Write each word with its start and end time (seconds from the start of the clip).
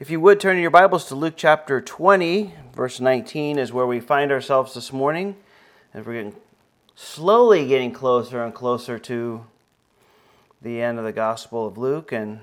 If 0.00 0.08
you 0.08 0.18
would 0.20 0.40
turn 0.40 0.56
your 0.56 0.70
Bibles 0.70 1.04
to 1.08 1.14
Luke 1.14 1.34
chapter 1.36 1.78
20, 1.78 2.54
verse 2.74 3.00
19 3.00 3.58
is 3.58 3.70
where 3.70 3.86
we 3.86 4.00
find 4.00 4.32
ourselves 4.32 4.72
this 4.72 4.94
morning. 4.94 5.36
And 5.92 6.06
we're 6.06 6.14
getting 6.14 6.36
slowly 6.94 7.68
getting 7.68 7.92
closer 7.92 8.42
and 8.42 8.54
closer 8.54 8.98
to 9.00 9.44
the 10.62 10.80
end 10.80 10.98
of 10.98 11.04
the 11.04 11.12
Gospel 11.12 11.66
of 11.66 11.76
Luke. 11.76 12.12
And 12.12 12.40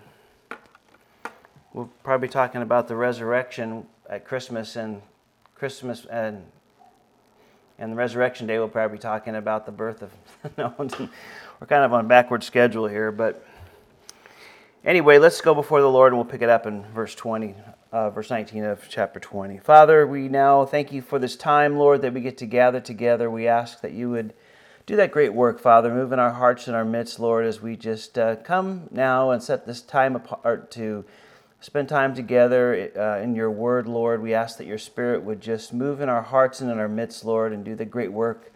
we'll 1.73 1.89
probably 2.03 2.27
be 2.27 2.31
talking 2.31 2.61
about 2.61 2.87
the 2.87 2.95
resurrection 2.95 3.87
at 4.07 4.23
Christmas 4.23 4.75
and 4.75 5.01
Christmas 5.55 6.05
and 6.05 6.43
and 7.79 7.91
the 7.91 7.95
resurrection 7.95 8.45
day 8.45 8.59
we'll 8.59 8.67
probably 8.67 8.97
be 8.97 9.01
talking 9.01 9.35
about 9.35 9.65
the 9.65 9.71
birth 9.71 10.03
of 10.03 10.11
no 10.59 10.75
we're 10.77 11.67
kind 11.67 11.83
of 11.83 11.91
on 11.91 12.05
a 12.05 12.07
backward 12.07 12.43
schedule 12.43 12.85
here, 12.85 13.11
but 13.11 13.43
Anyway, 14.87 15.17
let's 15.17 15.41
go 15.41 15.53
before 15.53 15.81
the 15.81 15.91
Lord 15.91 16.13
and 16.13 16.17
we'll 16.17 16.31
pick 16.31 16.41
it 16.41 16.47
up 16.47 16.65
in 16.65 16.81
verse 16.93 17.13
20, 17.13 17.55
uh, 17.91 18.09
verse 18.09 18.29
19 18.29 18.63
of 18.63 18.87
chapter 18.87 19.19
20. 19.19 19.57
Father, 19.57 20.07
we 20.07 20.29
now 20.29 20.63
thank 20.63 20.93
you 20.93 21.01
for 21.01 21.19
this 21.19 21.35
time, 21.35 21.75
Lord, 21.75 22.01
that 22.03 22.13
we 22.13 22.21
get 22.21 22.37
to 22.37 22.45
gather 22.45 22.79
together. 22.79 23.29
We 23.29 23.49
ask 23.49 23.81
that 23.81 23.91
you 23.91 24.09
would 24.11 24.33
do 24.85 24.95
that 24.95 25.11
great 25.11 25.33
work, 25.33 25.59
Father, 25.59 25.93
move 25.93 26.13
in 26.13 26.19
our 26.19 26.31
hearts 26.31 26.67
and 26.67 26.75
our 26.77 26.85
midst, 26.85 27.19
Lord, 27.19 27.45
as 27.45 27.61
we 27.61 27.75
just 27.75 28.17
uh, 28.17 28.37
come 28.37 28.87
now 28.89 29.31
and 29.31 29.43
set 29.43 29.67
this 29.67 29.81
time 29.81 30.15
apart 30.15 30.71
to 30.71 31.03
spend 31.59 31.89
time 31.89 32.15
together 32.15 32.89
uh, 32.95 33.21
in 33.21 33.35
your 33.35 33.51
word, 33.51 33.89
Lord. 33.89 34.21
We 34.21 34.33
ask 34.33 34.57
that 34.57 34.67
your 34.67 34.77
spirit 34.77 35.21
would 35.21 35.41
just 35.41 35.73
move 35.73 35.99
in 35.99 36.07
our 36.07 36.21
hearts 36.21 36.61
and 36.61 36.71
in 36.71 36.79
our 36.79 36.87
midst, 36.87 37.25
Lord, 37.25 37.51
and 37.51 37.65
do 37.65 37.75
the 37.75 37.83
great 37.83 38.13
work 38.13 38.53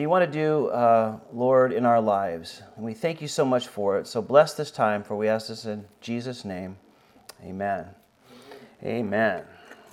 that 0.00 0.04
you 0.04 0.08
want 0.08 0.32
to 0.32 0.38
do, 0.38 0.68
uh, 0.68 1.18
Lord, 1.30 1.74
in 1.74 1.84
our 1.84 2.00
lives. 2.00 2.62
And 2.76 2.86
we 2.86 2.94
thank 2.94 3.20
you 3.20 3.28
so 3.28 3.44
much 3.44 3.68
for 3.68 3.98
it. 3.98 4.06
So 4.06 4.22
bless 4.22 4.54
this 4.54 4.70
time, 4.70 5.02
for 5.02 5.14
we 5.14 5.28
ask 5.28 5.48
this 5.48 5.66
in 5.66 5.84
Jesus' 6.00 6.42
name. 6.42 6.78
Amen. 7.44 7.84
Amen. 8.82 9.42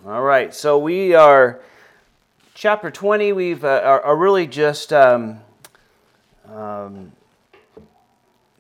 All 0.06 0.22
right, 0.22 0.56
so 0.56 0.78
we 0.78 1.14
are, 1.14 1.60
chapter 2.54 2.90
20, 2.90 3.34
we've 3.34 3.66
uh, 3.66 3.82
are, 3.84 4.02
are, 4.02 4.16
really 4.16 4.48
just 4.48 4.94
um, 4.94 5.42
um, 6.48 7.12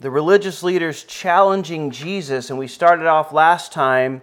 the 0.01 0.11
religious 0.11 0.63
leaders 0.63 1.05
challenging 1.05 1.91
Jesus. 1.91 2.49
And 2.49 2.59
we 2.59 2.67
started 2.67 3.05
off 3.05 3.31
last 3.31 3.71
time 3.71 4.21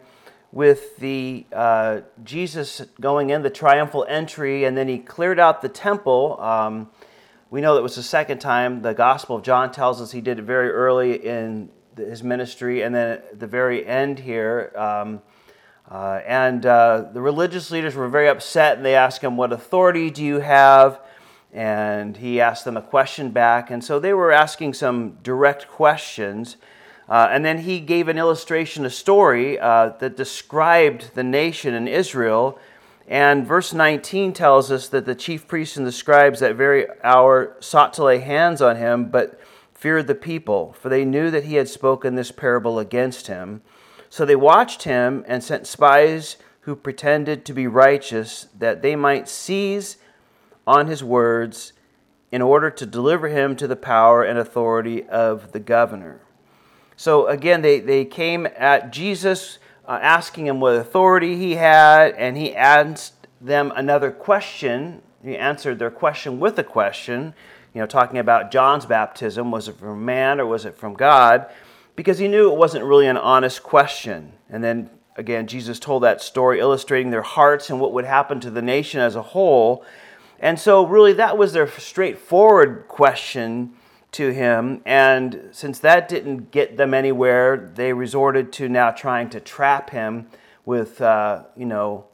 with 0.53 0.98
the 0.98 1.47
uh, 1.55 2.03
Jesus 2.22 2.83
going 3.00 3.31
in 3.31 3.41
the 3.41 3.48
triumphal 3.48 4.05
entry, 4.11 4.64
and 4.64 4.77
then 4.77 4.88
he 4.88 4.98
cleared 4.98 5.41
out 5.41 5.62
the 5.62 5.70
temple. 5.70 6.38
Um, 6.38 6.91
we 7.55 7.60
know 7.60 7.77
that 7.77 7.83
was 7.83 7.94
the 7.94 8.02
second 8.02 8.41
time. 8.41 8.83
The 8.83 8.94
Gospel 8.94 9.36
of 9.36 9.44
John 9.44 9.70
tells 9.70 10.00
us 10.00 10.10
he 10.10 10.20
did 10.20 10.41
it 10.41 10.42
very 10.42 10.70
early 10.70 11.24
in 11.24 11.70
his 11.97 12.24
ministry, 12.24 12.83
and 12.83 12.92
then 12.92 13.10
at 13.10 13.38
the 13.38 13.47
very 13.47 13.86
end 13.86 14.19
here. 14.19 14.72
Um, 14.74 15.22
uh, 15.88 16.20
and 16.27 16.66
uh, 16.66 17.05
the 17.12 17.20
religious 17.20 17.70
leaders 17.70 17.94
were 17.94 18.08
very 18.08 18.27
upset, 18.27 18.77
and 18.77 18.84
they 18.84 18.97
asked 18.97 19.22
him, 19.22 19.36
What 19.36 19.52
authority 19.52 20.10
do 20.10 20.25
you 20.25 20.41
have? 20.41 20.98
And 21.52 22.16
he 22.16 22.41
asked 22.41 22.64
them 22.64 22.77
a 22.77 22.82
question 22.82 23.30
back. 23.30 23.70
And 23.70 23.84
so 23.84 24.00
they 24.00 24.14
were 24.14 24.32
asking 24.32 24.75
some 24.75 25.19
direct 25.22 25.69
questions. 25.69 26.56
Uh, 27.08 27.28
and 27.30 27.44
then 27.44 27.58
he 27.58 27.78
gave 27.78 28.08
an 28.08 28.19
illustration, 28.19 28.84
a 28.84 28.91
story 28.91 29.60
uh, 29.60 29.91
that 30.00 30.16
described 30.16 31.14
the 31.14 31.22
nation 31.22 31.72
in 31.72 31.86
Israel 31.86 32.58
and 33.06 33.47
verse 33.47 33.74
19 33.74 34.33
tells 34.33 34.70
us 34.70 34.88
that 34.88 35.05
the 35.05 35.14
chief 35.14 35.47
priests 35.47 35.77
and 35.77 35.86
the 35.86 35.92
scribes 35.92 36.41
that 36.41 36.56
very 36.56 36.86
hour 37.02 37.56
sought 37.60 37.92
to 37.94 38.05
lay 38.05 38.19
hands 38.19 38.62
on 38.62 38.77
him, 38.77 39.06
but 39.06 39.38
feared 39.74 40.06
the 40.06 40.14
people, 40.14 40.72
for 40.80 40.88
they 40.88 41.05
knew 41.05 41.30
that 41.30 41.44
he 41.44 41.56
had 41.56 41.69
spoken 41.69 42.14
this 42.14 42.30
parable 42.32 42.78
against 42.78 43.27
him. 43.27 43.60
So 44.08 44.25
they 44.25 44.36
watched 44.36 44.84
him 44.84 45.25
and 45.27 45.44
sent 45.44 45.66
spies 45.66 46.36
who 46.60 46.75
pretended 46.75 47.44
to 47.44 47.52
be 47.52 47.66
righteous, 47.66 48.48
that 48.58 48.80
they 48.80 48.97
might 48.97 49.28
seize 49.28 49.98
on 50.66 50.86
his 50.86 51.05
words 51.05 51.75
in 52.32 52.41
order 52.41 52.70
to 52.70 52.86
deliver 52.86 53.28
him 53.28 53.54
to 53.56 53.66
the 53.66 53.76
power 53.76 54.22
and 54.22 54.38
authority 54.38 55.06
of 55.09 55.53
the 55.53 55.60
governor. 55.60 56.22
So 56.97 57.26
again, 57.26 57.60
they, 57.60 57.81
they 57.81 58.04
came 58.06 58.48
at 58.56 58.93
Jesus 58.93 59.59
uh, 59.87 59.99
asking 60.00 60.47
him 60.47 60.61
what 60.61 60.77
authority 60.77 61.37
he 61.37 61.56
had, 61.56 62.15
and 62.15 62.37
he 62.37 62.55
asked 62.55 63.27
them 63.41 63.72
another 63.77 64.11
question. 64.11 65.03
He 65.22 65.37
answered 65.37 65.78
their 65.78 65.91
question 65.91 66.41
with 66.41 66.59
a 66.59 66.65
question, 66.65 67.34
you 67.75 67.81
know, 67.81 67.87
talking 67.87 68.19
about 68.19 68.50
John's 68.50 68.87
baptism. 68.87 69.50
Was 69.50 69.69
it 69.69 69.77
from 69.77 70.05
man 70.05 70.41
or 70.41 70.47
was 70.47 70.65
it 70.65 70.77
from 70.77 70.94
God? 70.94 71.47
Because 71.97 72.19
he 72.19 72.28
knew 72.28 72.50
it 72.50 72.59
wasn't 72.59 72.84
really 72.84 73.06
an 73.06 73.17
honest 73.17 73.62
question. 73.62 74.33
And 74.49 74.62
then 74.62 74.91
again, 75.17 75.47
Jesus 75.47 75.78
told 75.78 76.03
that 76.03 76.21
story 76.21 76.61
illustrating 76.61 77.11
their 77.11 77.23
hearts 77.23 77.71
and 77.71 77.81
what 77.81 77.93
would 77.93 78.05
happen 78.05 78.41
to 78.41 78.50
the 78.50 78.62
nation 78.62 79.00
as 79.00 79.17
a 79.17 79.23
whole. 79.23 79.84
And 80.41 80.59
so, 80.59 80.87
really, 80.87 81.12
that 81.15 81.39
was 81.39 81.53
their 81.53 81.69
straightforward 81.69 82.87
question 82.89 83.75
to 84.14 84.32
him. 84.32 84.80
And 84.84 85.48
since 85.52 85.78
that 85.80 86.08
didn't 86.08 86.50
get 86.50 86.76
them 86.76 86.94
anywhere, 86.94 87.72
they 87.75 87.92
resorted 87.92 88.52
to 88.54 88.69
now 88.69 88.91
trying 88.91 89.30
to 89.30 89.41
trap 89.41 89.91
him 89.91 90.28
with, 90.64 91.00
uh, 91.00 91.44
you 91.56 91.66
know, 91.66 92.06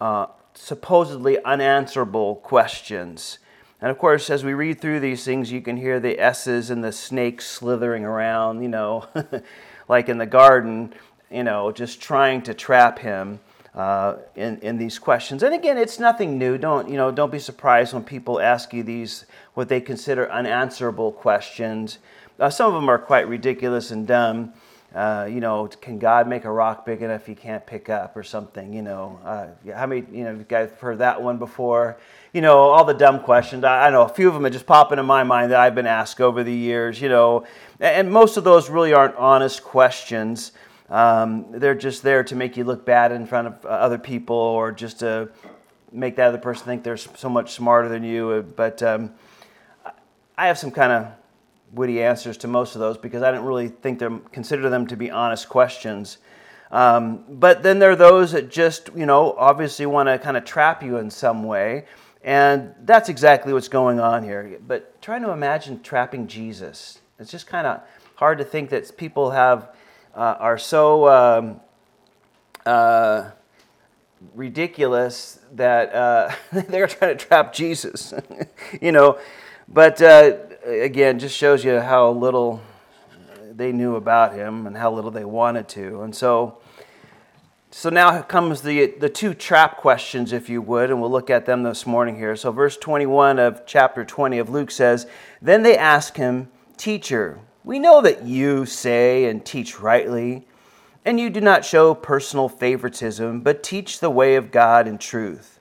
uh, 0.00 0.26
supposedly 0.54 1.42
unanswerable 1.44 2.36
questions. 2.36 3.38
And 3.80 3.90
of 3.90 3.98
course, 3.98 4.28
as 4.28 4.44
we 4.44 4.54
read 4.54 4.80
through 4.80 5.00
these 5.00 5.24
things, 5.24 5.52
you 5.52 5.60
can 5.60 5.76
hear 5.76 6.00
the 6.00 6.18
S's 6.18 6.70
and 6.70 6.82
the 6.82 6.92
snakes 6.92 7.46
slithering 7.46 8.04
around, 8.04 8.62
you 8.62 8.68
know, 8.68 9.06
like 9.88 10.08
in 10.08 10.18
the 10.18 10.26
garden, 10.26 10.92
you 11.30 11.44
know, 11.44 11.70
just 11.70 12.00
trying 12.00 12.42
to 12.42 12.54
trap 12.54 12.98
him 12.98 13.40
uh, 13.74 14.16
in, 14.34 14.58
in 14.58 14.78
these 14.78 14.98
questions. 14.98 15.42
And 15.44 15.54
again, 15.54 15.78
it's 15.78 16.00
nothing 16.00 16.38
new. 16.38 16.58
Don't, 16.58 16.88
you 16.88 16.96
know, 16.96 17.12
don't 17.12 17.30
be 17.30 17.38
surprised 17.38 17.94
when 17.94 18.02
people 18.02 18.40
ask 18.40 18.72
you 18.72 18.82
these, 18.82 19.24
what 19.58 19.68
they 19.68 19.80
consider 19.80 20.30
unanswerable 20.30 21.10
questions. 21.10 21.98
Uh, 22.38 22.48
some 22.48 22.68
of 22.68 22.74
them 22.74 22.88
are 22.88 22.96
quite 22.96 23.26
ridiculous 23.26 23.90
and 23.90 24.06
dumb. 24.06 24.52
Uh, 24.94 25.26
you 25.28 25.40
know, 25.40 25.66
can 25.66 25.98
God 25.98 26.28
make 26.28 26.44
a 26.44 26.50
rock 26.50 26.86
big 26.86 27.02
enough 27.02 27.26
he 27.26 27.34
can't 27.34 27.66
pick 27.66 27.88
up 27.88 28.16
or 28.16 28.22
something? 28.22 28.72
You 28.72 28.82
know, 28.82 29.18
uh, 29.24 29.48
how 29.74 29.86
many, 29.86 30.06
you 30.12 30.22
know, 30.22 30.30
you 30.30 30.44
guys 30.48 30.70
heard 30.78 30.98
that 30.98 31.20
one 31.20 31.38
before? 31.38 31.98
You 32.32 32.40
know, 32.40 32.56
all 32.56 32.84
the 32.84 32.94
dumb 32.94 33.18
questions. 33.18 33.64
I, 33.64 33.88
I 33.88 33.90
know 33.90 34.02
a 34.02 34.08
few 34.08 34.28
of 34.28 34.34
them 34.34 34.46
are 34.46 34.50
just 34.50 34.64
popping 34.64 35.00
in 35.00 35.06
my 35.06 35.24
mind 35.24 35.50
that 35.50 35.58
I've 35.58 35.74
been 35.74 35.88
asked 35.88 36.20
over 36.20 36.44
the 36.44 36.54
years, 36.54 37.00
you 37.00 37.08
know, 37.08 37.44
and 37.80 38.12
most 38.12 38.36
of 38.36 38.44
those 38.44 38.70
really 38.70 38.92
aren't 38.92 39.16
honest 39.16 39.64
questions. 39.64 40.52
Um, 40.88 41.46
they're 41.50 41.74
just 41.74 42.04
there 42.04 42.22
to 42.22 42.36
make 42.36 42.56
you 42.56 42.62
look 42.62 42.86
bad 42.86 43.10
in 43.10 43.26
front 43.26 43.48
of 43.48 43.64
uh, 43.64 43.70
other 43.70 43.98
people 43.98 44.36
or 44.36 44.70
just 44.70 45.00
to 45.00 45.30
make 45.90 46.14
that 46.14 46.28
other 46.28 46.38
person 46.38 46.64
think 46.64 46.84
they're 46.84 46.96
so 46.96 47.28
much 47.28 47.54
smarter 47.54 47.88
than 47.88 48.04
you. 48.04 48.46
But 48.54 48.84
um, 48.84 49.10
I 50.38 50.46
have 50.46 50.56
some 50.56 50.70
kind 50.70 50.92
of 50.92 51.08
witty 51.72 52.00
answers 52.00 52.36
to 52.38 52.46
most 52.46 52.76
of 52.76 52.80
those 52.80 52.96
because 52.96 53.24
I 53.24 53.32
didn't 53.32 53.44
really 53.44 53.66
think 53.66 53.98
them 53.98 54.20
consider 54.30 54.70
them 54.70 54.86
to 54.86 54.96
be 54.96 55.10
honest 55.10 55.48
questions. 55.48 56.18
Um, 56.70 57.24
but 57.28 57.64
then 57.64 57.80
there 57.80 57.90
are 57.90 57.96
those 57.96 58.30
that 58.32 58.48
just, 58.48 58.88
you 58.94 59.04
know, 59.04 59.34
obviously 59.36 59.84
want 59.86 60.08
to 60.08 60.16
kind 60.16 60.36
of 60.36 60.44
trap 60.44 60.80
you 60.80 60.98
in 60.98 61.10
some 61.10 61.42
way. 61.42 61.86
And 62.22 62.72
that's 62.84 63.08
exactly 63.08 63.52
what's 63.52 63.66
going 63.66 63.98
on 63.98 64.22
here. 64.22 64.60
But 64.64 65.02
trying 65.02 65.22
to 65.22 65.32
imagine 65.32 65.82
trapping 65.82 66.28
Jesus, 66.28 67.00
it's 67.18 67.32
just 67.32 67.48
kind 67.48 67.66
of 67.66 67.80
hard 68.14 68.38
to 68.38 68.44
think 68.44 68.70
that 68.70 68.96
people 68.96 69.32
have 69.32 69.74
uh, 70.14 70.36
are 70.38 70.58
so 70.58 71.08
um, 71.08 71.60
uh, 72.64 73.30
ridiculous 74.36 75.40
that 75.54 75.92
uh, 75.92 76.30
they're 76.68 76.86
trying 76.86 77.18
to 77.18 77.26
trap 77.26 77.52
Jesus, 77.52 78.14
you 78.80 78.92
know. 78.92 79.18
But 79.70 80.00
uh, 80.00 80.36
again, 80.64 81.18
just 81.18 81.36
shows 81.36 81.62
you 81.62 81.78
how 81.80 82.10
little 82.10 82.62
they 83.52 83.70
knew 83.70 83.96
about 83.96 84.32
him 84.32 84.66
and 84.66 84.74
how 84.76 84.90
little 84.90 85.10
they 85.10 85.26
wanted 85.26 85.68
to. 85.68 86.02
And 86.02 86.16
so, 86.16 86.58
so 87.70 87.90
now 87.90 88.22
comes 88.22 88.62
the 88.62 88.86
the 88.86 89.10
two 89.10 89.34
trap 89.34 89.76
questions, 89.76 90.32
if 90.32 90.48
you 90.48 90.62
would, 90.62 90.90
and 90.90 91.02
we'll 91.02 91.10
look 91.10 91.28
at 91.28 91.44
them 91.44 91.64
this 91.64 91.86
morning 91.86 92.16
here. 92.16 92.34
So, 92.34 92.50
verse 92.50 92.78
21 92.78 93.38
of 93.38 93.66
chapter 93.66 94.06
20 94.06 94.38
of 94.38 94.48
Luke 94.48 94.70
says, 94.70 95.06
"Then 95.42 95.62
they 95.62 95.76
ask 95.76 96.16
him, 96.16 96.48
Teacher." 96.78 97.40
We 97.62 97.78
know 97.78 98.00
that 98.00 98.24
you 98.24 98.64
say 98.64 99.26
and 99.26 99.44
teach 99.44 99.78
rightly, 99.78 100.48
and 101.04 101.20
you 101.20 101.28
do 101.28 101.42
not 101.42 101.66
show 101.66 101.92
personal 101.92 102.48
favoritism, 102.48 103.40
but 103.40 103.62
teach 103.62 104.00
the 104.00 104.08
way 104.08 104.36
of 104.36 104.50
God 104.50 104.88
in 104.88 104.96
truth. 104.96 105.57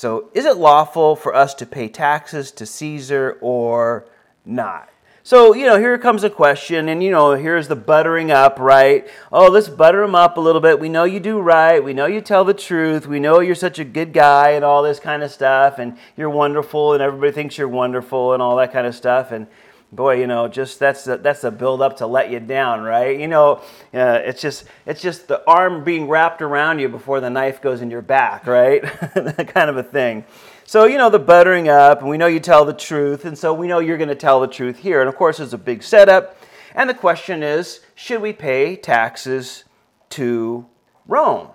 So, 0.00 0.30
is 0.32 0.46
it 0.46 0.56
lawful 0.56 1.14
for 1.14 1.34
us 1.34 1.52
to 1.56 1.66
pay 1.66 1.86
taxes 1.86 2.52
to 2.52 2.64
Caesar 2.64 3.36
or 3.42 4.06
not? 4.46 4.88
So, 5.22 5.54
you 5.54 5.66
know, 5.66 5.78
here 5.78 5.98
comes 5.98 6.24
a 6.24 6.30
question, 6.30 6.88
and, 6.88 7.04
you 7.04 7.10
know, 7.10 7.32
here's 7.32 7.68
the 7.68 7.76
buttering 7.76 8.30
up, 8.30 8.58
right? 8.58 9.06
Oh, 9.30 9.48
let's 9.48 9.68
butter 9.68 10.02
him 10.02 10.14
up 10.14 10.38
a 10.38 10.40
little 10.40 10.62
bit. 10.62 10.80
We 10.80 10.88
know 10.88 11.04
you 11.04 11.20
do 11.20 11.38
right. 11.38 11.84
We 11.84 11.92
know 11.92 12.06
you 12.06 12.22
tell 12.22 12.46
the 12.46 12.54
truth. 12.54 13.06
We 13.06 13.20
know 13.20 13.40
you're 13.40 13.54
such 13.54 13.78
a 13.78 13.84
good 13.84 14.14
guy 14.14 14.52
and 14.52 14.64
all 14.64 14.82
this 14.82 14.98
kind 14.98 15.22
of 15.22 15.30
stuff, 15.30 15.78
and 15.78 15.98
you're 16.16 16.30
wonderful, 16.30 16.94
and 16.94 17.02
everybody 17.02 17.32
thinks 17.32 17.58
you're 17.58 17.68
wonderful 17.68 18.32
and 18.32 18.40
all 18.40 18.56
that 18.56 18.72
kind 18.72 18.86
of 18.86 18.94
stuff. 18.94 19.32
And, 19.32 19.48
boy, 19.92 20.20
you 20.20 20.26
know, 20.26 20.48
just 20.48 20.78
that's 20.78 21.04
the, 21.04 21.16
that's 21.16 21.44
a 21.44 21.50
build 21.50 21.82
up 21.82 21.96
to 21.98 22.06
let 22.06 22.30
you 22.30 22.40
down, 22.40 22.82
right? 22.82 23.18
You 23.18 23.28
know, 23.28 23.60
uh, 23.92 24.20
it's 24.24 24.40
just 24.40 24.64
it's 24.86 25.02
just 25.02 25.28
the 25.28 25.42
arm 25.48 25.84
being 25.84 26.08
wrapped 26.08 26.42
around 26.42 26.78
you 26.78 26.88
before 26.88 27.20
the 27.20 27.30
knife 27.30 27.60
goes 27.60 27.80
in 27.80 27.90
your 27.90 28.02
back, 28.02 28.46
right? 28.46 28.82
that 29.14 29.50
kind 29.52 29.70
of 29.70 29.76
a 29.76 29.82
thing. 29.82 30.24
So 30.64 30.84
you 30.84 30.98
know 30.98 31.10
the 31.10 31.18
buttering 31.18 31.68
up, 31.68 32.00
and 32.00 32.08
we 32.08 32.16
know 32.16 32.28
you 32.28 32.40
tell 32.40 32.64
the 32.64 32.72
truth, 32.72 33.24
and 33.24 33.36
so 33.36 33.52
we 33.52 33.66
know 33.66 33.80
you're 33.80 33.98
going 33.98 34.08
to 34.08 34.14
tell 34.14 34.40
the 34.40 34.46
truth 34.46 34.78
here. 34.78 35.00
And 35.00 35.08
of 35.08 35.16
course, 35.16 35.38
there's 35.38 35.52
a 35.52 35.58
big 35.58 35.82
setup, 35.82 36.36
and 36.74 36.88
the 36.88 36.94
question 36.94 37.42
is, 37.42 37.80
should 37.96 38.22
we 38.22 38.32
pay 38.32 38.76
taxes 38.76 39.64
to 40.10 40.66
Rome? 41.08 41.48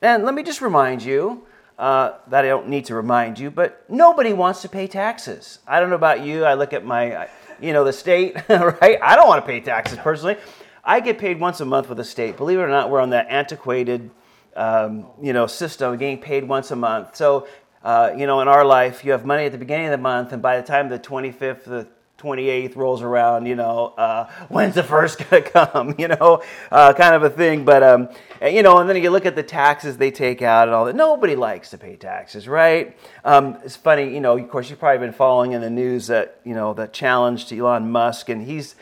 And 0.00 0.22
let 0.22 0.34
me 0.34 0.44
just 0.44 0.62
remind 0.62 1.02
you 1.02 1.44
uh, 1.78 2.14
that 2.26 2.44
I 2.44 2.48
don't 2.48 2.68
need 2.68 2.86
to 2.86 2.94
remind 2.94 3.38
you, 3.38 3.50
but 3.50 3.84
nobody 3.88 4.32
wants 4.32 4.62
to 4.62 4.68
pay 4.68 4.86
taxes. 4.88 5.60
I 5.66 5.78
don't 5.78 5.90
know 5.90 5.96
about 5.96 6.22
you. 6.22 6.44
I 6.44 6.54
look 6.54 6.72
at 6.72 6.84
my, 6.84 7.28
you 7.60 7.72
know, 7.72 7.84
the 7.84 7.92
state, 7.92 8.36
right? 8.48 8.98
I 9.00 9.14
don't 9.14 9.28
want 9.28 9.44
to 9.44 9.46
pay 9.46 9.60
taxes 9.60 9.98
personally. 9.98 10.36
I 10.84 11.00
get 11.00 11.18
paid 11.18 11.38
once 11.38 11.60
a 11.60 11.64
month 11.64 11.88
with 11.88 11.98
the 11.98 12.04
state. 12.04 12.36
Believe 12.36 12.58
it 12.58 12.62
or 12.62 12.68
not, 12.68 12.90
we're 12.90 13.00
on 13.00 13.10
that 13.10 13.28
antiquated, 13.28 14.10
um, 14.56 15.06
you 15.22 15.32
know, 15.32 15.46
system 15.46 15.92
of 15.92 15.98
getting 16.00 16.18
paid 16.18 16.48
once 16.48 16.70
a 16.72 16.76
month. 16.76 17.14
So, 17.14 17.46
uh, 17.84 18.12
you 18.16 18.26
know, 18.26 18.40
in 18.40 18.48
our 18.48 18.64
life, 18.64 19.04
you 19.04 19.12
have 19.12 19.24
money 19.24 19.44
at 19.44 19.52
the 19.52 19.58
beginning 19.58 19.86
of 19.86 19.92
the 19.92 19.98
month, 19.98 20.32
and 20.32 20.42
by 20.42 20.60
the 20.60 20.66
time 20.66 20.88
the 20.88 20.98
25th, 20.98 21.64
the 21.64 21.86
28th 22.18 22.74
rolls 22.74 23.00
around, 23.00 23.46
you 23.46 23.54
know, 23.54 23.94
uh, 23.96 24.28
when's 24.48 24.74
the 24.74 24.82
first 24.82 25.18
to 25.30 25.40
come, 25.40 25.94
you 25.98 26.08
know, 26.08 26.42
uh, 26.70 26.92
kind 26.92 27.14
of 27.14 27.22
a 27.22 27.30
thing. 27.30 27.64
But, 27.64 27.82
um, 27.82 28.08
you 28.42 28.62
know, 28.62 28.78
and 28.78 28.90
then 28.90 29.00
you 29.02 29.10
look 29.10 29.24
at 29.24 29.36
the 29.36 29.42
taxes 29.42 29.96
they 29.96 30.10
take 30.10 30.42
out 30.42 30.68
and 30.68 30.74
all 30.74 30.84
that. 30.86 30.96
Nobody 30.96 31.36
likes 31.36 31.70
to 31.70 31.78
pay 31.78 31.96
taxes, 31.96 32.48
right? 32.48 32.96
Um, 33.24 33.58
it's 33.64 33.76
funny, 33.76 34.12
you 34.12 34.20
know, 34.20 34.36
of 34.36 34.50
course, 34.50 34.68
you've 34.68 34.80
probably 34.80 34.98
been 34.98 35.14
following 35.14 35.52
in 35.52 35.60
the 35.60 35.70
news 35.70 36.08
that, 36.08 36.40
you 36.44 36.54
know, 36.54 36.74
that 36.74 36.92
challenge 36.92 37.46
to 37.46 37.58
Elon 37.58 37.90
Musk, 37.90 38.28
and 38.28 38.42
he's, 38.42 38.74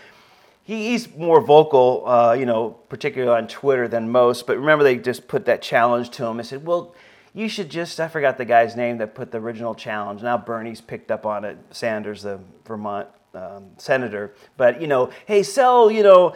he's 0.65 1.15
more 1.15 1.41
vocal, 1.41 2.09
uh, 2.09 2.33
you 2.33 2.47
know, 2.47 2.71
particularly 2.89 3.37
on 3.37 3.49
Twitter 3.49 3.87
than 3.87 4.11
most. 4.11 4.47
But 4.47 4.59
remember, 4.59 4.83
they 4.83 4.97
just 4.97 5.29
put 5.29 5.45
that 5.45 5.61
challenge 5.61 6.11
to 6.11 6.25
him. 6.25 6.39
and 6.39 6.47
said, 6.47 6.65
well, 6.65 6.95
you 7.35 7.51
should 7.51 7.71
just, 7.71 8.01
I 8.01 8.09
forgot 8.09 8.39
the 8.39 8.47
guy's 8.47 8.77
name 8.77 8.97
that 8.97 9.15
put 9.15 9.31
the 9.31 9.39
original 9.39 9.75
challenge. 9.75 10.23
Now 10.23 10.39
Bernie's 10.39 10.81
picked 10.81 11.11
up 11.11 11.27
on 11.27 11.45
it, 11.45 11.59
Sanders, 11.71 12.23
the 12.23 12.41
Vermont 12.65 13.09
um, 13.37 13.67
senator. 13.77 14.35
But 14.57 14.81
you 14.81 14.87
know, 14.87 15.11
hey, 15.27 15.43
sell 15.43 15.91
you 15.91 16.03
know, 16.03 16.35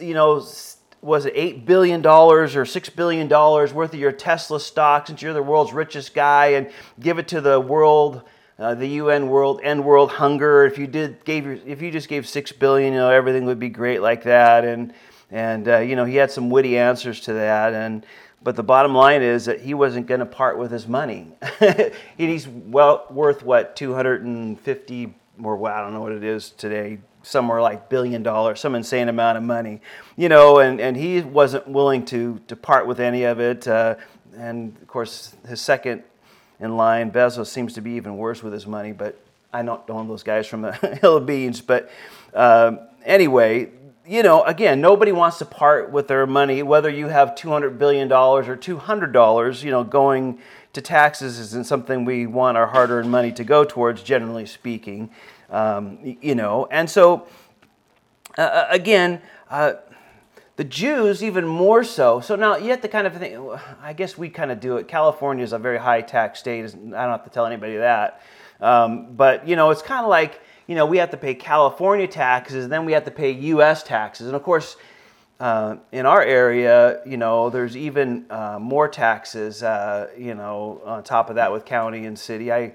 you 0.00 0.14
know, 0.14 0.44
was 1.00 1.26
it 1.26 1.32
eight 1.36 1.66
billion 1.66 2.02
dollars 2.02 2.56
or 2.56 2.64
six 2.64 2.88
billion 2.88 3.28
dollars 3.28 3.72
worth 3.72 3.92
of 3.92 4.00
your 4.00 4.12
Tesla 4.12 4.58
stock 4.58 5.06
since 5.06 5.22
you're 5.22 5.34
the 5.34 5.42
world's 5.42 5.72
richest 5.72 6.14
guy, 6.14 6.48
and 6.48 6.70
give 6.98 7.18
it 7.18 7.28
to 7.28 7.40
the 7.40 7.60
world. 7.60 8.22
Uh, 8.58 8.74
the 8.74 8.88
UN 8.88 9.28
world 9.28 9.60
end 9.62 9.84
world 9.84 10.10
hunger. 10.10 10.64
If 10.64 10.78
you 10.78 10.88
did 10.88 11.24
gave 11.24 11.44
your, 11.44 11.58
if 11.64 11.80
you 11.80 11.92
just 11.92 12.08
gave 12.08 12.26
six 12.26 12.50
billion, 12.50 12.92
you 12.92 12.98
know 12.98 13.08
everything 13.08 13.44
would 13.46 13.60
be 13.60 13.68
great 13.68 14.02
like 14.02 14.24
that. 14.24 14.64
And 14.64 14.92
and 15.30 15.68
uh, 15.68 15.78
you 15.78 15.94
know 15.94 16.04
he 16.04 16.16
had 16.16 16.32
some 16.32 16.50
witty 16.50 16.76
answers 16.76 17.20
to 17.20 17.34
that. 17.34 17.72
And 17.72 18.04
but 18.42 18.56
the 18.56 18.64
bottom 18.64 18.96
line 18.96 19.22
is 19.22 19.44
that 19.44 19.60
he 19.60 19.74
wasn't 19.74 20.08
going 20.08 20.18
to 20.18 20.26
part 20.26 20.58
with 20.58 20.72
his 20.72 20.88
money. 20.88 21.32
He's 22.16 22.48
well 22.48 23.06
worth 23.10 23.44
what 23.44 23.76
250 23.76 25.14
or 25.42 25.56
well, 25.56 25.74
I 25.74 25.80
don't 25.80 25.92
know 25.92 26.00
what 26.00 26.12
it 26.12 26.24
is 26.24 26.50
today, 26.50 26.98
somewhere 27.22 27.60
like 27.60 27.88
billion 27.88 28.22
dollars, 28.22 28.60
some 28.60 28.74
insane 28.74 29.08
amount 29.08 29.38
of 29.38 29.44
money, 29.44 29.80
you 30.16 30.28
know, 30.28 30.58
and, 30.58 30.80
and 30.80 30.96
he 30.96 31.20
wasn't 31.20 31.68
willing 31.68 32.04
to, 32.06 32.40
to 32.48 32.56
part 32.56 32.86
with 32.86 33.00
any 33.00 33.24
of 33.24 33.40
it. 33.40 33.66
Uh, 33.66 33.96
and 34.36 34.76
of 34.80 34.88
course, 34.88 35.34
his 35.46 35.60
second 35.60 36.02
in 36.60 36.76
line, 36.76 37.10
Bezos, 37.10 37.46
seems 37.46 37.74
to 37.74 37.80
be 37.80 37.92
even 37.92 38.16
worse 38.16 38.42
with 38.42 38.52
his 38.52 38.66
money, 38.66 38.92
but 38.92 39.18
I 39.52 39.62
don't 39.62 39.88
know 39.88 40.06
those 40.06 40.22
guys 40.22 40.46
from 40.46 40.62
the 40.62 40.72
Hill 41.00 41.18
of 41.18 41.26
Beans. 41.26 41.60
But 41.60 41.90
um, 42.34 42.80
anyway, 43.04 43.70
you 44.06 44.22
know, 44.22 44.42
again, 44.42 44.80
nobody 44.80 45.12
wants 45.12 45.38
to 45.38 45.44
part 45.44 45.90
with 45.90 46.08
their 46.08 46.26
money, 46.26 46.62
whether 46.62 46.88
you 46.88 47.08
have 47.08 47.34
$200 47.34 47.78
billion 47.78 48.10
or 48.10 48.42
$200, 48.42 49.62
you 49.62 49.70
know, 49.70 49.84
going 49.84 50.38
to 50.72 50.80
taxes 50.80 51.38
isn't 51.38 51.66
something 51.66 52.04
we 52.04 52.26
want 52.26 52.56
our 52.56 52.66
hard 52.66 52.90
earned 52.90 53.10
money 53.10 53.32
to 53.32 53.44
go 53.44 53.64
towards, 53.64 54.02
generally 54.02 54.46
speaking. 54.46 55.10
Um, 55.50 56.18
you 56.20 56.34
know, 56.34 56.68
and 56.70 56.88
so 56.90 57.26
uh, 58.36 58.42
uh, 58.42 58.66
again, 58.70 59.20
uh, 59.50 59.74
the 60.56 60.64
Jews 60.64 61.22
even 61.22 61.46
more 61.46 61.84
so. 61.84 62.20
So 62.20 62.36
now 62.36 62.56
you 62.56 62.70
have 62.70 62.80
to 62.82 62.88
kind 62.88 63.06
of 63.06 63.16
think. 63.16 63.38
I 63.82 63.92
guess 63.92 64.18
we 64.18 64.28
kind 64.28 64.50
of 64.50 64.60
do 64.60 64.76
it. 64.76 64.88
California 64.88 65.44
is 65.44 65.52
a 65.52 65.58
very 65.58 65.78
high 65.78 66.02
tax 66.02 66.40
state. 66.40 66.64
I 66.64 66.68
don't 66.68 66.92
have 66.92 67.24
to 67.24 67.30
tell 67.30 67.46
anybody 67.46 67.76
that. 67.76 68.22
Um, 68.60 69.14
but 69.14 69.46
you 69.46 69.56
know, 69.56 69.70
it's 69.70 69.82
kind 69.82 70.04
of 70.04 70.10
like 70.10 70.40
you 70.66 70.74
know 70.74 70.84
we 70.84 70.98
have 70.98 71.10
to 71.10 71.16
pay 71.16 71.34
California 71.34 72.06
taxes, 72.06 72.64
and 72.64 72.72
then 72.72 72.84
we 72.84 72.92
have 72.92 73.04
to 73.04 73.10
pay 73.10 73.30
U.S. 73.30 73.82
taxes, 73.82 74.26
and 74.26 74.36
of 74.36 74.42
course 74.42 74.76
uh, 75.40 75.76
in 75.92 76.04
our 76.04 76.22
area, 76.22 77.00
you 77.06 77.16
know, 77.16 77.48
there's 77.48 77.76
even 77.76 78.26
uh, 78.28 78.58
more 78.60 78.88
taxes, 78.88 79.62
uh, 79.62 80.08
you 80.18 80.34
know, 80.34 80.80
on 80.84 81.04
top 81.04 81.30
of 81.30 81.36
that 81.36 81.52
with 81.52 81.64
county 81.64 82.06
and 82.06 82.18
city. 82.18 82.50
I, 82.50 82.74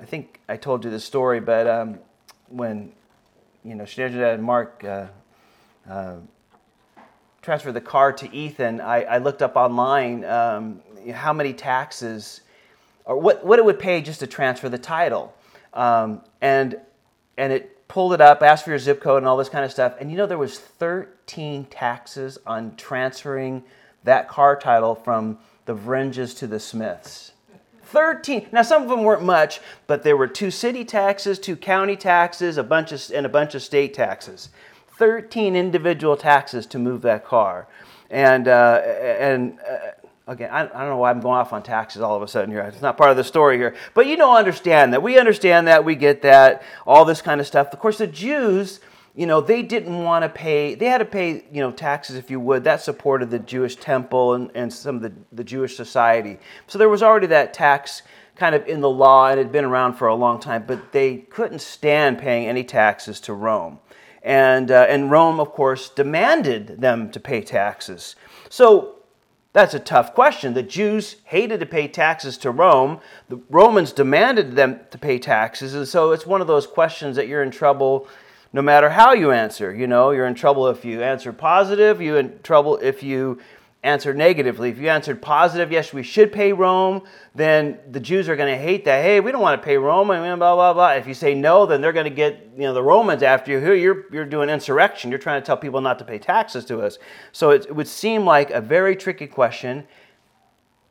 I 0.00 0.04
think 0.04 0.40
I 0.48 0.56
told 0.56 0.84
you 0.84 0.90
this 0.90 1.04
story, 1.04 1.40
but 1.40 1.66
um, 1.66 1.98
when, 2.48 2.92
you 3.64 3.74
know, 3.74 3.84
Shannon 3.84 4.22
and 4.22 4.42
Mark 4.42 4.84
uh, 4.84 5.06
uh, 5.90 6.16
transferred 7.42 7.72
the 7.72 7.80
car 7.80 8.12
to 8.12 8.32
Ethan, 8.32 8.80
I, 8.80 9.02
I 9.02 9.18
looked 9.18 9.42
up 9.42 9.56
online 9.56 10.24
um, 10.24 10.80
how 11.12 11.32
many 11.32 11.52
taxes 11.52 12.42
or 13.04 13.18
what, 13.18 13.44
what 13.44 13.58
it 13.58 13.64
would 13.64 13.78
pay 13.80 14.02
just 14.02 14.20
to 14.20 14.26
transfer 14.28 14.68
the 14.68 14.78
title. 14.78 15.34
Um, 15.74 16.22
and, 16.40 16.78
and 17.36 17.52
it 17.52 17.77
pulled 17.88 18.12
it 18.12 18.20
up, 18.20 18.42
asked 18.42 18.64
for 18.64 18.70
your 18.70 18.78
zip 18.78 19.00
code 19.00 19.18
and 19.18 19.26
all 19.26 19.36
this 19.36 19.48
kind 19.48 19.64
of 19.64 19.70
stuff. 19.70 19.94
And 19.98 20.10
you 20.10 20.16
know, 20.16 20.26
there 20.26 20.38
was 20.38 20.58
13 20.58 21.64
taxes 21.66 22.38
on 22.46 22.76
transferring 22.76 23.64
that 24.04 24.28
car 24.28 24.56
title 24.56 24.94
from 24.94 25.38
the 25.64 25.74
Vringes 25.74 26.36
to 26.38 26.46
the 26.46 26.60
Smiths. 26.60 27.32
13. 27.84 28.48
Now, 28.52 28.62
some 28.62 28.82
of 28.82 28.88
them 28.90 29.02
weren't 29.02 29.22
much, 29.22 29.60
but 29.86 30.02
there 30.02 30.16
were 30.16 30.26
two 30.26 30.50
city 30.50 30.84
taxes, 30.84 31.38
two 31.38 31.56
county 31.56 31.96
taxes, 31.96 32.58
a 32.58 32.62
bunch 32.62 32.92
of, 32.92 33.10
and 33.14 33.24
a 33.24 33.30
bunch 33.30 33.54
of 33.54 33.62
state 33.62 33.94
taxes. 33.94 34.50
13 34.98 35.56
individual 35.56 36.16
taxes 36.16 36.66
to 36.66 36.78
move 36.78 37.02
that 37.02 37.24
car. 37.24 37.66
And, 38.10 38.48
uh, 38.48 38.82
and 38.82 39.58
uh, 39.60 39.90
again, 40.28 40.50
I, 40.52 40.60
I, 40.60 40.80
don't 40.80 40.90
know 40.90 40.98
why 40.98 41.10
I'm 41.10 41.20
going 41.20 41.38
off 41.38 41.52
on 41.52 41.62
taxes 41.62 42.02
all 42.02 42.14
of 42.14 42.22
a 42.22 42.28
sudden 42.28 42.50
here. 42.50 42.60
It's 42.60 42.82
not 42.82 42.96
part 42.96 43.10
of 43.10 43.16
the 43.16 43.24
story 43.24 43.56
here. 43.56 43.74
But 43.94 44.06
you 44.06 44.16
don't 44.16 44.36
understand 44.36 44.92
that. 44.92 45.02
We 45.02 45.18
understand 45.18 45.66
that. 45.66 45.84
We 45.84 45.94
get 45.96 46.22
that. 46.22 46.62
All 46.86 47.04
this 47.04 47.22
kind 47.22 47.40
of 47.40 47.46
stuff. 47.46 47.72
Of 47.72 47.78
course, 47.80 47.98
the 47.98 48.06
Jews, 48.06 48.80
you 49.16 49.26
know, 49.26 49.40
they 49.40 49.62
didn't 49.62 50.04
want 50.04 50.22
to 50.24 50.28
pay, 50.28 50.74
they 50.74 50.86
had 50.86 50.98
to 50.98 51.06
pay, 51.06 51.46
you 51.50 51.60
know, 51.60 51.72
taxes, 51.72 52.16
if 52.16 52.30
you 52.30 52.38
would. 52.40 52.64
That 52.64 52.82
supported 52.82 53.30
the 53.30 53.38
Jewish 53.38 53.76
temple 53.76 54.34
and, 54.34 54.50
and 54.54 54.72
some 54.72 54.96
of 54.96 55.02
the, 55.02 55.12
the 55.32 55.44
Jewish 55.44 55.76
society. 55.76 56.38
So 56.66 56.78
there 56.78 56.90
was 56.90 57.02
already 57.02 57.28
that 57.28 57.54
tax 57.54 58.02
kind 58.36 58.54
of 58.54 58.66
in 58.68 58.80
the 58.80 58.90
law 58.90 59.28
and 59.28 59.40
it 59.40 59.44
had 59.44 59.52
been 59.52 59.64
around 59.64 59.94
for 59.94 60.06
a 60.08 60.14
long 60.14 60.38
time, 60.38 60.64
but 60.66 60.92
they 60.92 61.16
couldn't 61.16 61.60
stand 61.60 62.18
paying 62.18 62.46
any 62.46 62.62
taxes 62.62 63.18
to 63.20 63.32
Rome. 63.32 63.80
And, 64.22 64.70
uh, 64.70 64.86
and 64.88 65.10
Rome, 65.10 65.40
of 65.40 65.52
course, 65.52 65.88
demanded 65.88 66.80
them 66.80 67.10
to 67.12 67.18
pay 67.18 67.40
taxes. 67.40 68.14
So 68.48 68.97
that's 69.52 69.74
a 69.74 69.80
tough 69.80 70.14
question. 70.14 70.54
The 70.54 70.62
Jews 70.62 71.16
hated 71.24 71.60
to 71.60 71.66
pay 71.66 71.88
taxes 71.88 72.36
to 72.38 72.50
Rome. 72.50 73.00
The 73.28 73.40
Romans 73.48 73.92
demanded 73.92 74.56
them 74.56 74.80
to 74.90 74.98
pay 74.98 75.18
taxes. 75.18 75.74
And 75.74 75.88
so 75.88 76.12
it's 76.12 76.26
one 76.26 76.40
of 76.40 76.46
those 76.46 76.66
questions 76.66 77.16
that 77.16 77.28
you're 77.28 77.42
in 77.42 77.50
trouble 77.50 78.08
no 78.52 78.62
matter 78.62 78.90
how 78.90 79.12
you 79.12 79.30
answer. 79.30 79.74
You 79.74 79.86
know, 79.86 80.10
you're 80.10 80.26
in 80.26 80.34
trouble 80.34 80.68
if 80.68 80.84
you 80.84 81.02
answer 81.02 81.32
positive, 81.32 82.00
you're 82.00 82.18
in 82.18 82.40
trouble 82.42 82.78
if 82.78 83.02
you 83.02 83.38
answer 83.88 84.14
negatively. 84.14 84.70
If 84.70 84.78
you 84.78 84.88
answered 84.88 85.20
positive, 85.20 85.72
yes, 85.72 85.92
we 85.92 86.02
should 86.02 86.32
pay 86.32 86.52
Rome, 86.52 87.02
then 87.34 87.78
the 87.90 87.98
Jews 87.98 88.28
are 88.28 88.36
going 88.36 88.52
to 88.52 88.62
hate 88.62 88.84
that. 88.84 89.02
Hey, 89.02 89.20
we 89.20 89.32
don't 89.32 89.40
want 89.40 89.60
to 89.60 89.64
pay 89.64 89.76
Rome, 89.76 90.10
and 90.10 90.38
blah 90.38 90.54
blah 90.54 90.72
blah. 90.72 90.92
If 90.92 91.06
you 91.06 91.14
say 91.14 91.34
no, 91.34 91.66
then 91.66 91.80
they're 91.80 91.92
going 91.92 92.04
to 92.04 92.10
get 92.10 92.50
you 92.54 92.62
know 92.62 92.74
the 92.74 92.82
Romans 92.82 93.22
after 93.22 93.50
you. 93.50 93.58
Here, 93.58 93.74
you're 93.74 94.04
you're 94.12 94.24
doing 94.24 94.48
insurrection. 94.48 95.10
You're 95.10 95.18
trying 95.18 95.40
to 95.40 95.46
tell 95.46 95.56
people 95.56 95.80
not 95.80 95.98
to 95.98 96.04
pay 96.04 96.18
taxes 96.18 96.64
to 96.66 96.80
us. 96.80 96.98
So 97.32 97.50
it, 97.50 97.66
it 97.66 97.74
would 97.74 97.88
seem 97.88 98.24
like 98.24 98.50
a 98.50 98.60
very 98.60 98.94
tricky 98.94 99.26
question. 99.26 99.86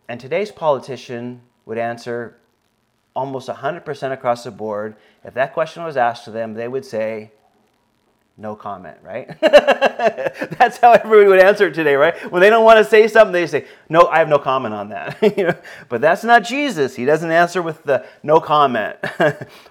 And 0.09 0.19
today's 0.19 0.51
politician 0.51 1.41
would 1.65 1.77
answer 1.77 2.37
almost 3.17 3.49
100% 3.49 4.11
across 4.11 4.43
the 4.43 4.51
board. 4.51 4.95
If 5.23 5.33
that 5.33 5.53
question 5.53 5.83
was 5.83 5.97
asked 5.97 6.23
to 6.25 6.31
them, 6.31 6.53
they 6.53 6.67
would 6.67 6.85
say, 6.85 7.31
no 8.39 8.55
comment, 8.55 8.97
right? 9.01 9.27
That's 9.41 10.77
how 10.77 10.91
everybody 10.91 11.27
would 11.27 11.43
answer 11.43 11.67
it 11.67 11.73
today, 11.73 11.95
right? 11.95 12.31
When 12.31 12.39
they 12.39 12.51
don't 12.51 12.63
want 12.63 12.77
to 12.77 12.85
say 12.85 13.07
something, 13.07 13.31
they 13.31 13.47
say, 13.47 13.65
no, 13.89 14.03
I 14.03 14.19
have 14.19 14.29
no 14.29 14.37
comment 14.37 14.75
on 14.75 14.89
that. 14.89 15.17
but 15.89 16.01
that's 16.01 16.23
not 16.23 16.43
Jesus. 16.43 16.95
He 16.95 17.03
doesn't 17.03 17.31
answer 17.31 17.63
with 17.63 17.83
the 17.83 18.05
no 18.21 18.39
comment, 18.39 18.97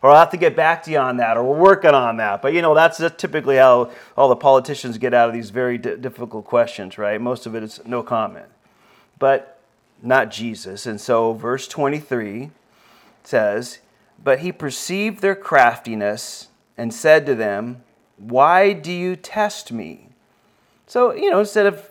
or 0.02 0.10
I'll 0.10 0.18
have 0.18 0.30
to 0.30 0.36
get 0.36 0.56
back 0.56 0.82
to 0.84 0.90
you 0.90 0.98
on 0.98 1.18
that, 1.18 1.36
or 1.36 1.44
we're 1.44 1.60
working 1.60 1.90
on 1.90 2.16
that. 2.16 2.42
But 2.42 2.54
you 2.54 2.62
know, 2.62 2.74
that's 2.74 3.00
typically 3.16 3.56
how 3.56 3.92
all 4.16 4.28
the 4.28 4.36
politicians 4.36 4.98
get 4.98 5.14
out 5.14 5.28
of 5.28 5.34
these 5.34 5.50
very 5.50 5.78
d- 5.78 5.96
difficult 5.96 6.44
questions, 6.44 6.98
right? 6.98 7.20
Most 7.20 7.46
of 7.46 7.54
it 7.54 7.62
is 7.62 7.80
no 7.86 8.02
comment. 8.02 8.46
But 9.18 9.60
not 10.02 10.30
Jesus. 10.30 10.86
And 10.86 11.00
so, 11.00 11.32
verse 11.32 11.68
23 11.68 12.50
says, 13.22 13.78
But 14.22 14.40
he 14.40 14.50
perceived 14.50 15.20
their 15.20 15.36
craftiness 15.36 16.48
and 16.76 16.92
said 16.92 17.26
to 17.26 17.34
them, 17.34 17.82
Why 18.16 18.72
do 18.72 18.92
you 18.92 19.16
test 19.16 19.72
me? 19.72 20.08
So, 20.86 21.12
you 21.12 21.30
know, 21.30 21.40
instead 21.40 21.66
of 21.66 21.88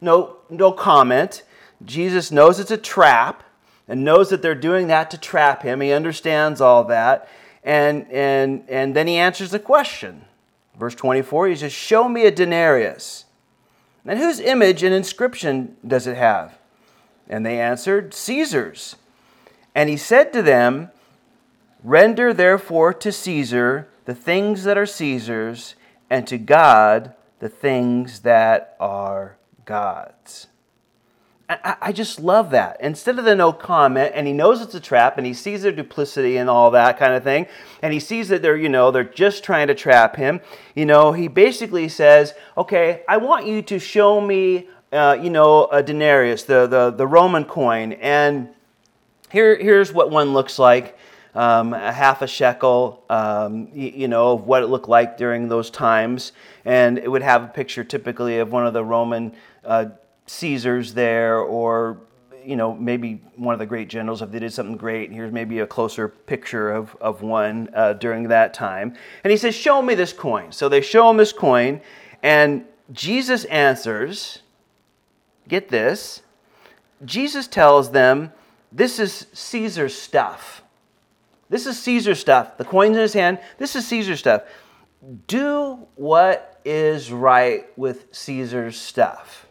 no, 0.00 0.36
no 0.50 0.72
comment, 0.72 1.42
Jesus 1.84 2.30
knows 2.30 2.58
it's 2.58 2.70
a 2.70 2.76
trap 2.76 3.42
and 3.86 4.04
knows 4.04 4.30
that 4.30 4.42
they're 4.42 4.54
doing 4.54 4.86
that 4.88 5.10
to 5.10 5.18
trap 5.18 5.62
him. 5.62 5.80
He 5.80 5.92
understands 5.92 6.60
all 6.60 6.84
that. 6.84 7.28
And, 7.62 8.10
and, 8.10 8.64
and 8.68 8.94
then 8.94 9.06
he 9.06 9.16
answers 9.16 9.50
the 9.50 9.58
question. 9.58 10.24
Verse 10.78 10.94
24, 10.94 11.48
he 11.48 11.56
says, 11.56 11.72
Show 11.72 12.08
me 12.08 12.26
a 12.26 12.30
denarius. 12.30 13.24
And 14.04 14.18
whose 14.18 14.40
image 14.40 14.82
and 14.82 14.94
inscription 14.94 15.76
does 15.86 16.06
it 16.06 16.16
have? 16.16 16.58
And 17.28 17.44
they 17.44 17.58
answered, 17.58 18.12
Caesar's. 18.12 18.96
And 19.74 19.88
he 19.88 19.96
said 19.96 20.32
to 20.32 20.42
them, 20.42 20.90
Render 21.82 22.32
therefore 22.32 22.92
to 22.94 23.12
Caesar 23.12 23.88
the 24.04 24.14
things 24.14 24.64
that 24.64 24.76
are 24.76 24.86
Caesar's, 24.86 25.74
and 26.10 26.26
to 26.26 26.38
God 26.38 27.14
the 27.38 27.48
things 27.48 28.20
that 28.20 28.76
are 28.80 29.36
God's. 29.64 30.46
I, 31.46 31.92
just 31.92 32.20
love 32.20 32.50
that. 32.50 32.78
Instead 32.80 33.18
of 33.18 33.26
the 33.26 33.36
no 33.36 33.52
comment, 33.52 34.12
and 34.14 34.26
he 34.26 34.32
knows 34.32 34.62
it's 34.62 34.74
a 34.74 34.80
trap, 34.80 35.18
and 35.18 35.26
he 35.26 35.34
sees 35.34 35.62
their 35.62 35.72
duplicity 35.72 36.38
and 36.38 36.48
all 36.48 36.70
that 36.70 36.98
kind 36.98 37.12
of 37.12 37.22
thing, 37.22 37.46
and 37.82 37.92
he 37.92 38.00
sees 38.00 38.28
that 38.28 38.40
they're, 38.40 38.56
you 38.56 38.70
know, 38.70 38.90
they're 38.90 39.04
just 39.04 39.44
trying 39.44 39.66
to 39.66 39.74
trap 39.74 40.16
him. 40.16 40.40
You 40.74 40.86
know, 40.86 41.12
he 41.12 41.28
basically 41.28 41.88
says, 41.88 42.32
"Okay, 42.56 43.02
I 43.06 43.18
want 43.18 43.46
you 43.46 43.60
to 43.60 43.78
show 43.78 44.22
me, 44.22 44.68
uh, 44.90 45.18
you 45.20 45.28
know, 45.28 45.66
a 45.66 45.82
denarius, 45.82 46.44
the 46.44 46.66
the 46.66 46.90
the 46.90 47.06
Roman 47.06 47.44
coin, 47.44 47.92
and 47.92 48.48
here 49.30 49.54
here's 49.56 49.92
what 49.92 50.10
one 50.10 50.32
looks 50.32 50.58
like." 50.58 50.96
Um, 51.34 51.72
a 51.74 51.90
half 51.90 52.22
a 52.22 52.28
shekel, 52.28 53.02
um, 53.10 53.68
you, 53.74 53.88
you, 53.88 54.08
know, 54.08 54.32
of 54.32 54.46
what 54.46 54.62
it 54.62 54.66
looked 54.66 54.88
like 54.88 55.16
during 55.16 55.48
those 55.48 55.68
times. 55.68 56.32
And 56.64 56.96
it 56.96 57.10
would 57.10 57.22
have 57.22 57.42
a 57.42 57.48
picture 57.48 57.82
typically 57.82 58.38
of 58.38 58.52
one 58.52 58.66
of 58.66 58.72
the 58.72 58.84
Roman 58.84 59.34
uh, 59.64 59.86
Caesars 60.26 60.94
there, 60.94 61.38
or 61.38 61.98
you 62.44 62.56
know 62.56 62.74
maybe 62.74 63.22
one 63.36 63.52
of 63.54 63.58
the 63.58 63.66
great 63.66 63.88
generals 63.88 64.22
if 64.22 64.30
they 64.30 64.38
did 64.38 64.52
something 64.52 64.76
great. 64.76 65.10
Here's 65.10 65.32
maybe 65.32 65.60
a 65.60 65.66
closer 65.66 66.08
picture 66.08 66.70
of 66.70 66.96
of 67.00 67.22
one 67.22 67.70
uh, 67.74 67.94
during 67.94 68.28
that 68.28 68.54
time. 68.54 68.94
And 69.22 69.30
he 69.30 69.36
says, 69.36 69.54
"Show 69.54 69.82
me 69.82 69.94
this 69.94 70.12
coin." 70.12 70.52
So 70.52 70.68
they 70.68 70.80
show 70.80 71.10
him 71.10 71.16
this 71.16 71.32
coin, 71.32 71.80
and 72.22 72.64
Jesus 72.92 73.44
answers. 73.46 74.40
Get 75.46 75.68
this. 75.68 76.22
Jesus 77.04 77.46
tells 77.46 77.90
them, 77.90 78.32
"This 78.72 78.98
is 78.98 79.26
Caesar's 79.32 79.94
stuff." 79.94 80.63
This 81.48 81.66
is 81.66 81.78
Caesar 81.82 82.14
stuff. 82.14 82.56
The 82.56 82.64
coin's 82.64 82.96
in 82.96 83.02
his 83.02 83.12
hand. 83.12 83.38
This 83.58 83.76
is 83.76 83.86
Caesar 83.88 84.16
stuff. 84.16 84.42
Do 85.26 85.86
what 85.96 86.60
is 86.64 87.12
right 87.12 87.66
with 87.76 88.06
Caesar's 88.12 88.78
stuff. 88.78 89.46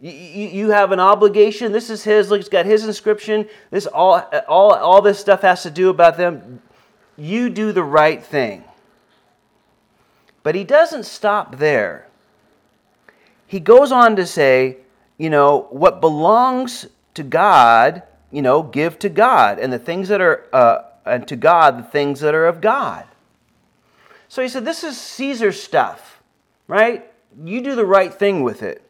You, 0.00 0.70
have 0.70 0.90
an 0.90 0.98
obligation. 0.98 1.70
This 1.70 1.88
is 1.88 2.02
his. 2.02 2.28
Look, 2.28 2.40
it's 2.40 2.48
got 2.48 2.66
his 2.66 2.84
inscription. 2.84 3.48
This 3.70 3.86
all, 3.86 4.28
all, 4.48 4.74
all 4.74 5.00
this 5.00 5.20
stuff 5.20 5.42
has 5.42 5.62
to 5.62 5.70
do 5.70 5.90
about 5.90 6.16
them. 6.16 6.60
You 7.16 7.48
do 7.48 7.70
the 7.70 7.84
right 7.84 8.20
thing. 8.20 8.64
But 10.42 10.56
he 10.56 10.64
doesn't 10.64 11.04
stop 11.04 11.58
there. 11.58 12.08
He 13.46 13.60
goes 13.60 13.92
on 13.92 14.16
to 14.16 14.26
say, 14.26 14.78
you 15.18 15.30
know, 15.30 15.68
what 15.70 16.00
belongs 16.00 16.88
to 17.14 17.22
God, 17.22 18.02
you 18.32 18.42
know, 18.42 18.62
give 18.62 18.98
to 19.00 19.08
God, 19.08 19.58
and 19.58 19.72
the 19.72 19.78
things 19.78 20.08
that 20.08 20.20
are, 20.20 20.46
uh, 20.52 20.82
and 21.04 21.28
to 21.28 21.36
God, 21.36 21.78
the 21.78 21.82
things 21.82 22.20
that 22.20 22.34
are 22.34 22.46
of 22.46 22.60
God. 22.60 23.04
So 24.28 24.42
he 24.42 24.48
said, 24.48 24.64
this 24.64 24.82
is 24.82 24.98
Caesar's 24.98 25.62
stuff, 25.62 26.22
right? 26.66 27.08
You 27.44 27.60
do 27.60 27.74
the 27.74 27.84
right 27.84 28.12
thing 28.12 28.42
with 28.42 28.62
it. 28.62 28.82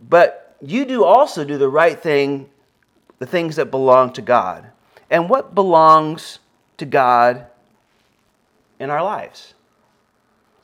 But 0.00 0.56
you 0.60 0.84
do 0.84 1.04
also 1.04 1.44
do 1.44 1.58
the 1.58 1.68
right 1.68 1.98
thing, 2.00 2.48
the 3.18 3.26
things 3.26 3.56
that 3.56 3.72
belong 3.72 4.12
to 4.12 4.22
God. 4.22 4.70
And 5.10 5.28
what 5.28 5.54
belongs 5.54 6.38
to 6.76 6.86
God 6.86 7.46
in 8.78 8.90
our 8.90 9.02
lives? 9.02 9.54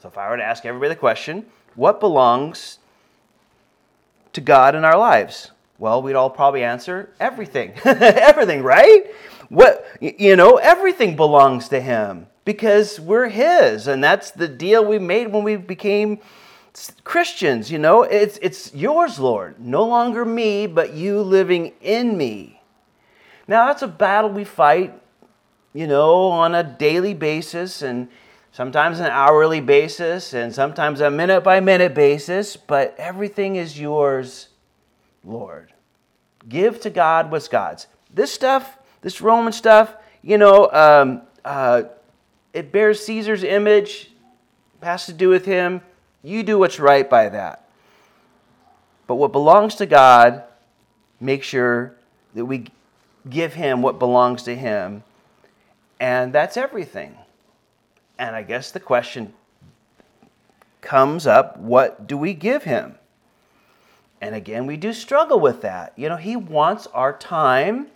So 0.01 0.09
if 0.09 0.17
I 0.17 0.29
were 0.29 0.37
to 0.37 0.45
ask 0.45 0.65
everybody 0.65 0.91
the 0.91 0.97
question, 0.97 1.47
what 1.75 1.99
belongs 1.99 2.79
to 4.35 4.41
God 4.41 4.75
in 4.75 4.85
our 4.85 4.99
lives? 4.99 5.51
Well, 5.79 6.03
we'd 6.03 6.15
all 6.15 6.31
probably 6.31 6.63
answer 6.63 7.11
everything. 7.19 7.73
everything, 7.85 8.63
right? 8.63 9.07
What 9.49 9.87
you 10.01 10.37
know, 10.37 10.57
everything 10.57 11.17
belongs 11.17 11.69
to 11.69 11.81
him 11.81 12.27
because 12.45 12.99
we're 12.99 13.29
his 13.29 13.87
and 13.87 14.03
that's 14.03 14.31
the 14.31 14.49
deal 14.49 14.85
we 14.85 14.99
made 14.99 15.33
when 15.33 15.45
we 15.45 15.57
became 15.57 16.21
Christians, 17.05 17.71
you 17.71 17.79
know, 17.79 18.03
it's, 18.03 18.37
it's 18.43 18.75
yours, 18.75 19.21
Lord. 19.21 19.61
No 19.61 19.85
longer 19.85 20.25
me, 20.25 20.67
but 20.67 20.93
you 20.93 21.23
living 21.23 21.73
in 21.81 22.17
me. 22.17 22.61
Now, 23.47 23.67
that's 23.67 23.83
a 23.83 23.89
battle 23.89 24.31
we 24.31 24.45
fight, 24.45 24.93
you 25.73 25.87
know, 25.87 26.27
on 26.27 26.55
a 26.55 26.65
daily 26.65 27.15
basis 27.15 27.83
and 27.83 28.09
sometimes 28.51 28.99
an 28.99 29.07
hourly 29.07 29.61
basis 29.61 30.35
and 30.35 30.53
sometimes 30.53 31.01
a 31.01 31.11
minute 31.11 31.45
by 31.45 31.61
minute 31.61 31.95
basis, 31.95 32.57
but 32.57 32.95
everything 32.99 33.55
is 33.55 33.79
yours, 33.79 34.49
Lord. 35.25 35.73
Give 36.49 36.81
to 36.81 36.91
God 36.91 37.31
what's 37.31 37.49
God's. 37.49 37.87
This 38.13 38.33
stuff, 38.33 38.79
this 39.01 39.21
Roman 39.21 39.53
stuff, 39.53 39.95
you 40.23 40.39
know, 40.39 40.71
um, 40.71 41.23
uh, 41.45 41.85
it 42.53 42.71
bears 42.71 43.05
Caesar's 43.05 43.43
image, 43.43 44.11
has 44.83 45.07
to 45.07 45.13
do 45.13 45.29
with 45.29 45.47
him 45.47 45.81
you 46.25 46.43
do 46.43 46.59
what's 46.59 46.81
right 46.81 47.09
by 47.09 47.29
that. 47.29 47.69
But 49.07 49.17
what 49.17 49.31
belongs 49.31 49.75
to 49.77 49.87
God, 49.87 50.43
make 51.21 51.43
sure 51.43 51.95
that 52.35 52.47
we 52.47 52.65
give 53.29 53.53
Him 53.53 53.83
what 53.83 53.99
belongs 53.99 54.43
to 54.45 54.57
Him. 54.57 55.05
And 56.01 56.33
that's 56.33 56.57
everything. 56.57 57.17
And 58.19 58.35
I 58.35 58.43
guess 58.43 58.71
the 58.71 58.81
question 58.81 59.35
comes 60.81 61.27
up 61.27 61.59
what 61.59 62.07
do 62.07 62.17
we 62.17 62.33
give 62.33 62.65
Him? 62.65 62.95
And 64.21 64.35
again, 64.35 64.67
we 64.67 64.77
do 64.77 64.93
struggle 64.93 65.41
with 65.41 65.63
that. 65.63 65.93
You 65.97 66.09
know, 66.09 66.17
He 66.17 66.37
wants 66.37 66.87
our 66.89 67.17
time, 67.17 67.89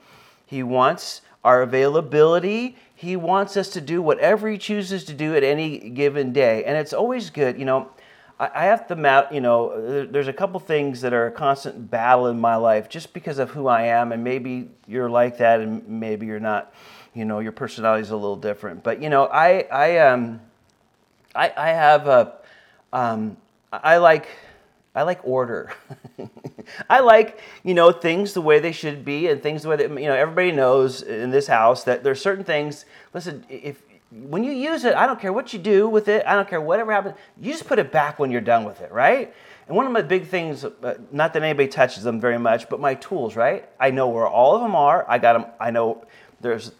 He 0.46 0.62
wants 0.62 1.22
our 1.44 1.62
availability. 1.62 2.76
He 2.94 3.14
wants 3.14 3.56
us 3.56 3.68
to 3.70 3.80
do 3.80 4.02
whatever 4.02 4.48
He 4.48 4.58
chooses 4.58 5.04
to 5.04 5.14
do 5.14 5.36
at 5.36 5.44
any 5.44 5.90
given 5.90 6.32
day. 6.32 6.64
And 6.64 6.76
it's 6.76 6.92
always 6.92 7.30
good, 7.30 7.56
you 7.58 7.64
know, 7.64 7.90
I 8.40 8.66
have 8.66 8.86
to, 8.86 8.94
map, 8.94 9.32
you 9.32 9.40
know, 9.40 10.06
there's 10.06 10.28
a 10.28 10.32
couple 10.32 10.60
things 10.60 11.00
that 11.00 11.12
are 11.12 11.26
a 11.26 11.30
constant 11.32 11.90
battle 11.90 12.28
in 12.28 12.38
my 12.38 12.54
life 12.54 12.88
just 12.88 13.12
because 13.12 13.40
of 13.40 13.50
who 13.50 13.66
I 13.66 13.82
am, 13.82 14.12
and 14.12 14.22
maybe 14.22 14.68
you're 14.86 15.10
like 15.10 15.38
that, 15.38 15.60
and 15.60 15.86
maybe 15.88 16.26
you're 16.26 16.38
not. 16.38 16.72
You 17.14 17.24
know, 17.24 17.40
your 17.40 17.50
personality 17.50 18.02
is 18.02 18.10
a 18.10 18.16
little 18.16 18.36
different. 18.36 18.84
But 18.84 19.02
you 19.02 19.10
know, 19.10 19.24
I, 19.24 19.66
I, 19.72 19.98
um, 19.98 20.40
I, 21.34 21.52
I 21.56 21.68
have 21.70 22.06
a, 22.06 22.34
um, 22.92 23.36
I 23.72 23.96
like, 23.96 24.28
I 24.98 25.02
like 25.02 25.20
order. 25.22 25.72
I 26.90 27.00
like, 27.00 27.40
you 27.62 27.72
know, 27.72 27.92
things 27.92 28.34
the 28.34 28.40
way 28.42 28.58
they 28.58 28.72
should 28.72 29.04
be, 29.04 29.28
and 29.28 29.42
things 29.42 29.62
the 29.62 29.68
way 29.68 29.76
that 29.76 29.88
you 29.90 30.08
know 30.08 30.14
everybody 30.14 30.52
knows 30.52 31.02
in 31.02 31.30
this 31.30 31.46
house 31.46 31.84
that 31.84 32.02
there's 32.02 32.20
certain 32.20 32.44
things. 32.44 32.84
Listen, 33.14 33.46
if 33.48 33.80
when 34.10 34.42
you 34.42 34.52
use 34.52 34.84
it, 34.84 34.94
I 34.94 35.06
don't 35.06 35.20
care 35.20 35.32
what 35.32 35.52
you 35.52 35.58
do 35.58 35.88
with 35.88 36.08
it, 36.08 36.24
I 36.26 36.34
don't 36.34 36.48
care 36.48 36.60
whatever 36.60 36.92
happens, 36.92 37.14
you 37.40 37.52
just 37.52 37.66
put 37.66 37.78
it 37.78 37.92
back 37.92 38.18
when 38.18 38.30
you're 38.30 38.40
done 38.40 38.64
with 38.64 38.80
it, 38.80 38.90
right? 38.90 39.32
And 39.66 39.76
one 39.76 39.86
of 39.86 39.92
my 39.92 40.02
big 40.02 40.26
things, 40.26 40.64
uh, 40.64 40.98
not 41.12 41.34
that 41.34 41.42
anybody 41.42 41.68
touches 41.68 42.02
them 42.02 42.18
very 42.18 42.38
much, 42.38 42.68
but 42.70 42.80
my 42.80 42.94
tools, 42.94 43.36
right? 43.36 43.68
I 43.78 43.90
know 43.90 44.08
where 44.08 44.26
all 44.26 44.56
of 44.56 44.62
them 44.62 44.74
are. 44.74 45.04
I 45.08 45.18
got 45.18 45.34
them, 45.34 45.52
I 45.60 45.70
know 45.70 46.06
there's, 46.40 46.72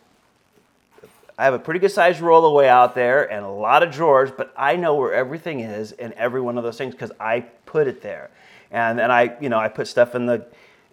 I 1.39 1.45
have 1.45 1.55
a 1.55 1.59
pretty 1.59 1.79
good 1.79 1.93
sized 1.93 2.21
roll 2.21 2.45
away 2.45 2.69
out 2.69 2.97
there 2.97 3.31
and 3.31 3.45
a 3.45 3.49
lot 3.49 3.85
of 3.85 3.93
drawers, 3.93 4.33
but 4.37 4.53
I 4.57 4.75
know 4.75 4.97
where 4.97 5.15
everything 5.15 5.61
is 5.61 5.93
in 5.93 6.13
every 6.15 6.41
one 6.41 6.59
of 6.59 6.65
those 6.65 6.77
things 6.77 6.95
because 6.95 7.13
I 7.21 7.41
put 7.65 7.87
it 7.87 8.03
there. 8.03 8.31
And 8.73 8.99
then 8.99 9.13
I, 9.13 9.37
you 9.41 9.49
know, 9.49 9.59
I 9.59 9.69
put 9.69 9.87
stuff 9.87 10.17
in 10.17 10.27
the, 10.27 10.45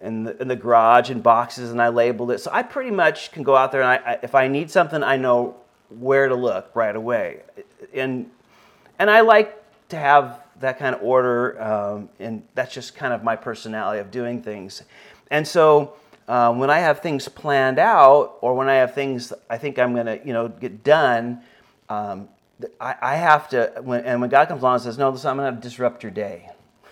in 0.02 0.24
the, 0.24 0.40
in 0.40 0.48
the 0.48 0.56
garage 0.56 1.10
in 1.10 1.22
boxes 1.22 1.72
and 1.72 1.82
I 1.82 1.88
labeled 1.88 2.30
it. 2.30 2.42
So 2.42 2.52
I 2.54 2.62
pretty 2.62 2.92
much 2.92 3.32
can 3.32 3.42
go 3.42 3.56
out 3.56 3.72
there 3.72 3.82
and 3.82 3.90
I, 3.90 4.12
I, 4.12 4.20
if 4.22 4.36
I 4.36 4.48
need 4.48 4.70
something, 4.70 5.02
I 5.02 5.18
know 5.18 5.56
where 5.90 6.28
to 6.28 6.36
look 6.36 6.70
right 6.75 6.96
away. 6.96 7.42
And, 7.92 8.30
and 9.00 9.10
I 9.10 9.22
like 9.22 9.64
to 9.90 9.98
have 9.98 10.42
that 10.60 10.78
kind 10.78 10.96
of 10.96 11.02
order, 11.02 11.62
um, 11.62 12.10
and 12.20 12.44
that's 12.54 12.74
just 12.74 12.96
kind 12.96 13.14
of 13.14 13.24
my 13.24 13.36
personality 13.36 14.00
of 14.00 14.12
doing 14.12 14.42
things. 14.44 14.84
And 15.32 15.48
so 15.48 15.96
uh, 16.27 16.53
when 16.53 16.70
I 16.70 16.79
have 16.79 17.01
things 17.01 17.27
planned 17.27 17.79
out, 17.79 18.38
or 18.41 18.55
when 18.55 18.70
I 18.70 18.75
have 18.75 18.94
things 18.94 19.34
I 19.50 19.58
think 19.58 19.79
I'm 19.79 19.94
going 19.94 20.08
to, 20.08 20.20
you 20.25 20.34
know, 20.34 20.48
get 20.48 20.84
done, 20.84 21.41
um, 21.89 22.29
I, 22.79 22.96
I, 23.01 23.15
have 23.15 23.50
to. 23.50 23.74
When, 23.82 24.05
and 24.05 24.22
when 24.22 24.29
God 24.29 24.48
comes 24.48 24.62
along 24.63 24.75
and 24.75 24.84
says, 24.84 24.98
"No, 24.98 25.10
listen, 25.10 25.29
I'm 25.29 25.38
going 25.38 25.55
to 25.55 25.62
disrupt 25.62 26.03
your 26.03 26.12
day," 26.12 26.50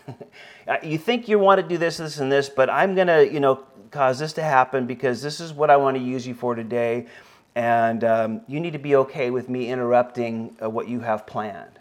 you 0.83 0.97
think 0.97 1.27
you 1.27 1.39
want 1.39 1.61
to 1.61 1.67
do 1.67 1.77
this, 1.77 1.97
this, 1.97 2.19
and 2.19 2.31
this, 2.31 2.49
but 2.49 2.69
I'm 2.69 2.95
going 2.95 3.07
to, 3.07 3.31
you 3.31 3.39
know, 3.39 3.63
cause 3.91 4.19
this 4.19 4.33
to 4.33 4.43
happen 4.43 4.85
because 4.87 5.21
this 5.21 5.39
is 5.39 5.53
what 5.53 5.69
I 5.69 5.77
want 5.77 5.97
to 5.97 6.03
use 6.03 6.27
you 6.27 6.33
for 6.33 6.55
today 6.55 7.07
And 7.55 8.03
um, 8.03 8.41
you 8.47 8.59
need 8.59 8.73
to 8.73 8.79
be 8.79 8.95
okay 8.97 9.29
with 9.29 9.49
me 9.49 9.69
interrupting 9.69 10.55
uh, 10.61 10.69
what 10.69 10.87
you 10.87 11.01
have 11.01 11.27
planned. 11.27 11.79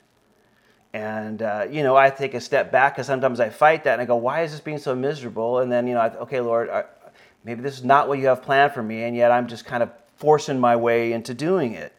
And, 0.92 1.40
uh, 1.40 1.66
you 1.70 1.82
know, 1.82 1.96
I 1.96 2.10
take 2.10 2.34
a 2.34 2.40
step 2.40 2.70
back 2.70 2.94
because 2.94 3.06
sometimes 3.06 3.40
I 3.40 3.48
fight 3.48 3.84
that 3.84 3.94
and 3.94 4.02
I 4.02 4.04
go, 4.04 4.16
why 4.16 4.42
is 4.42 4.52
this 4.52 4.60
being 4.60 4.78
so 4.78 4.94
miserable? 4.94 5.60
And 5.60 5.72
then, 5.72 5.86
you 5.86 5.94
know, 5.94 6.00
I, 6.00 6.14
okay, 6.18 6.40
Lord, 6.40 6.68
maybe 7.44 7.62
this 7.62 7.74
is 7.78 7.84
not 7.84 8.08
what 8.08 8.18
you 8.18 8.26
have 8.26 8.42
planned 8.42 8.72
for 8.72 8.82
me, 8.82 9.04
and 9.04 9.16
yet 9.16 9.30
I'm 9.30 9.48
just 9.48 9.64
kind 9.64 9.82
of 9.82 9.90
forcing 10.16 10.58
my 10.58 10.76
way 10.76 11.12
into 11.12 11.34
doing 11.34 11.74
it. 11.74 11.92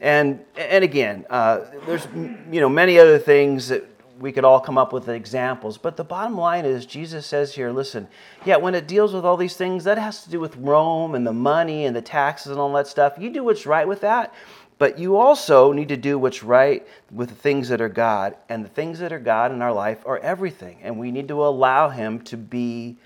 And, 0.00 0.40
and 0.56 0.82
again, 0.82 1.26
uh, 1.28 1.60
there's, 1.86 2.06
you 2.14 2.60
know, 2.60 2.68
many 2.68 2.98
other 2.98 3.18
things 3.18 3.68
that 3.68 3.84
we 4.18 4.32
could 4.32 4.44
all 4.44 4.60
come 4.60 4.78
up 4.78 4.92
with 4.92 5.08
examples. 5.08 5.78
But 5.78 5.96
the 5.96 6.04
bottom 6.04 6.36
line 6.36 6.64
is, 6.64 6.86
Jesus 6.86 7.26
says 7.26 7.54
here, 7.54 7.70
listen, 7.70 8.06
yeah, 8.44 8.56
when 8.56 8.74
it 8.74 8.86
deals 8.86 9.12
with 9.14 9.24
all 9.24 9.36
these 9.36 9.56
things, 9.56 9.84
that 9.84 9.98
has 9.98 10.24
to 10.24 10.30
do 10.30 10.40
with 10.40 10.56
Rome 10.56 11.14
and 11.14 11.26
the 11.26 11.32
money 11.32 11.86
and 11.86 11.96
the 11.96 12.02
taxes 12.02 12.52
and 12.52 12.60
all 12.60 12.72
that 12.74 12.86
stuff. 12.86 13.14
You 13.18 13.30
do 13.30 13.42
what's 13.44 13.66
right 13.66 13.88
with 13.88 14.02
that. 14.02 14.34
But 14.78 14.98
you 14.98 15.16
also 15.16 15.72
need 15.72 15.88
to 15.88 15.96
do 15.96 16.18
what's 16.18 16.42
right 16.42 16.86
with 17.10 17.28
the 17.28 17.34
things 17.34 17.68
that 17.68 17.82
are 17.82 17.88
God. 17.88 18.36
And 18.48 18.64
the 18.64 18.68
things 18.68 18.98
that 19.00 19.12
are 19.12 19.18
God 19.18 19.52
in 19.52 19.60
our 19.60 19.72
life 19.72 19.98
are 20.06 20.18
everything. 20.18 20.78
And 20.82 20.98
we 20.98 21.10
need 21.10 21.28
to 21.28 21.44
allow 21.44 21.90
Him 21.90 22.20
to 22.22 22.38
be 22.38 22.96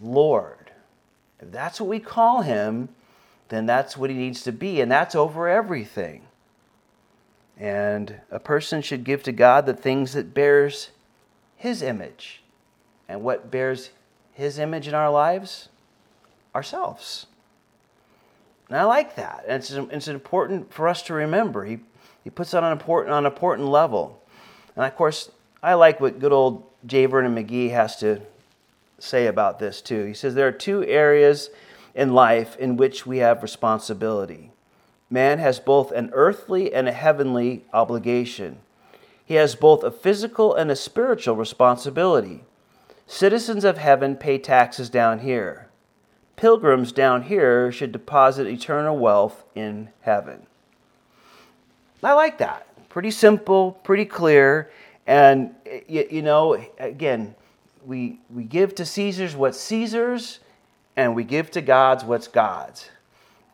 Lord. 0.00 0.61
If 1.42 1.50
that's 1.50 1.80
what 1.80 1.90
we 1.90 1.98
call 1.98 2.42
Him, 2.42 2.88
then 3.48 3.66
that's 3.66 3.96
what 3.96 4.08
He 4.08 4.16
needs 4.16 4.42
to 4.44 4.52
be. 4.52 4.80
And 4.80 4.90
that's 4.90 5.14
over 5.14 5.48
everything. 5.48 6.22
And 7.58 8.20
a 8.30 8.38
person 8.38 8.82
should 8.82 9.04
give 9.04 9.22
to 9.24 9.32
God 9.32 9.66
the 9.66 9.74
things 9.74 10.14
that 10.14 10.34
bears 10.34 10.90
his 11.62 11.80
image. 11.80 12.42
And 13.08 13.22
what 13.22 13.52
bears 13.52 13.90
his 14.32 14.58
image 14.58 14.88
in 14.88 14.94
our 14.94 15.10
lives? 15.10 15.68
Ourselves. 16.56 17.26
And 18.68 18.78
I 18.78 18.82
like 18.82 19.14
that. 19.14 19.44
And 19.46 19.62
it's, 19.62 19.70
it's 19.70 20.08
important 20.08 20.72
for 20.72 20.88
us 20.88 21.02
to 21.02 21.14
remember. 21.14 21.64
He, 21.64 21.78
he 22.24 22.30
puts 22.30 22.52
it 22.52 22.56
on 22.56 22.64
an 22.64 22.72
important, 22.72 23.12
on 23.12 23.26
an 23.26 23.30
important 23.30 23.68
level. 23.68 24.20
And 24.74 24.84
of 24.84 24.96
course, 24.96 25.30
I 25.62 25.74
like 25.74 26.00
what 26.00 26.18
good 26.18 26.32
old 26.32 26.64
J. 26.84 27.06
Vernon 27.06 27.32
McGee 27.32 27.70
has 27.70 27.96
to 27.98 28.22
say 29.02 29.26
about 29.26 29.58
this 29.58 29.80
too. 29.80 30.04
He 30.04 30.14
says 30.14 30.34
there 30.34 30.48
are 30.48 30.52
two 30.52 30.84
areas 30.84 31.50
in 31.94 32.14
life 32.14 32.56
in 32.56 32.76
which 32.76 33.06
we 33.06 33.18
have 33.18 33.42
responsibility 33.42 34.52
man 35.12 35.38
has 35.38 35.60
both 35.60 35.92
an 35.92 36.10
earthly 36.14 36.72
and 36.72 36.88
a 36.88 36.92
heavenly 36.92 37.64
obligation. 37.72 38.58
He 39.24 39.34
has 39.34 39.54
both 39.54 39.84
a 39.84 39.90
physical 39.90 40.54
and 40.54 40.70
a 40.70 40.76
spiritual 40.76 41.36
responsibility. 41.36 42.44
Citizens 43.06 43.62
of 43.62 43.76
heaven 43.76 44.16
pay 44.16 44.38
taxes 44.38 44.88
down 44.88 45.18
here. 45.20 45.68
Pilgrims 46.34 46.92
down 46.92 47.24
here 47.24 47.70
should 47.70 47.92
deposit 47.92 48.46
eternal 48.46 48.96
wealth 48.96 49.44
in 49.54 49.90
heaven. 50.00 50.46
I 52.02 52.14
like 52.14 52.38
that. 52.38 52.66
Pretty 52.88 53.10
simple, 53.10 53.72
pretty 53.84 54.06
clear. 54.06 54.70
And, 55.06 55.54
you, 55.86 56.22
know, 56.22 56.64
again, 56.78 57.34
we, 57.84 58.20
we 58.30 58.44
give 58.44 58.74
to 58.76 58.84
Caesar's 58.84 59.34
what's 59.34 59.60
Caesar's, 59.60 60.40
and 60.96 61.14
we 61.14 61.24
give 61.24 61.50
to 61.52 61.60
God's 61.60 62.04
what's 62.04 62.28
God's. 62.28 62.90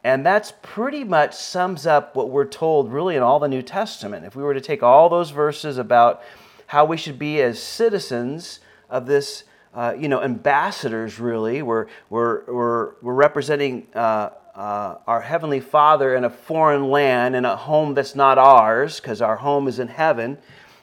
And 0.04 0.25
that's 0.25 0.52
pretty 0.62 1.04
much 1.04 1.35
sums 1.35 1.87
up 1.87 2.14
what 2.14 2.30
we're 2.30 2.44
told 2.44 2.92
really 2.92 3.16
in 3.16 3.23
all 3.23 3.38
the 3.38 3.49
New 3.49 3.62
Testament. 3.62 4.25
If 4.25 4.37
we 4.37 4.42
were 4.42 4.54
to 4.54 4.61
take 4.61 4.82
all 4.82 5.08
those 5.08 5.30
verses 5.30 5.76
about 5.78 6.23
how 6.66 6.85
we 6.85 6.97
should 6.97 7.18
be 7.18 7.40
as 7.42 7.61
citizens 7.62 8.61
of 8.88 9.06
this, 9.06 9.44
uh, 9.75 9.94
you 9.99 10.08
know, 10.08 10.23
ambassadors 10.23 11.18
really, 11.18 11.62
we're, 11.62 11.87
we're, 12.11 12.44
we're, 12.44 12.92
we're 13.02 13.14
representing 13.14 13.87
uh, 13.94 14.30
uh, 14.54 14.99
our 15.06 15.20
Heavenly 15.20 15.61
Father 15.61 16.14
in 16.14 16.25
a 16.25 16.30
foreign 16.30 16.88
land, 16.90 17.35
in 17.35 17.44
a 17.44 17.56
home 17.56 17.94
that's 17.94 18.14
not 18.14 18.38
ours, 18.38 19.00
because 19.00 19.20
our 19.20 19.37
home 19.37 19.68
is 19.68 19.78
in 19.78 19.88
heaven. 19.88 20.38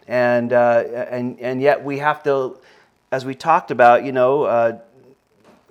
And, 0.07 0.53
uh, 0.53 0.83
and, 1.09 1.39
and 1.39 1.61
yet 1.61 1.83
we 1.83 1.99
have 1.99 2.21
to, 2.23 2.57
as 3.11 3.25
we 3.25 3.35
talked 3.35 3.71
about, 3.71 4.03
you 4.03 4.11
know, 4.11 4.43
uh, 4.43 4.79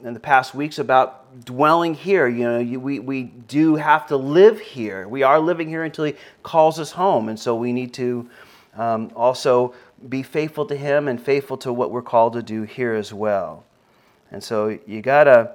in 0.03 0.15
the 0.15 0.21
past 0.21 0.55
weeks 0.55 0.79
about 0.79 1.45
dwelling 1.45 1.95
here. 1.95 2.29
You 2.29 2.45
know, 2.45 2.59
you, 2.59 2.79
we, 2.79 2.99
we 2.99 3.25
do 3.25 3.77
have 3.77 4.07
to 4.09 4.17
live 4.17 4.61
here. 4.61 5.09
We 5.09 5.23
are 5.23 5.41
living 5.41 5.69
here 5.69 5.85
until 5.85 6.05
He 6.05 6.15
calls 6.43 6.79
us 6.79 6.93
home. 6.93 7.29
And 7.29 7.39
so 7.39 7.55
we 7.57 7.73
need 7.73 7.95
to 7.95 8.29
um, 8.77 9.11
also 9.17 9.75
be 10.09 10.23
faithful 10.23 10.67
to 10.67 10.77
Him 10.77 11.09
and 11.09 11.21
faithful 11.21 11.57
to 11.59 11.73
what 11.73 11.91
we're 11.91 12.03
called 12.03 12.35
to 12.35 12.43
do 12.43 12.63
here 12.63 12.93
as 12.93 13.13
well. 13.13 13.65
And 14.31 14.43
so 14.43 14.79
you 14.87 15.01
got 15.01 15.25
to 15.25 15.53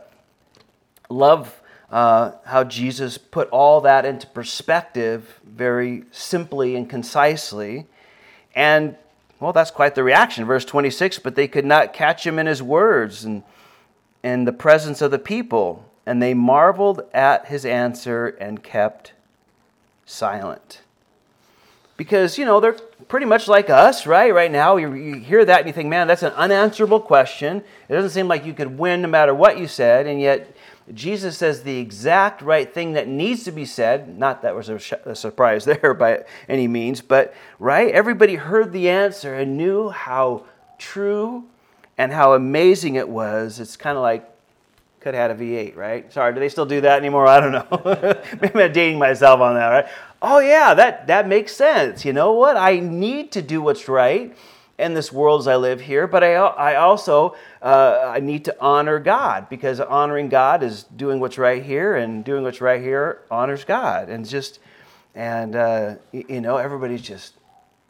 love 1.10 1.62
uh, 1.92 2.34
how 2.46 2.64
Jesus 2.64 3.18
put 3.18 3.50
all 3.50 3.82
that 3.82 4.06
into 4.06 4.28
perspective 4.28 5.40
very 5.44 6.04
simply 6.12 6.76
and 6.76 6.90
concisely. 6.90 7.88
And, 8.56 8.96
well, 9.40 9.54
that's 9.54 9.72
quite 9.72 9.96
the 9.96 10.04
reaction. 10.04 10.46
Verse 10.46 10.66
26 10.66 11.20
but 11.20 11.36
they 11.36 11.48
could 11.48 11.66
not 11.66 11.94
catch 11.94 12.26
him 12.26 12.40
in 12.40 12.46
his 12.46 12.62
words. 12.62 13.24
And 13.24 13.44
in 14.24 14.46
the 14.46 14.54
presence 14.54 15.02
of 15.02 15.12
the 15.12 15.20
people, 15.20 15.86
and 16.06 16.22
they 16.22 16.34
marveled 16.34 17.02
at 17.14 17.48
his 17.48 17.66
answer 17.66 18.28
and 18.28 18.64
kept 18.64 19.14
silent. 20.06 20.82
Because, 21.98 22.38
you 22.38 22.46
know, 22.46 22.60
they're 22.60 22.78
pretty 23.08 23.26
much 23.26 23.48
like 23.48 23.70
us, 23.70 24.08
right? 24.08 24.34
Right 24.34 24.52
now, 24.52 24.78
you, 24.78 24.94
you 24.94 25.16
hear 25.16 25.44
that 25.44 25.60
and 25.60 25.68
you 25.68 25.74
think, 25.74 25.90
man, 25.90 26.08
that's 26.08 26.24
an 26.24 26.32
unanswerable 26.34 27.02
question. 27.02 27.58
It 27.90 27.94
doesn't 27.94 28.12
seem 28.12 28.28
like 28.28 28.46
you 28.46 28.54
could 28.54 28.78
win 28.78 29.02
no 29.02 29.10
matter 29.10 29.36
what 29.36 29.58
you 29.60 29.68
said, 29.68 30.08
and 30.08 30.20
yet 30.22 30.56
Jesus 30.94 31.38
says 31.38 31.64
the 31.64 31.78
exact 31.78 32.42
right 32.42 32.72
thing 32.74 32.94
that 32.94 33.08
needs 33.08 33.44
to 33.44 33.52
be 33.52 33.66
said. 33.66 34.18
Not 34.18 34.42
that 34.42 34.56
was 34.56 34.70
a, 34.70 34.80
sh- 34.80 34.94
a, 35.06 35.16
surprise 35.16 35.66
there 35.66 35.94
by 35.94 36.26
any 36.48 36.68
means, 36.68 37.02
but 37.02 37.34
right? 37.60 37.92
Everybody 37.94 38.36
heard 38.36 38.72
the 38.72 38.90
answer 38.90 39.36
and 39.36 39.58
knew 39.58 39.90
how 39.90 40.46
true 40.78 41.46
and 41.98 42.12
how 42.12 42.34
amazing 42.34 42.96
it 42.96 43.08
was. 43.08 43.60
It's 43.60 43.78
kind 43.78 43.98
of 43.98 44.02
like 44.02 44.30
could 45.00 45.14
have 45.14 45.32
had 45.32 45.40
a 45.40 45.44
V8, 45.44 45.78
right? 45.78 46.12
Sorry, 46.12 46.34
do 46.34 46.42
they 46.42 46.50
still 46.50 46.66
do 46.66 46.82
that 46.82 47.00
anymore? 47.00 47.26
I 47.26 47.40
don't 47.40 47.54
know. 47.54 48.22
Maybe 48.42 48.64
I'm 48.64 48.74
dating 48.74 49.00
myself 49.00 49.40
on 49.40 49.56
that, 49.56 49.68
right? 49.68 49.88
Oh 50.22 50.40
yeah, 50.40 50.74
that 50.74 51.08
that 51.08 51.28
makes 51.28 51.56
sense. 51.56 52.04
You 52.04 52.12
know 52.12 52.34
what? 52.34 52.58
I 52.58 52.80
need 52.80 53.32
to 53.34 53.42
do 53.42 53.62
what's 53.62 53.88
right 53.88 54.36
in 54.78 54.94
this 54.94 55.12
world 55.12 55.42
as 55.42 55.48
I 55.48 55.56
live 55.56 55.80
here, 55.80 56.08
but 56.08 56.24
I 56.24 56.34
I 56.34 56.76
also 56.76 57.36
uh, 57.62 58.12
I 58.16 58.20
need 58.20 58.46
to 58.46 58.56
honor 58.60 59.00
God 59.00 59.50
because 59.50 59.80
honoring 59.80 60.30
God 60.30 60.64
is 60.64 60.84
doing 60.84 61.20
what's 61.20 61.38
right 61.38 61.64
here, 61.64 61.96
and 61.96 62.24
doing 62.24 62.44
what's 62.44 62.62
right 62.62 62.82
here 62.82 63.22
honors 63.30 63.64
God, 63.66 64.10
and 64.10 64.28
just 64.28 64.60
and 65.16 65.56
uh, 65.56 65.96
you 66.12 66.42
know 66.42 66.58
everybody's 66.58 67.02
just 67.02 67.34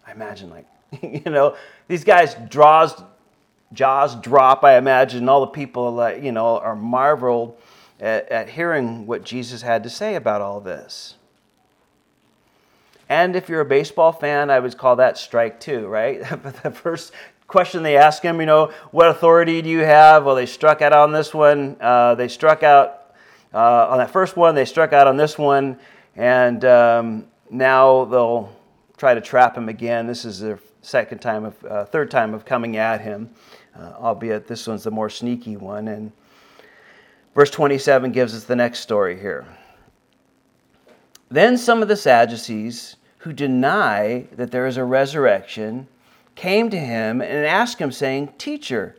I 0.08 0.12
imagine 0.12 0.50
like 0.50 0.66
you 1.02 1.32
know 1.32 1.56
these 1.88 2.04
guys 2.04 2.36
draws 2.50 3.02
jaws 3.74 4.16
drop, 4.16 4.64
I 4.64 4.78
imagine. 4.78 5.28
All 5.30 5.42
the 5.42 5.48
people, 5.48 5.92
like, 5.92 6.24
you 6.24 6.32
know, 6.32 6.60
are 6.60 6.76
marveled 6.76 7.58
at, 8.00 8.30
at 8.30 8.50
hearing 8.50 9.06
what 9.06 9.24
Jesus 9.24 9.62
had 9.62 9.84
to 9.84 9.90
say 9.90 10.16
about 10.16 10.42
all 10.42 10.60
this. 10.60 11.16
And 13.08 13.36
if 13.36 13.50
you're 13.50 13.62
a 13.62 13.66
baseball 13.66 14.12
fan, 14.12 14.50
I 14.50 14.60
would 14.60 14.78
call 14.78 14.98
that 14.98 15.18
strike 15.18 15.60
two, 15.60 15.88
right? 15.88 16.20
the 16.64 16.72
first 16.72 17.12
question 17.50 17.84
they 17.84 17.98
ask 17.98 18.24
him, 18.24 18.40
you 18.40 18.46
know, 18.46 18.72
what 18.92 19.10
authority 19.10 19.62
do 19.62 19.70
you 19.70 19.80
have? 19.80 20.24
Well, 20.24 20.36
they 20.36 20.46
struck 20.46 20.82
out 20.82 20.94
on 20.94 21.12
this 21.12 21.34
one. 21.34 21.76
Uh, 21.82 22.16
they 22.16 22.30
struck 22.30 22.64
out 22.64 23.14
uh, 23.54 23.88
on 23.90 23.98
that 23.98 24.12
first 24.12 24.38
one. 24.38 24.56
They 24.56 24.64
struck 24.64 24.94
out 24.94 25.08
on 25.08 25.18
this 25.18 25.38
one. 25.38 25.78
And 26.16 26.64
um, 26.64 27.28
now 27.50 28.06
they'll 28.06 28.56
try 28.96 29.14
to 29.14 29.20
trap 29.22 29.58
him 29.58 29.68
again. 29.68 30.08
This 30.08 30.24
is 30.24 30.40
their 30.40 30.60
second 30.82 31.20
time 31.20 31.44
of, 31.44 31.66
uh, 31.66 31.84
third 31.84 32.10
time 32.10 32.34
of 32.34 32.46
coming 32.46 32.78
at 32.78 33.02
him 33.02 33.30
uh, 33.80 33.94
albeit 34.00 34.48
this 34.48 34.68
one's 34.68 34.84
the 34.84 34.92
more 34.92 35.10
sneaky 35.10 35.58
one. 35.58 35.88
And 35.88 36.12
verse 37.36 37.50
27 37.50 38.12
gives 38.12 38.36
us 38.36 38.44
the 38.44 38.56
next 38.56 38.80
story 38.80 39.20
here. 39.20 39.46
Then 41.30 41.58
some 41.58 41.82
of 41.82 41.88
the 41.88 41.96
Sadducees 41.96 42.96
who 43.20 43.34
deny 43.34 44.28
that 44.32 44.52
there 44.52 44.66
is 44.66 44.78
a 44.78 44.84
resurrection 44.84 45.88
came 46.39 46.69
to 46.69 46.80
him 46.80 47.19
and 47.21 47.45
asked 47.45 47.80
him, 47.80 47.91
saying, 47.91 48.34
Teacher, 48.38 48.95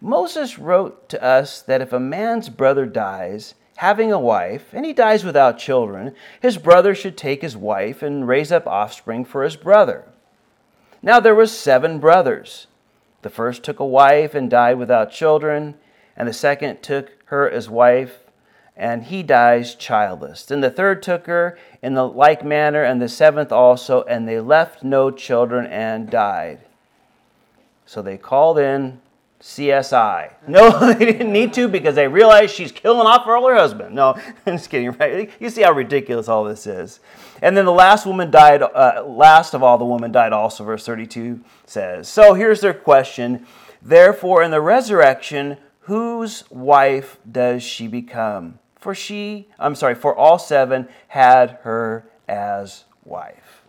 Moses 0.00 0.60
wrote 0.60 1.08
to 1.08 1.20
us 1.20 1.60
that 1.60 1.80
if 1.80 1.92
a 1.92 1.98
man's 1.98 2.48
brother 2.48 2.86
dies, 2.86 3.56
having 3.78 4.12
a 4.12 4.18
wife, 4.18 4.72
and 4.72 4.86
he 4.86 4.92
dies 4.92 5.24
without 5.24 5.58
children, 5.58 6.14
his 6.40 6.56
brother 6.56 6.94
should 6.94 7.16
take 7.16 7.42
his 7.42 7.56
wife 7.56 8.00
and 8.00 8.28
raise 8.28 8.52
up 8.52 8.68
offspring 8.68 9.24
for 9.24 9.42
his 9.42 9.56
brother. 9.56 10.04
Now 11.02 11.18
there 11.18 11.34
were 11.34 11.46
seven 11.46 11.98
brothers. 11.98 12.68
The 13.22 13.30
first 13.30 13.64
took 13.64 13.80
a 13.80 13.84
wife 13.84 14.32
and 14.32 14.48
died 14.48 14.78
without 14.78 15.10
children, 15.10 15.74
and 16.16 16.28
the 16.28 16.32
second 16.32 16.80
took 16.80 17.10
her 17.24 17.50
as 17.50 17.68
wife, 17.68 18.20
and 18.76 19.02
he 19.02 19.24
dies 19.24 19.74
childless. 19.74 20.46
Then 20.46 20.60
the 20.60 20.70
third 20.70 21.02
took 21.02 21.26
her 21.26 21.58
in 21.82 21.94
the 21.94 22.06
like 22.06 22.44
manner, 22.44 22.84
and 22.84 23.02
the 23.02 23.08
seventh 23.08 23.50
also, 23.50 24.04
and 24.04 24.28
they 24.28 24.38
left 24.38 24.84
no 24.84 25.10
children 25.10 25.66
and 25.66 26.08
died. 26.08 26.60
So 27.86 28.02
they 28.02 28.16
called 28.16 28.58
in 28.58 29.00
CSI. 29.40 30.32
No, 30.48 30.92
they 30.94 31.04
didn't 31.04 31.32
need 31.32 31.52
to 31.54 31.68
because 31.68 31.94
they 31.94 32.08
realized 32.08 32.54
she's 32.54 32.72
killing 32.72 33.06
off 33.06 33.26
her 33.26 33.36
older 33.36 33.54
husband. 33.54 33.94
No, 33.94 34.14
I'm 34.46 34.56
just 34.56 34.70
kidding, 34.70 34.92
right? 34.92 35.30
You 35.38 35.50
see 35.50 35.62
how 35.62 35.72
ridiculous 35.72 36.28
all 36.28 36.44
this 36.44 36.66
is. 36.66 37.00
And 37.42 37.56
then 37.56 37.66
the 37.66 37.72
last 37.72 38.06
woman 38.06 38.30
died, 38.30 38.62
uh, 38.62 39.04
last 39.06 39.52
of 39.54 39.62
all, 39.62 39.76
the 39.76 39.84
woman 39.84 40.12
died 40.12 40.32
also, 40.32 40.64
verse 40.64 40.86
32 40.86 41.40
says. 41.66 42.08
So 42.08 42.34
here's 42.34 42.60
their 42.60 42.74
question 42.74 43.46
Therefore, 43.82 44.42
in 44.42 44.50
the 44.50 44.62
resurrection, 44.62 45.58
whose 45.80 46.50
wife 46.50 47.18
does 47.30 47.62
she 47.62 47.86
become? 47.86 48.58
For 48.78 48.94
she, 48.94 49.48
I'm 49.58 49.74
sorry, 49.74 49.94
for 49.94 50.16
all 50.16 50.38
seven 50.38 50.88
had 51.08 51.58
her 51.62 52.06
as 52.26 52.84
wife. 53.04 53.62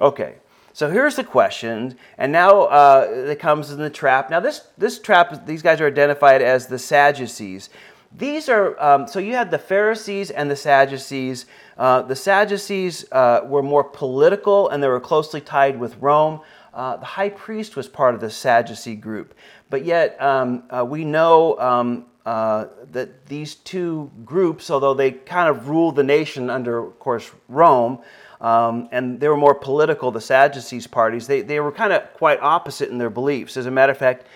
Okay, 0.00 0.36
so 0.74 0.90
here's 0.90 1.14
the 1.14 1.22
question, 1.22 1.96
and 2.18 2.32
now 2.32 2.62
uh, 2.62 3.06
it 3.28 3.38
comes 3.38 3.70
in 3.70 3.78
the 3.78 3.88
trap. 3.88 4.28
Now 4.28 4.40
this 4.40 4.66
this 4.76 4.98
trap, 4.98 5.46
these 5.46 5.62
guys 5.62 5.80
are 5.80 5.86
identified 5.86 6.42
as 6.42 6.66
the 6.66 6.80
Sadducees. 6.80 7.70
These 8.10 8.48
are 8.48 8.78
um, 8.82 9.06
so 9.06 9.20
you 9.20 9.34
had 9.34 9.52
the 9.52 9.58
Pharisees 9.58 10.32
and 10.32 10.50
the 10.50 10.56
Sadducees. 10.56 11.46
Uh, 11.78 12.02
the 12.02 12.16
Sadducees 12.16 13.04
uh, 13.12 13.42
were 13.44 13.62
more 13.62 13.84
political 13.84 14.68
and 14.68 14.82
they 14.82 14.88
were 14.88 14.98
closely 14.98 15.40
tied 15.40 15.78
with 15.78 15.96
Rome. 15.98 16.40
Uh, 16.72 16.96
the 16.96 17.06
high 17.06 17.30
priest 17.30 17.76
was 17.76 17.86
part 17.86 18.16
of 18.16 18.20
the 18.20 18.30
Sadducee 18.30 18.96
group, 18.96 19.32
but 19.70 19.84
yet 19.84 20.20
um, 20.20 20.64
uh, 20.70 20.84
we 20.84 21.04
know 21.04 21.56
um, 21.60 22.06
uh, 22.26 22.66
that 22.90 23.26
these 23.26 23.54
two 23.54 24.10
groups, 24.24 24.70
although 24.70 24.94
they 24.94 25.12
kind 25.12 25.48
of 25.48 25.68
ruled 25.68 25.94
the 25.94 26.02
nation 26.02 26.50
under, 26.50 26.78
of 26.78 26.98
course, 26.98 27.30
Rome, 27.48 28.00
um, 28.44 28.90
and 28.92 29.18
they 29.18 29.28
were 29.28 29.38
more 29.38 29.54
political, 29.54 30.10
the 30.10 30.20
Sadducees 30.20 30.86
parties, 30.86 31.26
they, 31.26 31.40
they 31.40 31.60
were 31.60 31.72
kind 31.72 31.94
of 31.94 32.12
quite 32.12 32.38
opposite 32.42 32.90
in 32.90 32.98
their 32.98 33.08
beliefs. 33.08 33.56
As 33.56 33.64
a 33.64 33.70
matter 33.70 33.92
of 33.92 33.96
fact, 33.96 34.26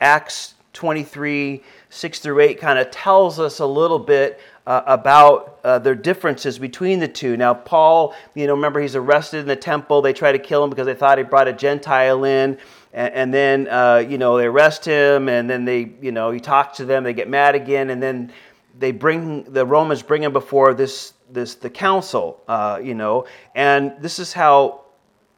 Acts 0.00 0.54
23, 0.72 1.64
6 1.90 2.18
through 2.20 2.40
8 2.40 2.60
kind 2.60 2.78
of 2.78 2.92
tells 2.92 3.40
us 3.40 3.58
a 3.58 3.66
little 3.66 3.98
bit 3.98 4.38
uh, 4.68 4.82
about 4.86 5.58
uh, 5.64 5.80
their 5.80 5.96
differences 5.96 6.60
between 6.60 7.00
the 7.00 7.08
two. 7.08 7.36
Now, 7.36 7.54
Paul, 7.54 8.14
you 8.36 8.46
know, 8.46 8.54
remember 8.54 8.78
he's 8.78 8.94
arrested 8.94 9.38
in 9.38 9.46
the 9.48 9.56
temple. 9.56 10.00
They 10.00 10.12
try 10.12 10.30
to 10.30 10.38
kill 10.38 10.62
him 10.62 10.70
because 10.70 10.86
they 10.86 10.94
thought 10.94 11.18
he 11.18 11.24
brought 11.24 11.48
a 11.48 11.52
Gentile 11.52 12.22
in. 12.22 12.58
And, 12.92 13.14
and 13.14 13.34
then, 13.34 13.66
uh, 13.66 14.04
you 14.08 14.16
know, 14.16 14.38
they 14.38 14.46
arrest 14.46 14.84
him 14.84 15.28
and 15.28 15.50
then 15.50 15.64
they, 15.64 15.90
you 16.00 16.12
know, 16.12 16.30
he 16.30 16.38
talks 16.38 16.76
to 16.76 16.84
them. 16.84 17.02
They 17.02 17.14
get 17.14 17.28
mad 17.28 17.56
again. 17.56 17.90
And 17.90 18.00
then 18.00 18.32
they 18.78 18.92
bring, 18.92 19.42
the 19.52 19.66
Romans 19.66 20.02
bring 20.02 20.22
him 20.22 20.32
before 20.32 20.72
this 20.72 21.14
this 21.30 21.54
the 21.54 21.70
council, 21.70 22.42
uh, 22.48 22.80
you 22.82 22.94
know, 22.94 23.26
and 23.54 23.94
this 24.00 24.18
is 24.18 24.32
how 24.32 24.82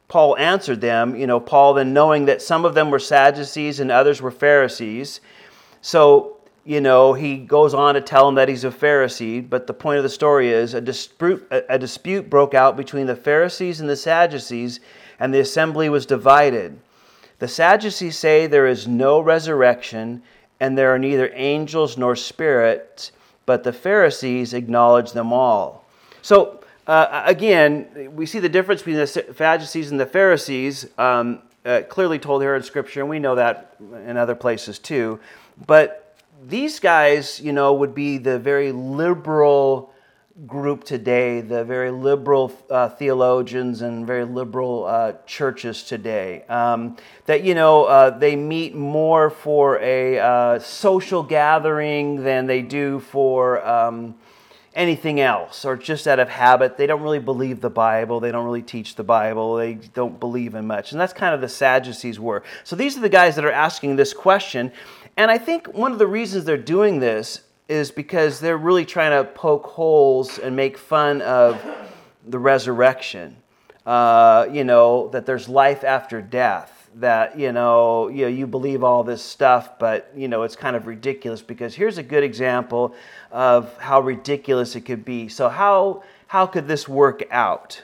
Paul 0.08 0.36
answered 0.36 0.80
them. 0.80 1.16
You 1.16 1.26
know, 1.26 1.40
Paul 1.40 1.74
then 1.74 1.92
knowing 1.92 2.26
that 2.26 2.42
some 2.42 2.64
of 2.64 2.74
them 2.74 2.90
were 2.90 2.98
Sadducees 2.98 3.80
and 3.80 3.90
others 3.90 4.20
were 4.20 4.30
Pharisees, 4.30 5.20
so 5.80 6.36
you 6.64 6.80
know 6.80 7.14
he 7.14 7.38
goes 7.38 7.74
on 7.74 7.94
to 7.94 8.00
tell 8.00 8.26
them 8.26 8.34
that 8.36 8.48
he's 8.48 8.64
a 8.64 8.70
Pharisee. 8.70 9.48
But 9.48 9.66
the 9.66 9.74
point 9.74 9.98
of 9.98 10.02
the 10.02 10.08
story 10.08 10.50
is 10.50 10.74
a 10.74 10.80
dispute 10.80 11.46
a 11.50 11.78
dispute 11.78 12.28
broke 12.28 12.54
out 12.54 12.76
between 12.76 13.06
the 13.06 13.16
Pharisees 13.16 13.80
and 13.80 13.88
the 13.88 13.96
Sadducees, 13.96 14.80
and 15.18 15.32
the 15.32 15.40
assembly 15.40 15.88
was 15.88 16.06
divided. 16.06 16.78
The 17.38 17.48
Sadducees 17.48 18.18
say 18.18 18.46
there 18.46 18.66
is 18.66 18.88
no 18.88 19.20
resurrection, 19.20 20.22
and 20.58 20.76
there 20.76 20.92
are 20.92 20.98
neither 20.98 21.30
angels 21.34 21.96
nor 21.96 22.16
spirits 22.16 23.12
but 23.48 23.64
the 23.64 23.72
Pharisees 23.72 24.52
acknowledge 24.52 25.12
them 25.12 25.32
all. 25.32 25.77
So, 26.22 26.60
uh, 26.86 27.22
again, 27.26 28.10
we 28.14 28.26
see 28.26 28.38
the 28.38 28.48
difference 28.48 28.80
between 28.80 28.96
the 28.96 29.06
Sadducees 29.06 29.90
and 29.90 30.00
the 30.00 30.06
Pharisees, 30.06 30.86
um, 30.96 31.42
uh, 31.64 31.82
clearly 31.88 32.18
told 32.18 32.42
here 32.42 32.54
in 32.54 32.62
Scripture, 32.62 33.00
and 33.00 33.10
we 33.10 33.18
know 33.18 33.34
that 33.34 33.76
in 34.06 34.16
other 34.16 34.34
places 34.34 34.78
too. 34.78 35.20
But 35.66 36.16
these 36.46 36.80
guys, 36.80 37.40
you 37.40 37.52
know, 37.52 37.74
would 37.74 37.94
be 37.94 38.18
the 38.18 38.38
very 38.38 38.72
liberal 38.72 39.92
group 40.46 40.84
today, 40.84 41.40
the 41.40 41.64
very 41.64 41.90
liberal 41.90 42.52
uh, 42.70 42.88
theologians 42.88 43.82
and 43.82 44.06
very 44.06 44.24
liberal 44.24 44.84
uh, 44.86 45.12
churches 45.26 45.82
today. 45.82 46.44
Um, 46.48 46.96
that, 47.26 47.42
you 47.42 47.54
know, 47.54 47.84
uh, 47.84 48.10
they 48.10 48.36
meet 48.36 48.74
more 48.74 49.30
for 49.30 49.80
a 49.80 50.18
uh, 50.18 50.58
social 50.60 51.24
gathering 51.24 52.22
than 52.22 52.46
they 52.46 52.62
do 52.62 53.00
for 53.00 53.66
um, 53.66 54.14
anything 54.78 55.20
else, 55.20 55.64
or 55.64 55.76
just 55.76 56.06
out 56.06 56.20
of 56.20 56.28
habit. 56.28 56.76
They 56.76 56.86
don't 56.86 57.02
really 57.02 57.18
believe 57.18 57.60
the 57.60 57.68
Bible. 57.68 58.20
They 58.20 58.30
don't 58.30 58.44
really 58.44 58.62
teach 58.62 58.94
the 58.94 59.02
Bible. 59.02 59.56
They 59.56 59.74
don't 59.74 60.20
believe 60.20 60.54
in 60.54 60.68
much. 60.68 60.92
And 60.92 61.00
that's 61.00 61.12
kind 61.12 61.34
of 61.34 61.40
the 61.40 61.48
Sadducees 61.48 62.20
were. 62.20 62.44
So 62.62 62.76
these 62.76 62.96
are 62.96 63.00
the 63.00 63.08
guys 63.08 63.34
that 63.34 63.44
are 63.44 63.52
asking 63.52 63.96
this 63.96 64.14
question. 64.14 64.72
And 65.16 65.32
I 65.32 65.36
think 65.36 65.66
one 65.74 65.90
of 65.90 65.98
the 65.98 66.06
reasons 66.06 66.44
they're 66.44 66.56
doing 66.56 67.00
this 67.00 67.40
is 67.68 67.90
because 67.90 68.38
they're 68.38 68.56
really 68.56 68.84
trying 68.84 69.10
to 69.10 69.28
poke 69.28 69.66
holes 69.66 70.38
and 70.38 70.54
make 70.54 70.78
fun 70.78 71.22
of 71.22 71.60
the 72.24 72.38
resurrection. 72.38 73.36
Uh, 73.84 74.46
you 74.52 74.62
know, 74.62 75.08
that 75.08 75.26
there's 75.26 75.48
life 75.48 75.82
after 75.82 76.22
death. 76.22 76.77
That, 77.00 77.38
you 77.38 77.52
know, 77.52 78.08
you 78.08 78.22
know, 78.22 78.28
you 78.28 78.46
believe 78.46 78.82
all 78.82 79.04
this 79.04 79.22
stuff, 79.22 79.78
but, 79.78 80.10
you 80.16 80.26
know, 80.26 80.42
it's 80.42 80.56
kind 80.56 80.74
of 80.74 80.86
ridiculous 80.86 81.40
because 81.40 81.74
here's 81.74 81.96
a 81.96 82.02
good 82.02 82.24
example 82.24 82.94
of 83.30 83.76
how 83.78 84.00
ridiculous 84.00 84.74
it 84.74 84.80
could 84.80 85.04
be. 85.04 85.28
So, 85.28 85.48
how, 85.48 86.02
how 86.26 86.46
could 86.46 86.66
this 86.66 86.88
work 86.88 87.22
out? 87.30 87.82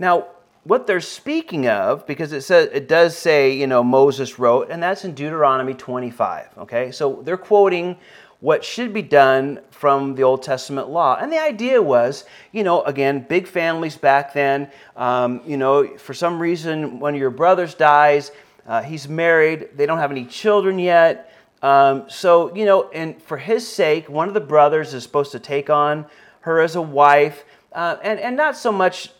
Now, 0.00 0.26
what 0.64 0.86
they're 0.86 1.00
speaking 1.00 1.66
of, 1.66 2.06
because 2.06 2.32
it 2.32 2.42
says 2.42 2.68
it 2.72 2.88
does 2.88 3.16
say, 3.16 3.52
you 3.52 3.66
know, 3.66 3.82
Moses 3.82 4.38
wrote, 4.38 4.70
and 4.70 4.82
that's 4.82 5.04
in 5.04 5.14
Deuteronomy 5.14 5.74
25. 5.74 6.58
Okay, 6.58 6.92
so 6.92 7.20
they're 7.24 7.36
quoting 7.36 7.96
what 8.42 8.64
should 8.64 8.92
be 8.92 9.02
done 9.02 9.60
from 9.70 10.16
the 10.16 10.22
Old 10.24 10.42
Testament 10.42 10.88
law. 10.88 11.16
And 11.20 11.32
the 11.32 11.40
idea 11.40 11.80
was, 11.80 12.24
you 12.50 12.64
know, 12.64 12.82
again, 12.82 13.24
big 13.28 13.46
families 13.46 13.96
back 13.96 14.34
then. 14.34 14.68
Um, 14.96 15.42
you 15.46 15.56
know, 15.56 15.96
for 15.96 16.12
some 16.12 16.40
reason, 16.40 16.98
one 16.98 17.14
of 17.14 17.20
your 17.20 17.30
brothers 17.30 17.74
dies, 17.74 18.32
uh, 18.66 18.82
he's 18.82 19.08
married, 19.08 19.68
they 19.76 19.86
don't 19.86 19.98
have 19.98 20.10
any 20.10 20.24
children 20.24 20.80
yet. 20.80 21.32
Um, 21.62 22.10
so, 22.10 22.52
you 22.54 22.64
know, 22.64 22.90
and 22.90 23.22
for 23.22 23.36
his 23.36 23.66
sake, 23.66 24.08
one 24.08 24.26
of 24.26 24.34
the 24.34 24.40
brothers 24.40 24.92
is 24.92 25.04
supposed 25.04 25.30
to 25.32 25.38
take 25.38 25.70
on 25.70 26.06
her 26.40 26.60
as 26.60 26.74
a 26.74 26.82
wife. 26.82 27.44
Uh, 27.72 27.96
and, 28.02 28.18
and 28.18 28.36
not 28.36 28.56
so 28.56 28.72
much 28.72 29.12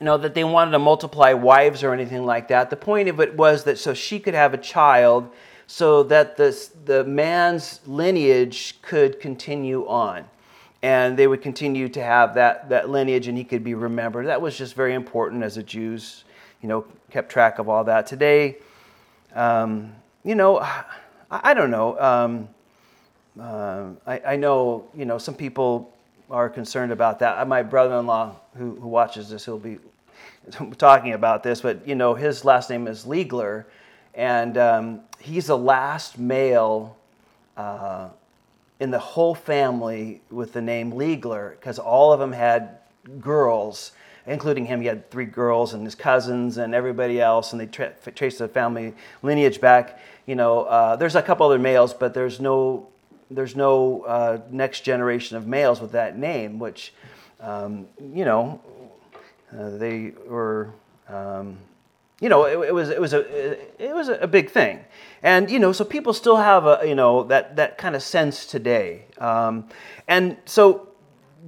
you 0.00 0.04
know, 0.04 0.16
that 0.16 0.34
they 0.34 0.44
wanted 0.44 0.70
to 0.72 0.78
multiply 0.78 1.32
wives 1.32 1.82
or 1.82 1.92
anything 1.92 2.24
like 2.24 2.48
that. 2.48 2.70
The 2.70 2.76
point 2.76 3.08
of 3.08 3.20
it 3.20 3.36
was 3.36 3.64
that 3.64 3.78
so 3.78 3.94
she 3.94 4.20
could 4.20 4.34
have 4.34 4.54
a 4.54 4.58
child 4.58 5.30
so 5.66 6.02
that 6.04 6.36
the, 6.36 6.68
the 6.84 7.04
man's 7.04 7.80
lineage 7.86 8.80
could 8.80 9.20
continue 9.20 9.86
on. 9.86 10.24
And 10.82 11.16
they 11.16 11.26
would 11.26 11.42
continue 11.42 11.88
to 11.88 12.02
have 12.02 12.34
that, 12.34 12.68
that 12.68 12.88
lineage 12.88 13.26
and 13.26 13.36
he 13.36 13.42
could 13.42 13.64
be 13.64 13.74
remembered. 13.74 14.26
That 14.26 14.40
was 14.40 14.56
just 14.56 14.74
very 14.74 14.94
important 14.94 15.42
as 15.42 15.56
the 15.56 15.62
Jews, 15.64 16.24
you 16.62 16.68
know, 16.68 16.86
kept 17.10 17.30
track 17.30 17.58
of 17.58 17.68
all 17.68 17.82
that. 17.84 18.06
Today, 18.06 18.58
um, 19.34 19.92
you 20.22 20.36
know, 20.36 20.58
I, 20.60 20.84
I 21.30 21.54
don't 21.54 21.72
know. 21.72 21.98
Um, 22.00 22.48
uh, 23.40 23.88
I, 24.06 24.20
I 24.20 24.36
know, 24.36 24.88
you 24.94 25.04
know, 25.04 25.18
some 25.18 25.34
people 25.34 25.92
are 26.30 26.48
concerned 26.48 26.92
about 26.92 27.18
that. 27.20 27.46
My 27.48 27.62
brother-in-law, 27.62 28.36
who, 28.56 28.74
who 28.76 28.88
watches 28.88 29.30
this, 29.30 29.44
he'll 29.44 29.58
be 29.58 29.78
talking 30.78 31.14
about 31.14 31.42
this, 31.42 31.60
but 31.60 31.86
you 31.86 31.94
know, 31.94 32.14
his 32.14 32.44
last 32.44 32.70
name 32.70 32.86
is 32.86 33.04
Liegler, 33.04 33.64
and 34.14 34.58
um, 34.58 35.00
he's 35.18 35.46
the 35.46 35.58
last 35.58 36.18
male 36.18 36.96
uh, 37.56 38.08
in 38.80 38.90
the 38.90 38.98
whole 38.98 39.34
family 39.34 40.20
with 40.30 40.52
the 40.52 40.62
name 40.62 40.92
Liegler, 40.92 41.52
because 41.52 41.78
all 41.78 42.12
of 42.12 42.20
them 42.20 42.32
had 42.32 42.78
girls, 43.20 43.92
including 44.26 44.66
him. 44.66 44.80
He 44.80 44.86
had 44.86 45.10
three 45.10 45.24
girls 45.24 45.74
and 45.74 45.84
his 45.84 45.94
cousins 45.94 46.58
and 46.58 46.74
everybody 46.74 47.20
else, 47.20 47.52
and 47.52 47.60
they 47.60 47.66
tra- 47.66 47.94
traced 48.14 48.38
the 48.38 48.48
family 48.48 48.94
lineage 49.22 49.60
back. 49.60 49.98
You 50.26 50.34
know, 50.34 50.64
uh, 50.64 50.96
there's 50.96 51.16
a 51.16 51.22
couple 51.22 51.46
other 51.46 51.58
males, 51.58 51.94
but 51.94 52.12
there's 52.12 52.38
no 52.38 52.88
there's 53.30 53.54
no 53.54 54.02
uh, 54.02 54.40
next 54.50 54.80
generation 54.80 55.36
of 55.36 55.46
males 55.46 55.80
with 55.80 55.92
that 55.92 56.18
name, 56.18 56.58
which, 56.58 56.92
um, 57.40 57.86
you 58.00 58.24
know, 58.24 58.60
uh, 59.56 59.70
they 59.70 60.12
were, 60.26 60.70
um, 61.08 61.58
you 62.20 62.28
know, 62.28 62.44
it, 62.44 62.68
it, 62.68 62.74
was 62.74 62.90
it 62.90 63.00
was 63.00 63.12
a 63.12 63.82
it 63.82 63.94
was 63.94 64.08
a 64.08 64.26
big 64.26 64.50
thing, 64.50 64.84
and 65.22 65.48
you 65.48 65.58
know, 65.58 65.72
so 65.72 65.84
people 65.84 66.12
still 66.12 66.36
have 66.36 66.66
a 66.66 66.80
you 66.84 66.94
know 66.94 67.22
that 67.24 67.56
that 67.56 67.78
kind 67.78 67.94
of 67.94 68.02
sense 68.02 68.44
today, 68.44 69.04
um, 69.18 69.68
and 70.08 70.36
so 70.44 70.88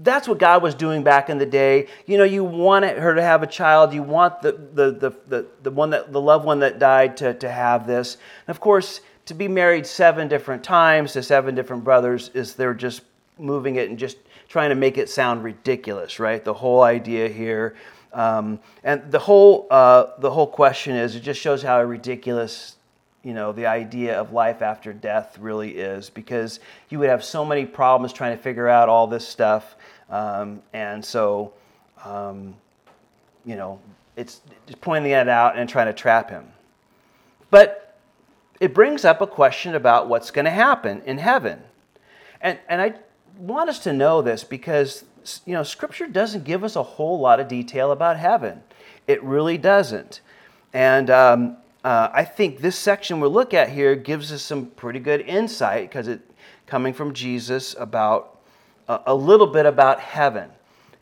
that's 0.03 0.29
what 0.29 0.39
God 0.39 0.63
was 0.63 0.75
doing 0.75 1.03
back 1.03 1.29
in 1.29 1.39
the 1.39 1.47
day. 1.47 1.89
You 2.07 2.19
know, 2.19 2.25
you 2.25 2.45
want 2.45 2.85
her 2.85 3.15
to 3.15 3.23
have 3.23 3.43
a 3.43 3.47
child. 3.47 3.93
You 3.93 4.03
want 4.03 4.43
the 4.43 4.53
the 4.53 4.93
the 4.93 5.11
the, 5.27 5.47
the 5.63 5.71
one 5.71 5.91
that 5.91 6.13
the 6.13 6.21
loved 6.21 6.45
one 6.45 6.61
that 6.61 6.79
died 6.79 7.17
to 7.19 7.35
to 7.35 7.51
have 7.51 7.87
this. 7.87 8.17
And 8.47 8.55
of 8.55 8.61
course, 8.61 9.01
to 9.31 9.35
be 9.35 9.47
married 9.47 9.87
seven 9.87 10.27
different 10.27 10.65
times 10.65 11.13
to 11.13 11.23
seven 11.23 11.55
different 11.55 11.85
brothers 11.85 12.33
is 12.35 12.55
they're 12.55 12.75
just 12.75 13.03
moving 13.39 13.77
it 13.77 13.89
and 13.89 13.97
just 13.97 14.17
trying 14.49 14.71
to 14.71 14.75
make 14.75 14.99
it 14.99 15.09
sound 15.09 15.45
ridiculous, 15.45 16.19
right? 16.19 16.45
The 16.45 16.53
whole 16.53 16.83
idea 16.83 17.29
here. 17.29 17.77
Um, 18.13 18.59
and 18.83 19.09
the 19.09 19.21
whole, 19.21 19.69
uh, 19.71 20.07
the 20.19 20.33
whole 20.33 20.49
question 20.49 20.97
is 20.97 21.15
it 21.15 21.21
just 21.21 21.41
shows 21.41 21.63
how 21.63 21.81
ridiculous 21.81 22.75
you 23.23 23.35
know 23.35 23.53
the 23.53 23.67
idea 23.67 24.19
of 24.19 24.33
life 24.33 24.63
after 24.63 24.93
death 24.93 25.39
really 25.39 25.77
is 25.77 26.11
because 26.11 26.59
you 26.89 26.99
would 26.99 27.09
have 27.11 27.23
so 27.23 27.45
many 27.45 27.67
problems 27.67 28.13
trying 28.15 28.35
to 28.37 28.43
figure 28.43 28.67
out 28.67 28.89
all 28.89 29.07
this 29.07 29.29
stuff 29.29 29.77
um, 30.09 30.63
and 30.73 31.05
so 31.05 31.53
um, 32.03 32.57
you 33.45 33.57
know 33.57 33.79
it's 34.17 34.41
just 34.67 34.81
pointing 34.81 35.13
that 35.13 35.29
out 35.29 35.59
and 35.59 35.69
trying 35.69 35.87
to 35.87 35.93
trap 35.93 36.31
him 36.31 36.47
but 37.51 37.80
it 38.61 38.75
brings 38.75 39.05
up 39.05 39.21
a 39.21 39.27
question 39.27 39.75
about 39.75 40.09
what's 40.09 40.31
going 40.31 40.45
to 40.45 40.51
happen 40.51 41.03
in 41.05 41.19
heaven 41.19 41.61
and, 42.41 42.59
and 42.69 42.81
i 42.81 42.95
want 43.39 43.69
us 43.69 43.79
to 43.81 43.93
know 43.93 44.23
this 44.23 44.45
because 44.45 45.05
you 45.45 45.53
know 45.53 45.63
scripture 45.63 46.07
doesn't 46.07 46.45
give 46.45 46.63
us 46.63 46.77
a 46.77 46.83
whole 46.83 47.19
lot 47.19 47.41
of 47.41 47.49
detail 47.49 47.91
about 47.91 48.17
heaven 48.17 48.63
it 49.07 49.23
really 49.23 49.59
doesn't 49.59 50.21
and 50.73 51.11
um, 51.11 51.57
uh, 51.83 52.11
I 52.13 52.25
think 52.25 52.61
this 52.61 52.77
section 52.77 53.21
we'll 53.21 53.31
look 53.31 53.55
at 53.55 53.71
here 53.71 53.95
gives 53.97 54.33
us 54.33 54.43
some 54.43 54.67
pretty 54.67 54.99
good 54.99 55.23
insight 55.23 55.89
because 55.89 56.09
it 56.09 56.21
coming 56.67 56.93
from 56.93 57.13
Jesus 57.15 57.75
about 57.79 58.39
uh, 58.87 58.99
a 59.07 59.15
little 59.15 59.47
bit 59.47 59.67
about 59.67 59.99
heaven. 59.99 60.51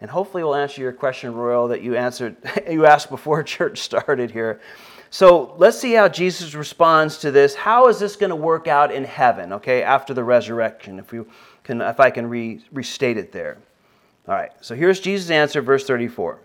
And 0.00 0.10
hopefully 0.10 0.42
we'll 0.42 0.54
answer 0.54 0.80
your 0.80 0.92
question, 0.92 1.34
Royal, 1.34 1.68
that 1.68 1.82
you 1.82 1.96
answered 1.96 2.36
you 2.70 2.86
asked 2.86 3.10
before 3.10 3.42
church 3.44 3.80
started 3.80 4.30
here. 4.30 4.60
So 5.10 5.54
let's 5.56 5.78
see 5.78 5.92
how 5.92 6.08
Jesus 6.08 6.54
responds 6.54 7.18
to 7.18 7.30
this. 7.30 7.54
How 7.54 7.88
is 7.88 7.98
this 7.98 8.16
going 8.16 8.30
to 8.30 8.36
work 8.36 8.66
out 8.66 8.92
in 8.92 9.04
heaven, 9.04 9.52
okay, 9.54 9.82
after 9.82 10.12
the 10.12 10.24
resurrection? 10.24 10.98
If 10.98 11.12
you 11.12 11.26
can 11.64 11.80
if 11.80 12.00
I 12.00 12.10
can 12.10 12.28
re, 12.28 12.62
restate 12.72 13.16
it 13.16 13.32
there. 13.32 13.58
All 14.26 14.34
right, 14.34 14.52
so 14.60 14.74
here's 14.74 15.00
Jesus' 15.00 15.30
answer, 15.30 15.62
verse 15.62 15.86
34. 15.86 16.38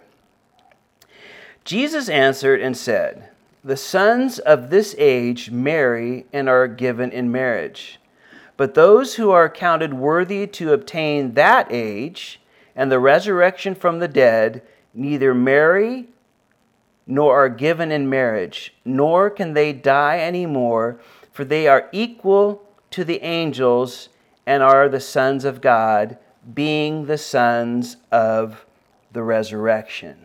Jesus 1.65 2.07
answered 2.07 2.61
and 2.61 2.75
said, 2.75 3.29
the 3.65 3.77
sons 3.77 4.39
of 4.39 4.69
this 4.69 4.93
age 4.97 5.49
marry 5.49 6.25
and 6.33 6.49
are 6.49 6.67
given 6.67 7.11
in 7.11 7.31
marriage. 7.31 7.97
But 8.57 8.73
those 8.73 9.15
who 9.15 9.31
are 9.31 9.49
counted 9.49 9.93
worthy 9.93 10.47
to 10.47 10.73
obtain 10.73 11.33
that 11.35 11.67
age 11.71 12.41
and 12.75 12.91
the 12.91 12.99
resurrection 12.99 13.73
from 13.73 13.99
the 13.99 14.07
dead 14.09 14.63
neither 14.93 15.33
marry 15.33 16.09
nor 17.05 17.35
are 17.35 17.49
given 17.49 17.91
in 17.91 18.09
marriage, 18.09 18.73
nor 18.85 19.29
can 19.29 19.53
they 19.53 19.73
die 19.73 20.19
any 20.19 20.45
more, 20.45 20.99
for 21.31 21.43
they 21.43 21.67
are 21.67 21.89
equal 21.91 22.63
to 22.91 23.03
the 23.03 23.21
angels 23.21 24.09
and 24.45 24.61
are 24.61 24.87
the 24.89 24.99
sons 24.99 25.45
of 25.45 25.61
God, 25.61 26.17
being 26.53 27.05
the 27.05 27.17
sons 27.17 27.97
of 28.11 28.65
the 29.11 29.23
resurrection. 29.23 30.17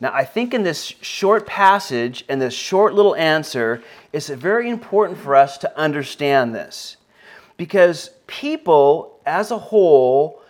Now, 0.00 0.12
I 0.12 0.24
think 0.24 0.52
in 0.52 0.64
this 0.64 0.94
short 1.00 1.46
passage 1.46 2.24
and 2.28 2.42
this 2.42 2.54
short 2.54 2.92
little 2.92 3.14
answer, 3.14 3.82
it's 4.12 4.28
very 4.28 4.68
important 4.68 5.18
for 5.18 5.36
us 5.36 5.56
to 5.58 5.78
understand 5.78 6.54
this. 6.54 6.96
Because 7.56 8.10
people 8.26 9.20
as 9.24 9.52
a 9.52 9.58
whole 9.58 10.41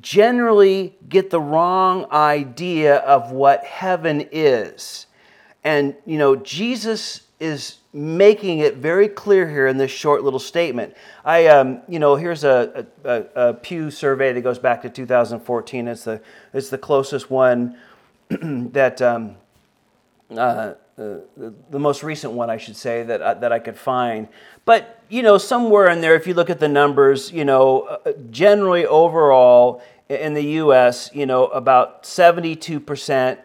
generally 0.00 0.96
get 1.08 1.30
the 1.30 1.40
wrong 1.40 2.06
idea 2.10 2.96
of 2.96 3.32
what 3.32 3.64
heaven 3.64 4.28
is. 4.32 5.06
And, 5.64 5.94
you 6.06 6.18
know, 6.18 6.36
Jesus 6.36 7.22
is 7.40 7.78
making 7.92 8.60
it 8.60 8.76
very 8.76 9.08
clear 9.08 9.48
here 9.48 9.66
in 9.66 9.76
this 9.76 9.90
short 9.90 10.22
little 10.22 10.38
statement. 10.38 10.94
I, 11.24 11.46
um, 11.48 11.82
you 11.88 11.98
know, 11.98 12.16
here's 12.16 12.44
a, 12.44 12.86
a, 13.04 13.24
a 13.34 13.54
Pew 13.54 13.90
survey 13.90 14.32
that 14.32 14.40
goes 14.40 14.58
back 14.58 14.82
to 14.82 14.90
2014. 14.90 15.88
It's 15.88 16.04
the, 16.04 16.20
it's 16.54 16.70
the 16.70 16.78
closest 16.78 17.30
one 17.30 17.76
that 18.28 19.02
um, 19.02 19.36
uh, 20.30 20.74
the, 20.96 21.78
most 21.78 22.02
recent 22.02 22.32
one, 22.32 22.50
I 22.50 22.56
should 22.56 22.76
say, 22.76 23.02
that 23.04 23.22
I, 23.22 23.34
that 23.34 23.52
I 23.52 23.58
could 23.58 23.76
find. 23.76 24.28
But 24.64 25.02
you 25.08 25.22
know, 25.22 25.38
somewhere 25.38 25.88
in 25.88 26.00
there, 26.00 26.14
if 26.14 26.26
you 26.26 26.34
look 26.34 26.50
at 26.50 26.60
the 26.60 26.68
numbers, 26.68 27.32
you 27.32 27.44
know, 27.44 27.82
uh, 27.82 28.12
generally 28.30 28.86
overall 28.86 29.82
in 30.08 30.34
the 30.34 30.44
U.S., 30.44 31.10
you 31.14 31.26
know, 31.26 31.46
about 31.46 32.04
seventy-two 32.06 32.80
percent 32.80 33.40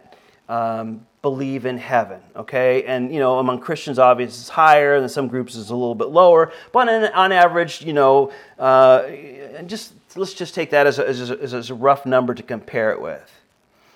um, 0.49 1.05
believe 1.21 1.65
in 1.65 1.77
heaven. 1.77 2.21
Okay, 2.35 2.83
and 2.83 3.13
you 3.13 3.19
know, 3.19 3.39
among 3.39 3.59
Christians, 3.59 3.99
obviously, 3.99 4.41
it's 4.41 4.49
higher, 4.49 4.95
and 4.95 5.09
some 5.09 5.27
groups 5.27 5.55
it's 5.55 5.69
a 5.69 5.75
little 5.75 5.95
bit 5.95 6.09
lower. 6.09 6.51
But 6.71 6.89
on, 6.89 7.05
on 7.13 7.31
average, 7.31 7.81
you 7.81 7.93
know, 7.93 8.31
uh, 8.59 9.09
just 9.65 9.93
let's 10.15 10.33
just 10.33 10.53
take 10.53 10.71
that 10.71 10.87
as 10.87 10.99
a, 10.99 11.07
as, 11.07 11.29
a, 11.29 11.41
as 11.41 11.69
a 11.69 11.75
rough 11.75 12.05
number 12.05 12.33
to 12.33 12.43
compare 12.43 12.91
it 12.91 13.01
with. 13.01 13.31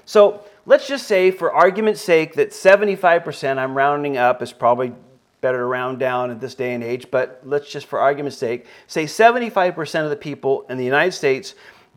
So 0.06 0.44
let's 0.65 0.88
just 0.88 1.08
say, 1.08 1.32
for 1.32 1.52
argument's 1.52 2.02
sake, 2.02 2.36
that 2.36 2.52
75%, 2.52 3.58
I'm 3.58 3.76
rounding 3.76 4.17
up, 4.17 4.41
is 4.41 4.54
probably 4.54 4.93
better 5.41 5.58
to 5.58 5.65
round 5.65 6.00
down 6.00 6.30
at 6.30 6.39
this 6.39 6.56
day 6.56 6.74
and 6.74 6.84
age, 6.84 7.08
but 7.10 7.41
let's 7.43 7.69
just, 7.69 7.88
for 7.88 8.00
argument's 8.00 8.38
sake, 8.38 8.65
say 8.88 9.06
75% 9.06 10.04
of 10.04 10.10
the 10.10 10.15
people 10.15 10.65
in 10.69 10.78
the 10.78 10.86
United 10.86 11.12
States 11.13 11.56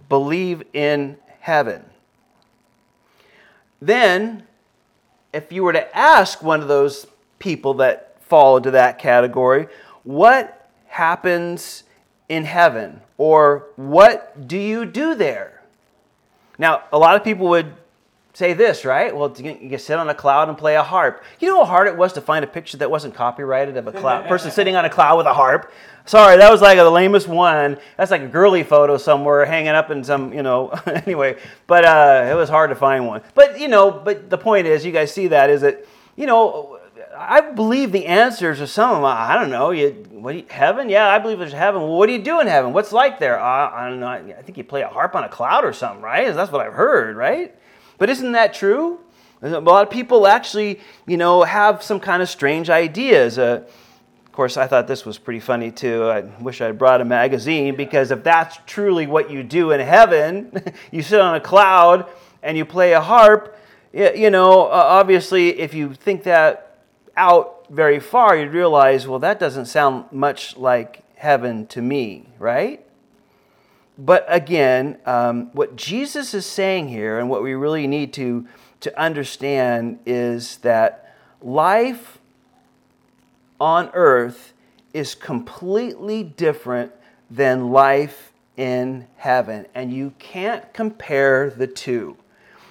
believe 0.09 0.62
in 0.72 1.16
heaven. 1.40 1.85
Then, 3.81 4.44
if 5.33 5.53
you 5.53 5.62
were 5.62 5.74
to 5.74 5.96
ask 5.96 6.42
one 6.42 6.62
of 6.62 6.68
those 6.68 7.07
people 7.38 7.74
that 7.74 8.22
fall 8.22 8.57
into 8.57 8.70
that 8.70 8.98
category, 8.98 9.68
what 10.05 10.70
happens 10.87 11.85
in 12.29 12.44
heaven? 12.44 13.00
Or 13.18 13.66
what 13.77 14.48
do 14.48 14.57
you 14.57 14.87
do 14.87 15.14
there? 15.14 15.62
Now, 16.59 16.85
a 16.92 16.98
lot 16.98 17.16
of 17.16 17.24
people 17.24 17.48
would 17.48 17.74
say 18.35 18.53
this, 18.53 18.85
right? 18.85 19.16
Well, 19.16 19.33
you 19.38 19.55
can 19.55 19.79
sit 19.79 19.97
on 19.97 20.09
a 20.09 20.14
cloud 20.14 20.49
and 20.49 20.59
play 20.59 20.75
a 20.75 20.83
harp. 20.83 21.23
You 21.38 21.49
know 21.49 21.64
how 21.64 21.70
hard 21.70 21.87
it 21.87 21.97
was 21.97 22.12
to 22.14 22.20
find 22.20 22.44
a 22.44 22.49
picture 22.49 22.77
that 22.79 22.90
wasn't 22.90 23.14
copyrighted 23.14 23.77
of 23.77 23.87
a 23.87 23.92
cloud, 23.92 24.27
person 24.29 24.51
sitting 24.51 24.77
on 24.77 24.85
a 24.85 24.90
cloud 24.90 25.16
with 25.16 25.27
a 25.27 25.33
harp? 25.33 25.73
Sorry, 26.05 26.37
that 26.37 26.51
was 26.51 26.61
like 26.61 26.77
the 26.77 26.90
lamest 26.90 27.29
one. 27.29 27.79
That's 27.97 28.11
like 28.11 28.23
a 28.23 28.27
girly 28.27 28.64
photo 28.64 28.99
somewhere 28.99 29.47
hanging 29.47 29.70
up 29.70 29.90
in 29.90 30.05
some, 30.05 30.35
you 30.35 30.42
know, 30.42 30.68
anyway. 30.87 31.38
But 31.66 31.85
uh, 31.85 32.29
it 32.31 32.35
was 32.35 32.51
hard 32.51 32.70
to 32.70 32.77
find 32.77 33.07
one. 33.07 33.23
But, 33.35 33.59
you 33.59 33.68
know, 33.68 33.90
but 33.90 34.29
the 34.29 34.37
point 34.37 34.66
is, 34.66 34.85
you 34.85 34.92
guys 34.92 35.12
see 35.12 35.29
that, 35.29 35.49
is 35.49 35.62
that, 35.62 35.87
you 36.16 36.27
know, 36.27 36.81
I 37.16 37.40
believe 37.40 37.92
the 37.92 38.07
answers 38.07 38.61
are 38.61 38.66
some 38.66 38.90
of 38.90 38.97
them. 38.97 39.05
I 39.05 39.37
don't 39.37 39.51
know. 39.51 39.70
You, 39.70 39.90
what 40.11 40.35
you, 40.35 40.44
heaven? 40.51 40.88
Yeah, 40.88 41.07
I 41.07 41.20
believe 41.20 41.38
there's 41.38 41.53
heaven. 41.53 41.83
Well, 41.83 41.97
what 41.97 42.07
do 42.07 42.12
you 42.12 42.23
do 42.23 42.40
in 42.40 42.49
heaven? 42.49 42.73
What's 42.73 42.92
like 42.92 43.20
there? 43.20 43.38
Uh, 43.38 43.70
I 43.70 43.88
don't 43.88 44.01
know. 44.01 44.09
I 44.09 44.42
think 44.42 44.59
you 44.59 44.64
play 44.64 44.83
a 44.83 44.88
harp 44.88 45.14
on 45.14 45.23
a 45.23 45.29
cloud 45.29 45.64
or 45.64 45.73
something, 45.73 46.03
right? 46.03 46.35
That's 46.35 46.51
what 46.51 46.66
I've 46.66 46.73
heard, 46.73 47.16
right? 47.16 47.55
But 47.98 48.11
isn't 48.11 48.33
that 48.33 48.54
true? 48.54 49.00
A 49.42 49.61
lot 49.61 49.87
of 49.87 49.90
people 49.90 50.26
actually, 50.26 50.80
you 51.07 51.16
know, 51.16 51.42
have 51.42 51.83
some 51.83 52.00
kind 52.00 52.22
of 52.22 52.28
strange 52.28 52.70
ideas. 52.70 53.38
Uh, 53.38 53.64
of 54.24 54.33
course, 54.33 54.57
I 54.57 54.66
thought 54.66 54.87
this 54.87 55.04
was 55.04 55.18
pretty 55.18 55.40
funny 55.40 55.70
too. 55.70 56.04
I 56.04 56.22
wish 56.40 56.61
I 56.61 56.72
brought 56.72 57.00
a 57.00 57.04
magazine 57.04 57.76
because 57.76 58.11
if 58.11 58.24
that's 58.24 58.59
truly 58.66 59.07
what 59.07 59.30
you 59.30 59.42
do 59.42 59.72
in 59.72 59.80
heaven, 59.80 60.52
you 60.90 61.02
sit 61.02 61.20
on 61.20 61.35
a 61.35 61.40
cloud 61.40 62.09
and 62.42 62.57
you 62.57 62.64
play 62.64 62.92
a 62.94 63.00
harp, 63.00 63.59
you 63.92 64.30
know, 64.30 64.66
obviously, 64.68 65.61
if 65.61 65.72
you 65.72 65.94
think 65.94 66.24
that 66.24 66.80
out 67.16 67.66
very 67.70 68.00
far, 68.00 68.37
you'd 68.37 68.52
realize, 68.52 69.07
well, 69.07 69.20
that 69.20 69.38
doesn't 69.38 69.66
sound 69.66 70.07
much 70.11 70.57
like 70.57 71.04
heaven 71.16 71.66
to 71.68 71.80
me, 71.80 72.28
right? 72.38 72.84
But 73.96 74.24
again, 74.28 74.98
um, 75.07 75.50
what 75.52 75.76
Jesus 75.76 76.35
is 76.35 76.46
saying 76.46 76.88
here, 76.88 77.18
and 77.18 77.30
what 77.30 77.42
we 77.42 77.54
really 77.54 77.87
need 77.87 78.12
to, 78.14 78.46
to 78.80 79.00
understand, 79.00 80.00
is 80.04 80.59
that 80.59 81.14
life 81.40 82.18
on 83.61 83.90
earth 83.94 84.52
is 84.92 85.14
completely 85.14 86.22
different 86.22 86.92
than 87.30 87.70
life 87.70 88.33
in 88.57 89.07
heaven. 89.16 89.66
And 89.74 89.92
you 89.92 90.12
can't 90.18 90.72
compare 90.72 91.50
the 91.50 91.66
two. 91.66 92.16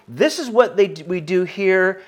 This 0.07 0.39
is 0.39 0.49
what 0.49 0.75
they, 0.75 0.93
we 1.07 1.21
do 1.21 1.43
here. 1.43 2.01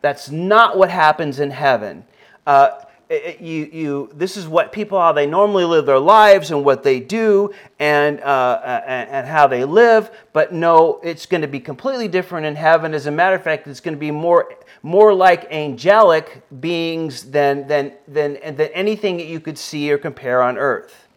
That's 0.00 0.30
not 0.30 0.78
what 0.78 0.90
happens 0.90 1.40
in 1.40 1.50
heaven. 1.50 2.04
Uh, 2.46 2.70
it, 3.10 3.40
you, 3.40 3.68
you, 3.72 4.10
this 4.14 4.36
is 4.36 4.46
what 4.46 4.70
people, 4.70 4.98
how 4.98 5.10
they 5.10 5.26
normally 5.26 5.64
live 5.64 5.84
their 5.84 5.98
lives 5.98 6.52
and 6.52 6.64
what 6.64 6.84
they 6.84 7.00
do 7.00 7.52
and, 7.80 8.20
uh, 8.20 8.60
and, 8.86 9.10
and, 9.10 9.26
how 9.26 9.48
they 9.48 9.64
live. 9.64 10.12
But 10.32 10.52
no, 10.52 11.00
it's 11.02 11.26
going 11.26 11.40
to 11.40 11.48
be 11.48 11.58
completely 11.58 12.06
different 12.06 12.46
in 12.46 12.54
heaven. 12.54 12.94
As 12.94 13.06
a 13.06 13.10
matter 13.10 13.34
of 13.34 13.42
fact, 13.42 13.66
it's 13.66 13.80
going 13.80 13.96
to 13.96 14.00
be 14.00 14.12
more, 14.12 14.54
more 14.84 15.12
like 15.12 15.50
angelic 15.50 16.42
beings 16.60 17.24
than, 17.24 17.66
than, 17.66 17.94
than, 18.06 18.34
than 18.34 18.68
anything 18.68 19.16
that 19.16 19.26
you 19.26 19.40
could 19.40 19.58
see 19.58 19.90
or 19.90 19.98
compare 19.98 20.40
on 20.40 20.56
earth. 20.56 21.08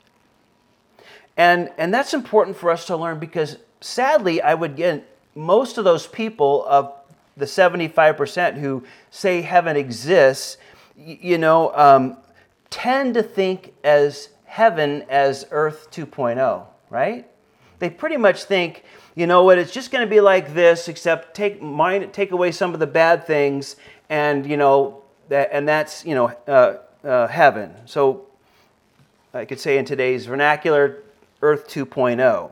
And, 1.38 1.72
and 1.78 1.94
that's 1.94 2.16
important 2.16 2.58
for 2.58 2.72
us 2.72 2.86
to 2.88 2.98
learn 2.98 3.20
because 3.20 3.58
sadly, 3.82 4.42
I 4.42 4.56
would 4.56 4.76
get 4.76 5.08
most 5.36 5.78
of 5.78 5.84
those 5.84 6.08
people 6.08 6.66
of 6.66 6.92
the 7.38 7.46
75% 7.46 8.60
who 8.60 8.84
say 9.12 9.42
heaven 9.42 9.76
exists 9.76 10.58
you 10.98 11.38
know, 11.38 11.76
um, 11.76 12.18
tend 12.70 13.14
to 13.16 13.24
think 13.24 13.74
as 13.84 14.30
heaven 14.46 15.04
as 15.10 15.46
earth 15.52 15.90
2.0, 15.92 16.66
right? 16.90 17.28
They 17.80 17.90
pretty 17.90 18.18
much 18.18 18.44
think, 18.44 18.84
you 19.16 19.28
know 19.28 19.44
what, 19.44 19.58
it's 19.58 19.72
just 19.72 19.92
going 19.92 20.06
to 20.06 20.10
be 20.10 20.22
like 20.22 20.54
this, 20.54 20.88
except 20.88 21.36
take, 21.36 21.62
mind, 21.62 22.14
take 22.14 22.32
away 22.32 22.52
some 22.52 22.74
of 22.74 22.80
the 22.80 22.88
bad 22.88 23.26
things, 23.26 23.76
and, 24.10 24.46
you 24.46 24.58
know, 24.58 25.04
that, 25.30 25.50
and 25.52 25.68
that's 25.68 26.06
you 26.06 26.16
know 26.16 26.28
uh, 26.48 26.78
uh, 27.08 27.28
heaven. 27.28 27.74
So 27.86 28.28
I 29.34 29.46
could 29.46 29.60
say 29.60 29.78
in 29.78 29.86
today's 29.86 30.26
vernacular, 30.26 31.04
Earth 31.42 31.68
2.0. 31.68 32.52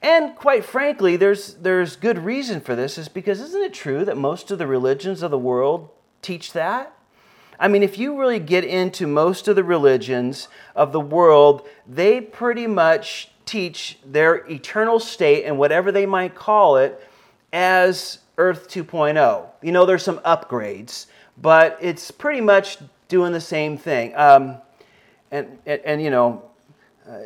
And 0.00 0.34
quite 0.34 0.64
frankly, 0.64 1.16
there's, 1.16 1.54
there's 1.54 1.94
good 1.94 2.18
reason 2.18 2.60
for 2.60 2.74
this, 2.74 2.98
is 2.98 3.08
because 3.08 3.40
isn't 3.40 3.62
it 3.62 3.72
true 3.72 4.04
that 4.04 4.16
most 4.16 4.50
of 4.50 4.58
the 4.58 4.66
religions 4.66 5.22
of 5.22 5.30
the 5.30 5.38
world 5.38 5.90
teach 6.22 6.52
that? 6.54 6.92
I 7.58 7.68
mean, 7.68 7.82
if 7.82 7.98
you 7.98 8.18
really 8.18 8.38
get 8.38 8.64
into 8.64 9.06
most 9.06 9.48
of 9.48 9.56
the 9.56 9.64
religions 9.64 10.48
of 10.74 10.92
the 10.92 11.00
world, 11.00 11.68
they 11.86 12.20
pretty 12.20 12.66
much 12.66 13.30
teach 13.46 13.98
their 14.04 14.46
eternal 14.50 14.98
state 14.98 15.44
and 15.44 15.58
whatever 15.58 15.92
they 15.92 16.06
might 16.06 16.34
call 16.34 16.76
it 16.76 17.06
as 17.52 18.18
Earth 18.38 18.68
2.0. 18.68 19.46
You 19.62 19.72
know, 19.72 19.84
there's 19.84 20.02
some 20.02 20.18
upgrades, 20.20 21.06
but 21.40 21.78
it's 21.80 22.10
pretty 22.10 22.40
much 22.40 22.78
doing 23.08 23.32
the 23.32 23.40
same 23.40 23.76
thing. 23.76 24.16
Um, 24.16 24.56
and, 25.30 25.58
and, 25.66 25.80
and, 25.84 26.02
you 26.02 26.10
know, 26.10 26.42
uh, 27.08 27.20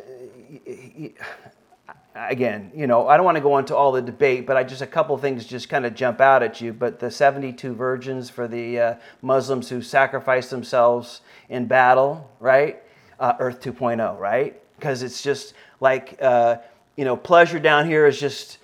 again, 2.17 2.71
you 2.75 2.87
know, 2.87 3.07
I 3.07 3.15
don't 3.17 3.25
want 3.25 3.35
to 3.35 3.41
go 3.41 3.57
into 3.57 3.75
all 3.75 3.91
the 3.91 4.01
debate, 4.01 4.47
but 4.47 4.57
I 4.57 4.63
just 4.63 4.81
a 4.81 4.87
couple 4.87 5.17
things 5.17 5.45
just 5.45 5.69
kind 5.69 5.85
of 5.85 5.93
jump 5.93 6.19
out 6.19 6.41
at 6.43 6.59
you. 6.61 6.73
But 6.73 6.99
the 6.99 7.11
72 7.11 7.73
virgins 7.73 8.29
for 8.29 8.47
the 8.47 8.79
uh, 8.79 8.95
Muslims 9.21 9.69
who 9.69 9.81
sacrificed 9.81 10.49
themselves 10.49 11.21
in 11.49 11.67
battle, 11.67 12.29
right? 12.39 12.81
Uh, 13.19 13.33
Earth 13.39 13.61
2.0, 13.61 14.19
right? 14.19 14.59
Because 14.75 15.03
it's 15.03 15.21
just 15.21 15.53
like, 15.79 16.17
uh, 16.21 16.57
you 16.95 17.05
know, 17.05 17.15
pleasure 17.15 17.59
down 17.59 17.87
here 17.87 18.07
is 18.07 18.19
just, 18.19 18.57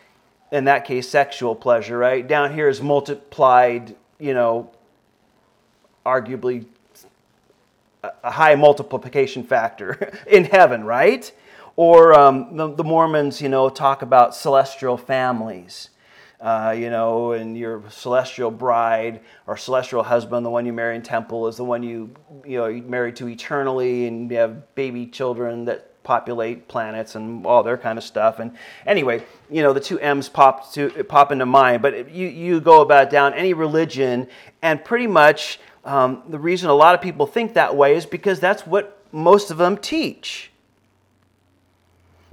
in 0.52 0.66
that 0.66 0.86
case, 0.86 1.08
sexual 1.08 1.56
pleasure, 1.56 1.98
right? 1.98 2.28
Down 2.28 2.54
here 2.54 2.68
is 2.68 2.82
multiplied, 2.82 3.96
you 4.20 4.34
know, 4.34 4.72
arguably 6.06 6.66
a 8.24 8.32
high 8.32 8.56
multiplication 8.56 9.44
factor 9.44 10.14
in 10.28 10.46
heaven, 10.46 10.84
right? 10.84 11.32
Or 11.76 12.14
um, 12.14 12.56
the, 12.56 12.74
the, 12.74 12.84
Mormons, 12.84 13.42
you 13.42 13.50
know, 13.50 13.68
talk 13.70 14.04
about 14.04 14.36
celestial 14.36 14.96
families, 14.96 15.90
uh, 16.40 16.76
you 16.78 16.92
know, 16.92 17.32
and 17.32 17.58
your 17.58 17.84
celestial 17.90 18.52
bride 18.52 19.22
or 19.48 19.58
celestial 19.58 20.04
husband, 20.04 20.46
the 20.46 20.52
one 20.52 20.68
you 20.68 20.74
marry 20.74 20.96
in 20.96 21.02
temple, 21.02 21.48
is 21.48 21.58
the 21.58 21.64
one 21.64 21.82
you, 21.82 22.14
you 22.46 22.60
know, 22.60 22.68
you 22.68 22.84
marry 22.84 23.12
to 23.14 23.28
eternally, 23.28 24.06
and 24.06 24.30
you 24.30 24.38
have 24.38 24.76
baby 24.76 25.08
children 25.08 25.66
that 25.66 26.04
populate 26.04 26.68
planets 26.68 27.16
and 27.16 27.46
all 27.46 27.64
their 27.64 27.78
kind 27.78 27.98
of 27.98 28.04
stuff. 28.04 28.40
And 28.40 28.56
anyway, 28.86 29.24
you 29.50 29.64
know, 29.64 29.74
the 29.74 29.80
two 29.80 30.00
M's 30.00 30.30
pop 30.30 30.72
to 30.74 30.90
pop 31.06 31.32
into 31.32 31.46
mind. 31.46 31.82
But 31.82 32.12
you 32.12 32.28
you 32.28 32.62
go 32.62 32.82
about 32.82 33.10
down 33.10 33.34
any 33.34 33.54
religion, 33.54 34.28
and 34.62 34.84
pretty 34.84 35.08
much 35.08 35.60
um, 35.86 36.24
the 36.30 36.40
reason 36.40 36.70
a 36.70 36.74
lot 36.74 36.94
of 36.94 37.02
people 37.02 37.26
think 37.26 37.56
that 37.56 37.76
way 37.76 37.96
is 37.96 38.06
because 38.06 38.40
that's 38.40 38.68
what 38.68 39.00
most 39.12 39.50
of 39.50 39.58
them 39.58 39.78
teach. 39.78 40.52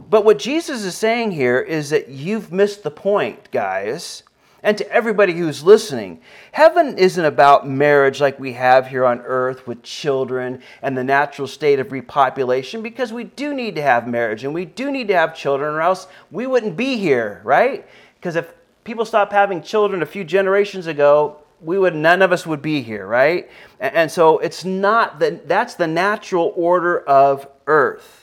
But 0.09 0.25
what 0.25 0.39
Jesus 0.39 0.85
is 0.85 0.97
saying 0.97 1.33
here 1.33 1.61
is 1.61 1.91
that 1.91 2.09
you've 2.09 2.53
missed 2.53 2.83
the 2.83 2.91
point, 2.91 3.51
guys. 3.51 4.23
And 4.63 4.77
to 4.77 4.93
everybody 4.93 5.33
who's 5.33 5.63
listening, 5.65 6.21
heaven 6.53 6.99
isn't 6.99 7.25
about 7.25 7.67
marriage 7.67 8.21
like 8.21 8.39
we 8.39 8.53
have 8.53 8.89
here 8.89 9.07
on 9.07 9.21
earth 9.21 9.67
with 9.67 9.83
children 9.83 10.61
and 10.83 10.97
the 10.97 11.05
natural 11.05 11.49
state 11.49 11.79
of 11.79 11.89
repopulation, 11.89 12.83
because 12.83 13.11
we 13.11 13.25
do 13.25 13.55
need 13.55 13.75
to 13.77 13.83
have 13.83 14.07
marriage 14.07 14.45
and 14.45 14.53
we 14.53 14.67
do 14.67 14.91
need 14.91 15.09
to 15.09 15.17
have 15.17 15.35
children, 15.35 15.75
or 15.75 15.81
else 15.81 16.09
we 16.31 16.47
wouldn't 16.47 16.77
be 16.77 16.99
here, 16.99 17.41
right? 17.43 17.87
Because 18.17 18.37
if 18.37 18.53
people 18.85 19.07
stopped 19.07 19.33
having 19.33 19.63
children 19.63 20.03
a 20.03 20.07
few 20.07 20.25
generations 20.25 20.87
ago, 20.87 21.39
we 21.63 21.79
would 21.79 21.95
none 21.95 22.21
of 22.21 22.31
us 22.31 22.47
would 22.47 22.61
be 22.61 22.83
here, 22.83 23.07
right? 23.07 23.51
And 23.81 24.11
so 24.11 24.39
it's 24.39 24.65
not 24.65 25.21
that 25.21 25.49
that's 25.49 25.75
the 25.75 25.87
natural 25.87 26.53
order 26.55 27.01
of 27.01 27.49
earth. 27.67 28.20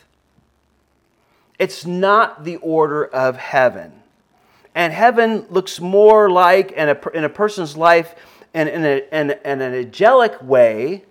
It's 1.59 1.85
not 1.85 2.43
the 2.43 2.57
order 2.57 3.05
of 3.05 3.37
heaven. 3.37 3.91
And 4.75 4.93
heaven 4.93 5.45
looks 5.49 5.79
more 5.79 6.29
like, 6.29 6.71
in 6.73 6.89
a, 6.89 7.09
in 7.15 7.23
a 7.23 7.29
person's 7.29 7.75
life, 7.75 8.13
in, 8.53 8.67
in, 8.67 8.85
a, 8.85 9.03
in, 9.11 9.31
in 9.31 9.61
an 9.61 9.73
angelic 9.73 10.41
way, 10.43 11.03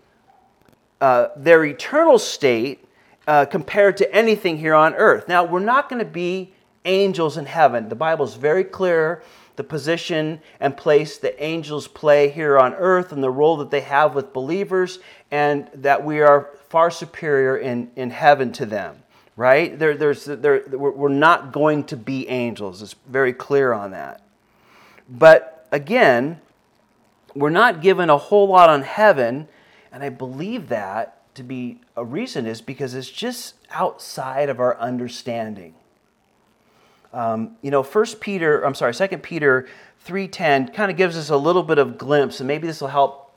uh, 1.00 1.28
their 1.36 1.64
eternal 1.64 2.18
state 2.18 2.84
uh, 3.26 3.44
compared 3.44 3.96
to 3.96 4.14
anything 4.14 4.56
here 4.56 4.74
on 4.74 4.94
earth. 4.94 5.26
Now, 5.26 5.44
we're 5.44 5.58
not 5.58 5.88
going 5.88 5.98
to 5.98 6.10
be 6.10 6.54
angels 6.84 7.36
in 7.36 7.46
heaven. 7.46 7.88
The 7.88 7.96
Bible 7.96 8.24
is 8.24 8.34
very 8.34 8.62
clear 8.62 9.24
the 9.56 9.64
position 9.64 10.40
and 10.60 10.76
place 10.76 11.18
that 11.18 11.42
angels 11.42 11.88
play 11.88 12.28
here 12.28 12.58
on 12.58 12.72
earth 12.74 13.10
and 13.10 13.22
the 13.22 13.30
role 13.30 13.56
that 13.56 13.70
they 13.70 13.80
have 13.80 14.14
with 14.14 14.32
believers, 14.32 15.00
and 15.32 15.68
that 15.74 16.04
we 16.04 16.20
are 16.20 16.50
far 16.68 16.90
superior 16.90 17.56
in, 17.56 17.90
in 17.96 18.10
heaven 18.10 18.52
to 18.52 18.66
them 18.66 19.02
right? 19.36 19.78
There, 19.78 19.96
there's, 19.96 20.24
there, 20.24 20.62
we're 20.68 21.08
not 21.08 21.52
going 21.52 21.84
to 21.84 21.96
be 21.96 22.28
angels. 22.28 22.82
It's 22.82 22.96
very 23.06 23.32
clear 23.32 23.72
on 23.72 23.90
that. 23.90 24.22
But 25.08 25.66
again, 25.70 26.40
we're 27.34 27.50
not 27.50 27.82
given 27.82 28.08
a 28.08 28.16
whole 28.16 28.48
lot 28.48 28.70
on 28.70 28.82
heaven, 28.82 29.48
and 29.92 30.02
I 30.02 30.08
believe 30.08 30.68
that 30.68 31.12
to 31.34 31.42
be 31.42 31.80
a 31.96 32.04
reason 32.04 32.46
is 32.46 32.62
because 32.62 32.94
it's 32.94 33.10
just 33.10 33.54
outside 33.70 34.48
of 34.48 34.58
our 34.58 34.78
understanding. 34.78 35.74
Um, 37.12 37.56
you 37.62 37.70
know, 37.70 37.82
First 37.82 38.20
Peter, 38.20 38.62
I'm 38.64 38.74
sorry, 38.74 38.94
Second 38.94 39.22
Peter 39.22 39.68
3:10 40.04 40.72
kind 40.72 40.90
of 40.90 40.96
gives 40.96 41.16
us 41.16 41.28
a 41.28 41.36
little 41.36 41.62
bit 41.62 41.78
of 41.78 41.98
glimpse, 41.98 42.40
and 42.40 42.48
maybe 42.48 42.66
this 42.66 42.80
will 42.80 42.88
help 42.88 43.34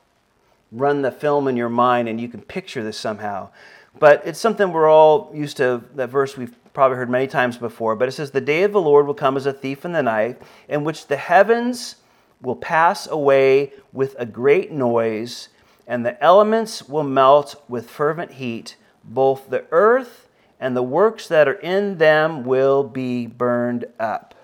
run 0.72 1.02
the 1.02 1.12
film 1.12 1.48
in 1.48 1.58
your 1.58 1.70
mind, 1.70 2.08
and 2.08 2.22
you 2.22 2.30
can 2.30 2.42
picture 2.42 2.84
this 2.84 2.98
somehow. 2.98 3.50
But 3.98 4.22
it's 4.26 4.40
something 4.40 4.72
we're 4.72 4.90
all 4.90 5.32
used 5.34 5.58
to, 5.58 5.84
that 5.96 6.10
verse 6.10 6.38
we've 6.38 6.56
probably 6.74 6.98
heard 6.98 7.10
many 7.10 7.28
times 7.28 7.58
before. 7.58 7.96
But 7.96 8.08
it 8.08 8.12
says, 8.12 8.32
The 8.32 8.42
day 8.42 8.64
of 8.64 8.72
the 8.72 8.82
Lord 8.82 9.08
will 9.08 9.14
come 9.14 9.36
as 9.36 9.46
a 9.46 9.54
thief 9.54 9.86
in 9.86 9.92
the 9.92 10.04
night, 10.04 10.42
in 10.68 10.84
which 10.84 11.08
the 11.08 11.18
heavens 11.18 11.96
will 12.42 12.56
pass 12.56 13.08
away 13.08 13.74
with 13.92 14.16
a 14.20 14.26
great 14.26 14.72
noise, 14.72 15.50
and 15.88 16.06
the 16.06 16.22
elements 16.24 16.88
will 16.88 17.04
melt 17.04 17.62
with 17.68 17.90
fervent 17.90 18.34
heat. 18.34 18.76
Both 19.04 19.50
the 19.50 19.66
earth 19.72 20.28
and 20.60 20.76
the 20.76 20.84
works 20.84 21.28
that 21.28 21.48
are 21.48 21.54
in 21.54 21.98
them 21.98 22.44
will 22.44 22.84
be 22.84 23.28
burned 23.28 23.86
up. 24.00 24.36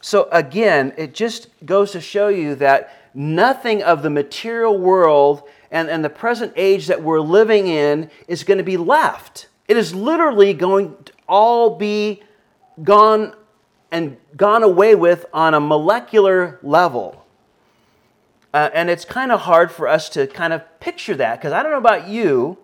So, 0.00 0.28
again, 0.32 0.94
it 0.96 1.14
just 1.14 1.48
goes 1.64 1.92
to 1.92 2.00
show 2.00 2.28
you 2.28 2.54
that 2.56 2.96
nothing 3.14 3.82
of 3.82 4.02
the 4.02 4.10
material 4.10 4.78
world 4.78 5.42
and, 5.70 5.88
and 5.88 6.04
the 6.04 6.10
present 6.10 6.52
age 6.56 6.86
that 6.88 7.02
we're 7.02 7.20
living 7.20 7.66
in 7.66 8.10
is 8.26 8.44
going 8.44 8.58
to 8.58 8.64
be 8.64 8.76
left. 8.76 9.48
It 9.68 9.76
is 9.76 9.94
literally 9.94 10.52
going 10.52 10.96
to 11.04 11.12
all 11.28 11.76
be 11.76 12.22
gone 12.82 13.34
and 13.92 14.16
gone 14.36 14.62
away 14.62 14.94
with 14.94 15.26
on 15.32 15.54
a 15.54 15.60
molecular 15.60 16.58
level. 16.62 17.24
Uh, 18.52 18.68
and 18.74 18.90
it's 18.90 19.04
kind 19.04 19.30
of 19.30 19.40
hard 19.40 19.70
for 19.70 19.86
us 19.86 20.08
to 20.08 20.26
kind 20.26 20.52
of 20.52 20.62
picture 20.80 21.14
that 21.14 21.38
because 21.38 21.52
I 21.52 21.62
don't 21.62 21.70
know 21.70 21.78
about 21.78 22.08
you, 22.08 22.58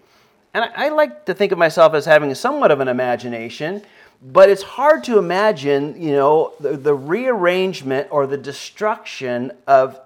and 0.53 0.65
I, 0.65 0.87
I, 0.87 0.89
like 0.89 1.27
to 1.27 1.35
think 1.35 1.53
of 1.53 1.59
myself 1.59 1.95
as 1.95 2.07
having 2.07 2.35
somewhat 2.35 2.73
of 2.73 2.81
an 2.81 2.89
imagination, 2.89 3.83
but 4.21 4.49
it's 4.49 4.63
hard 4.63 5.05
to 5.05 5.19
imagine, 5.19 6.01
you 6.01 6.13
know, 6.13 6.55
the, 6.59 6.77
the 6.77 6.95
rearrangement 6.95 8.09
or 8.11 8.27
the 8.27 8.39
destruction 8.39 9.53
of 9.69 10.01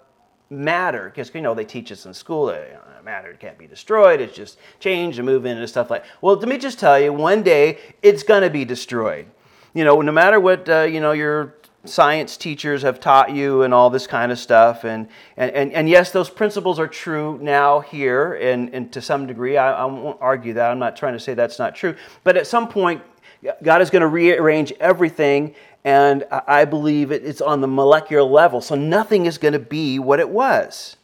matter 0.51 1.05
because 1.05 1.33
you 1.33 1.41
know 1.41 1.55
they 1.55 1.65
teach 1.65 1.93
us 1.93 2.05
in 2.07 2.13
school 2.13 2.51
matter. 3.11 3.35
Can't 3.35 3.59
be 3.59 3.67
destroyed. 3.67 4.21
It's 4.21 4.37
just 4.37 4.57
change 4.79 5.19
and 5.19 5.27
move 5.27 5.45
in 5.45 5.59
and 5.59 5.69
stuff 5.69 5.91
like 5.91 6.05
well 6.21 6.37
let 6.37 6.49
me 6.49 6.57
just 6.57 6.79
tell 6.79 6.99
you 7.01 7.13
one 7.13 7.43
day 7.43 7.77
it's 8.03 8.23
going 8.23 8.43
to 8.43 8.51
be 8.51 8.65
destroyed. 8.65 9.27
You 9.75 9.85
know 9.85 10.01
no 10.01 10.13
matter 10.13 10.39
what 10.39 10.69
uh, 10.69 10.83
you 10.83 11.01
know 11.01 11.11
your 11.11 11.57
science 11.85 12.37
teachers 12.37 12.83
have 12.83 13.01
taught 13.01 13.33
you 13.33 13.63
and 13.63 13.75
all 13.75 13.91
this 13.91 14.07
kind 14.07 14.31
of 14.31 14.39
stuff 14.39 14.85
and 14.85 15.09
and, 15.37 15.51
and, 15.51 15.73
and 15.73 15.89
yes 15.89 16.13
those 16.13 16.31
principles 16.31 16.79
are 16.79 16.87
true 16.87 17.37
now 17.43 17.81
here 17.81 18.35
and, 18.35 18.73
and 18.75 18.93
to 18.93 19.01
some 19.03 19.27
degree 19.27 19.57
I, 19.57 19.73
I 19.73 19.85
won't 19.87 20.19
argue 20.21 20.53
that. 20.55 20.71
I'm 20.71 20.79
not 20.79 20.95
trying 20.95 21.15
to 21.15 21.21
say 21.21 21.35
that's 21.35 21.59
not 21.59 21.75
true. 21.75 21.97
But 22.23 22.37
at 22.37 22.47
some 22.47 22.69
point 22.69 23.03
god 23.65 23.83
is 23.83 23.91
going 23.91 24.03
to 24.03 24.13
rearrange 24.23 24.73
everything 24.79 25.57
and 25.85 26.25
I 26.31 26.65
believe 26.65 27.11
it's 27.11 27.41
on 27.41 27.61
the 27.61 27.67
molecular 27.67 28.23
level, 28.23 28.61
so 28.61 28.75
nothing 28.75 29.25
is 29.25 29.39
going 29.39 29.55
to 29.55 29.67
be 29.79 29.99
what 29.99 30.21
it 30.21 30.29
was. 30.29 30.97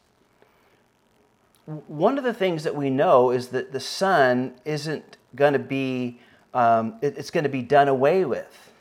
One 1.66 2.18
of 2.18 2.24
the 2.24 2.34
things 2.34 2.64
that 2.64 2.74
we 2.74 2.90
know 2.90 3.30
is 3.30 3.48
that 3.48 3.72
the 3.72 3.80
sun 3.80 4.54
isn't 4.64 5.16
going 5.34 5.52
to 5.52 5.58
be, 5.58 6.20
um, 6.54 6.94
it's 7.02 7.30
going 7.30 7.44
to 7.44 7.50
be 7.50 7.62
done 7.62 7.88
away 7.88 8.24
with. 8.24 8.72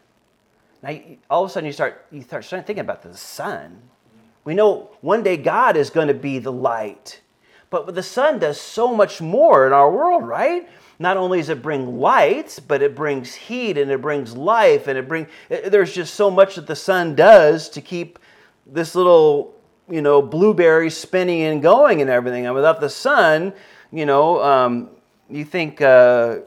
Now, 0.83 0.99
all 1.29 1.43
of 1.43 1.49
a 1.49 1.53
sudden, 1.53 1.65
you 1.65 1.73
start, 1.73 2.05
you 2.11 2.21
start 2.21 2.45
thinking 2.45 2.79
about 2.79 3.01
the 3.01 3.17
sun. 3.17 3.81
We 4.43 4.53
know 4.53 4.91
one 5.01 5.23
day 5.23 5.37
God 5.37 5.75
is 5.75 5.89
going 5.89 6.07
to 6.07 6.13
be 6.13 6.37
the 6.37 6.51
light, 6.51 7.21
but 7.71 7.95
the 7.95 8.03
sun 8.03 8.37
does 8.37 8.61
so 8.61 8.93
much 8.93 9.19
more 9.19 9.65
in 9.65 9.73
our 9.73 9.91
world, 9.91 10.27
right? 10.27 10.69
not 10.99 11.17
only 11.17 11.39
does 11.39 11.49
it 11.49 11.61
bring 11.61 11.99
light, 11.99 12.59
but 12.67 12.81
it 12.81 12.95
brings 12.95 13.33
heat 13.35 13.77
and 13.77 13.91
it 13.91 14.01
brings 14.01 14.35
life 14.35 14.87
and 14.87 14.97
it 14.97 15.07
brings 15.07 15.27
there's 15.49 15.93
just 15.93 16.15
so 16.15 16.31
much 16.31 16.55
that 16.55 16.67
the 16.67 16.75
sun 16.75 17.15
does 17.15 17.69
to 17.69 17.81
keep 17.81 18.19
this 18.65 18.95
little 18.95 19.54
you 19.89 20.01
know, 20.01 20.21
blueberries 20.21 20.97
spinning 20.97 21.41
and 21.41 21.61
going 21.61 22.01
and 22.01 22.09
everything. 22.09 22.45
And 22.45 22.55
without 22.55 22.81
the 22.81 22.89
sun, 22.89 23.53
you 23.91 24.05
know, 24.05 24.41
um, 24.41 24.89
you 25.29 25.45
think 25.45 25.81
uh, 25.81 26.39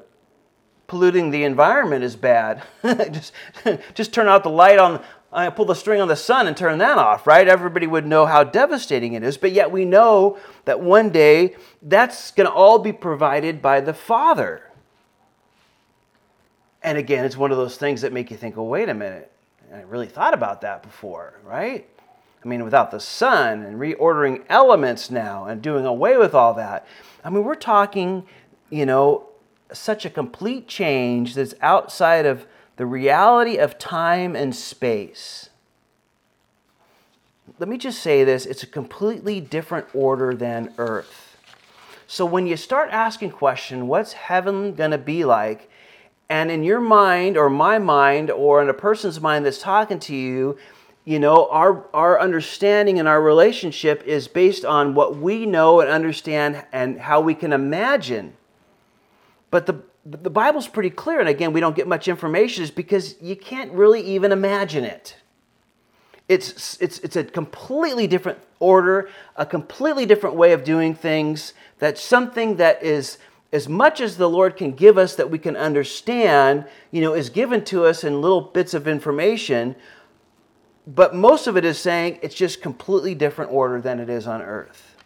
polluting 0.86 1.30
the 1.30 1.45
environment 1.45 2.05
is 2.05 2.16
bad. 2.16 2.62
just, 2.84 3.32
just 3.95 4.12
turn 4.12 4.28
out 4.28 4.43
the 4.43 4.51
light 4.51 4.78
on, 4.78 5.03
I 5.32 5.51
pull 5.51 5.66
the 5.66 5.74
string 5.74 6.01
on 6.01 6.09
the 6.09 6.16
sun 6.16 6.47
and 6.47 6.57
turn 6.57 6.78
that 6.78 6.99
off, 6.99 7.26
right? 7.26 7.47
Everybody 7.47 7.86
would 7.86 8.07
know 8.07 8.26
how 8.26 8.45
devastating 8.45 9.12
it 9.12 9.22
is. 9.22 9.36
But 9.36 9.53
yet 9.53 9.70
we 9.70 9.84
know 9.84 10.39
that 10.64 10.80
one 10.80 11.11
day 11.11 11.57
that's 11.82 12.30
going 12.32 12.47
to 12.47 12.53
all 12.53 12.78
be 12.78 12.93
provided 12.93 13.62
by 13.62 13.80
the 13.80 13.95
Father. 13.95 14.62
And 16.82 16.97
again, 16.97 17.24
it's 17.24 17.36
one 17.36 17.51
of 17.51 17.59
those 17.59 17.76
things 17.76 18.01
that 18.01 18.12
make 18.12 18.30
you 18.30 18.36
think, 18.36 18.57
oh, 18.57 18.62
wait 18.62 18.89
a 18.89 18.95
minute. 18.95 19.30
I 19.72 19.82
really 19.82 20.07
thought 20.07 20.32
about 20.32 20.62
that 20.62 20.82
before, 20.82 21.39
right? 21.45 21.86
I 22.45 22.49
mean, 22.49 22.64
without 22.64 22.91
the 22.91 23.01
sun 23.01 23.62
and 23.62 23.78
reordering 23.78 24.45
elements 24.49 25.11
now 25.11 25.47
and 25.47 25.61
doing 25.61 25.84
away 25.84 26.16
with 26.16 26.34
all 26.34 26.55
that. 26.55 26.86
I 27.24 27.30
mean, 27.30 27.45
we're 27.45 27.57
talking, 27.57 28.24
you 28.70 28.86
know, 28.86 29.28
such 29.72 30.05
a 30.05 30.11
complete 30.11 30.68
change 30.68 31.34
that's 31.34 31.55
outside 31.61 32.26
of 32.26 32.47
the 32.76 32.86
reality 32.86 33.57
of 33.57 33.78
time 33.78 34.36
and 34.36 34.55
space. 34.55 35.51
Let 37.59 37.68
me 37.68 37.76
just 37.76 38.01
say 38.01 38.24
this 38.24 38.47
it's 38.47 38.62
a 38.62 38.68
completely 38.68 39.41
different 39.41 39.86
order 39.93 40.32
than 40.32 40.72
earth. 40.78 41.36
So 42.07 42.24
when 42.24 42.47
you 42.47 42.57
start 42.57 42.89
asking 42.91 43.32
question, 43.32 43.89
what's 43.89 44.14
heaven 44.14 44.74
going 44.74 44.93
to 44.93 44.99
be 44.99 45.24
like? 45.24 45.68
And 46.30 46.51
in 46.51 46.62
your 46.62 46.80
mind 46.80 47.36
or 47.36 47.51
my 47.51 47.78
mind 47.78 48.30
or 48.30 48.62
in 48.62 48.68
a 48.68 48.74
person's 48.74 49.20
mind 49.20 49.45
that's 49.45 49.61
talking 49.61 49.99
to 50.01 50.14
you, 50.14 50.57
you 51.09 51.18
know, 51.18 51.48
our, 51.48 51.86
our 51.94 52.20
understanding 52.20 52.98
and 52.98 53.09
our 53.09 53.22
relationship 53.22 54.02
is 54.04 54.28
based 54.28 54.62
on 54.66 54.92
what 54.92 55.16
we 55.16 55.46
know 55.46 55.80
and 55.80 55.88
understand 55.88 56.62
and 56.70 57.00
how 57.00 57.18
we 57.18 57.34
can 57.34 57.54
imagine. 57.54 58.34
But 59.50 59.64
the, 59.64 59.80
the 60.04 60.28
Bible's 60.28 60.68
pretty 60.68 60.90
clear, 60.90 61.18
and 61.18 61.26
again, 61.26 61.54
we 61.54 61.61
don't 61.61 61.74
get 61.74 61.88
much 61.88 62.09
information, 62.09 62.62
is 62.62 62.70
because 62.70 63.14
you 63.22 63.36
can't 63.36 63.72
really 63.72 64.02
even 64.02 64.32
imagine 64.32 64.84
it. 64.84 65.16
It's, 66.28 66.76
it's, 66.78 66.98
it's 66.98 67.16
a 67.16 67.24
completely 67.24 68.06
different 68.06 68.40
order, 68.61 69.09
a 69.34 69.46
completely 69.46 70.04
different 70.04 70.36
way 70.36 70.52
of 70.52 70.62
doing 70.62 70.94
things. 70.94 71.54
That's 71.78 72.02
something 72.02 72.56
that 72.56 72.82
is, 72.82 73.16
as 73.50 73.66
much 73.66 74.02
as 74.02 74.18
the 74.18 74.28
Lord 74.28 74.59
can 74.59 74.72
give 74.72 74.98
us 74.98 75.16
that 75.16 75.30
we 75.30 75.38
can 75.38 75.56
understand, 75.56 76.66
you 76.90 77.00
know, 77.00 77.14
is 77.14 77.30
given 77.30 77.64
to 77.64 77.86
us 77.86 78.04
in 78.04 78.20
little 78.20 78.42
bits 78.42 78.74
of 78.74 78.86
information 78.86 79.74
but 80.89 81.14
most 81.14 81.47
of 81.47 81.59
it 81.59 81.66
is 81.66 81.78
saying 81.78 82.18
it's 82.22 82.34
just 82.34 82.62
completely 82.62 83.14
different 83.14 83.53
order 83.53 83.78
than 83.78 84.01
it 84.01 84.09
is 84.09 84.26
on 84.26 84.41
earth. 84.41 84.97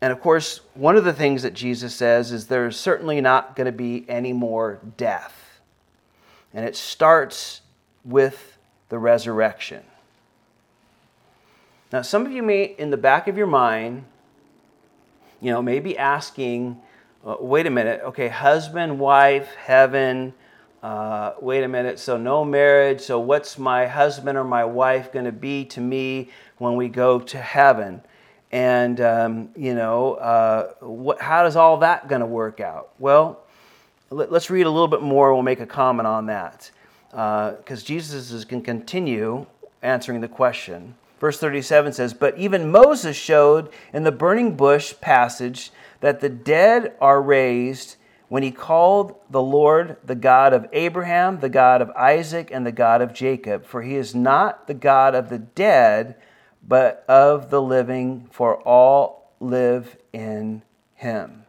And 0.00 0.12
of 0.12 0.20
course, 0.20 0.60
one 0.74 0.96
of 0.96 1.04
the 1.04 1.12
things 1.12 1.44
that 1.44 1.54
Jesus 1.54 1.94
says 1.94 2.32
is 2.32 2.48
there's 2.48 2.76
certainly 2.76 3.20
not 3.20 3.54
going 3.54 3.66
to 3.66 3.72
be 3.72 4.04
any 4.08 4.32
more 4.32 4.80
death. 4.96 5.60
And 6.52 6.64
it 6.64 6.74
starts 6.74 7.60
with 8.04 8.58
the 8.88 8.98
resurrection. 8.98 9.84
Now, 11.92 12.02
some 12.02 12.26
of 12.26 12.32
you 12.32 12.42
may, 12.42 12.64
in 12.64 12.90
the 12.90 12.96
back 12.96 13.28
of 13.28 13.36
your 13.36 13.46
mind, 13.46 14.04
you 15.40 15.52
know, 15.52 15.62
may 15.62 15.78
be 15.78 15.96
asking, 15.96 16.80
uh, 17.24 17.36
wait 17.38 17.66
a 17.66 17.70
minute, 17.70 18.00
okay, 18.04 18.28
husband, 18.28 18.98
wife, 18.98 19.54
heaven, 19.54 20.34
uh, 20.86 21.34
wait 21.40 21.64
a 21.64 21.68
minute, 21.68 21.98
so 21.98 22.16
no 22.16 22.44
marriage, 22.44 23.00
so 23.00 23.18
what's 23.18 23.58
my 23.58 23.88
husband 23.88 24.38
or 24.38 24.44
my 24.44 24.64
wife 24.64 25.10
going 25.10 25.24
to 25.24 25.32
be 25.32 25.64
to 25.64 25.80
me 25.80 26.30
when 26.58 26.76
we 26.76 26.88
go 26.88 27.18
to 27.18 27.38
heaven? 27.38 28.00
And, 28.52 29.00
um, 29.00 29.48
you 29.56 29.74
know, 29.74 30.14
uh, 30.14 30.74
all 31.56 31.78
that 31.78 32.06
going 32.06 32.20
to 32.20 32.26
work 32.26 32.60
out? 32.60 32.90
Well, 33.00 33.40
let, 34.10 34.30
us 34.30 34.48
read 34.48 34.66
a 34.66 34.70
little 34.70 34.86
bit 34.86 35.02
more. 35.02 35.34
We'll 35.34 35.42
make 35.42 35.58
a 35.58 35.66
comment 35.66 36.06
on 36.06 36.26
that. 36.26 36.70
Because 37.10 37.82
uh, 37.82 37.84
Jesus 37.84 38.30
is 38.30 38.44
going 38.44 38.62
to 38.62 38.64
continue 38.64 39.44
answering 39.82 40.20
the 40.20 40.28
question. 40.28 40.94
Verse 41.18 41.40
37 41.40 41.94
says, 41.94 42.14
But 42.14 42.38
even 42.38 42.70
Moses 42.70 43.16
showed 43.16 43.70
in 43.92 44.04
the 44.04 44.12
burning 44.12 44.54
bush 44.54 44.94
passage 45.00 45.72
that 45.98 46.20
the 46.20 46.28
dead 46.28 46.94
are 47.00 47.20
raised 47.20 47.96
when 48.28 48.42
he 48.42 48.50
called 48.50 49.16
the 49.30 49.42
Lord 49.42 49.96
the 50.04 50.14
God 50.14 50.52
of 50.52 50.66
Abraham, 50.72 51.40
the 51.40 51.48
God 51.48 51.80
of 51.80 51.90
Isaac, 51.90 52.50
and 52.52 52.66
the 52.66 52.72
God 52.72 53.00
of 53.00 53.12
Jacob. 53.12 53.64
For 53.64 53.82
he 53.82 53.94
is 53.94 54.14
not 54.14 54.66
the 54.66 54.74
God 54.74 55.14
of 55.14 55.28
the 55.28 55.38
dead, 55.38 56.16
but 56.66 57.04
of 57.08 57.50
the 57.50 57.62
living, 57.62 58.28
for 58.32 58.56
all 58.62 59.32
live 59.38 59.96
in 60.12 60.62
him. 60.94 61.44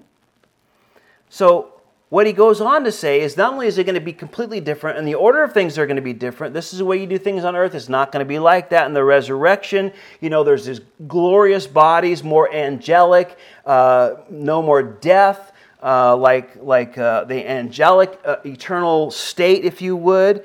So, 1.29 1.73
what 2.09 2.25
he 2.25 2.31
goes 2.31 2.61
on 2.61 2.85
to 2.85 2.91
say 2.91 3.19
is 3.19 3.35
not 3.35 3.51
only 3.51 3.67
is 3.67 3.77
it 3.77 3.83
going 3.83 3.95
to 3.95 3.99
be 3.99 4.13
completely 4.13 4.61
different, 4.61 4.97
and 4.97 5.05
the 5.05 5.15
order 5.15 5.43
of 5.43 5.51
things 5.51 5.77
are 5.77 5.85
going 5.85 5.97
to 5.97 6.01
be 6.01 6.13
different. 6.13 6.53
This 6.53 6.71
is 6.71 6.79
the 6.79 6.85
way 6.85 7.01
you 7.01 7.05
do 7.05 7.17
things 7.17 7.43
on 7.43 7.53
earth. 7.53 7.75
It's 7.75 7.89
not 7.89 8.13
going 8.13 8.23
to 8.23 8.27
be 8.27 8.39
like 8.39 8.69
that 8.69 8.85
in 8.85 8.93
the 8.93 9.03
resurrection. 9.03 9.91
You 10.21 10.29
know, 10.29 10.45
there's 10.45 10.65
these 10.65 10.79
glorious 11.05 11.67
bodies, 11.67 12.23
more 12.23 12.53
angelic, 12.53 13.37
uh, 13.65 14.11
no 14.29 14.61
more 14.61 14.81
death 14.81 15.51
uh, 15.81 16.15
like, 16.15 16.55
like 16.57 16.97
uh, 16.97 17.23
the 17.25 17.47
angelic 17.49 18.19
uh, 18.25 18.37
eternal 18.45 19.11
state, 19.11 19.63
if 19.63 19.81
you 19.81 19.95
would. 19.95 20.43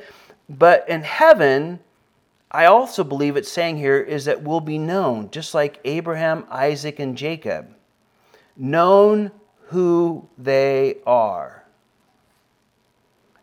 But 0.49 0.89
in 0.89 1.03
heaven, 1.03 1.81
I 2.51 2.67
also 2.67 3.03
believe 3.03 3.37
it's 3.37 3.51
saying 3.51 3.79
here 3.79 3.99
is 3.99 4.27
that 4.27 4.43
we'll 4.43 4.61
be 4.61 4.79
known, 4.79 5.31
just 5.31 5.55
like 5.55 5.81
Abraham, 5.85 6.45
Isaac, 6.51 6.99
and 6.99 7.17
Jacob. 7.17 7.75
Known 8.57 9.31
who 9.69 10.29
they 10.37 10.97
are. 11.07 11.65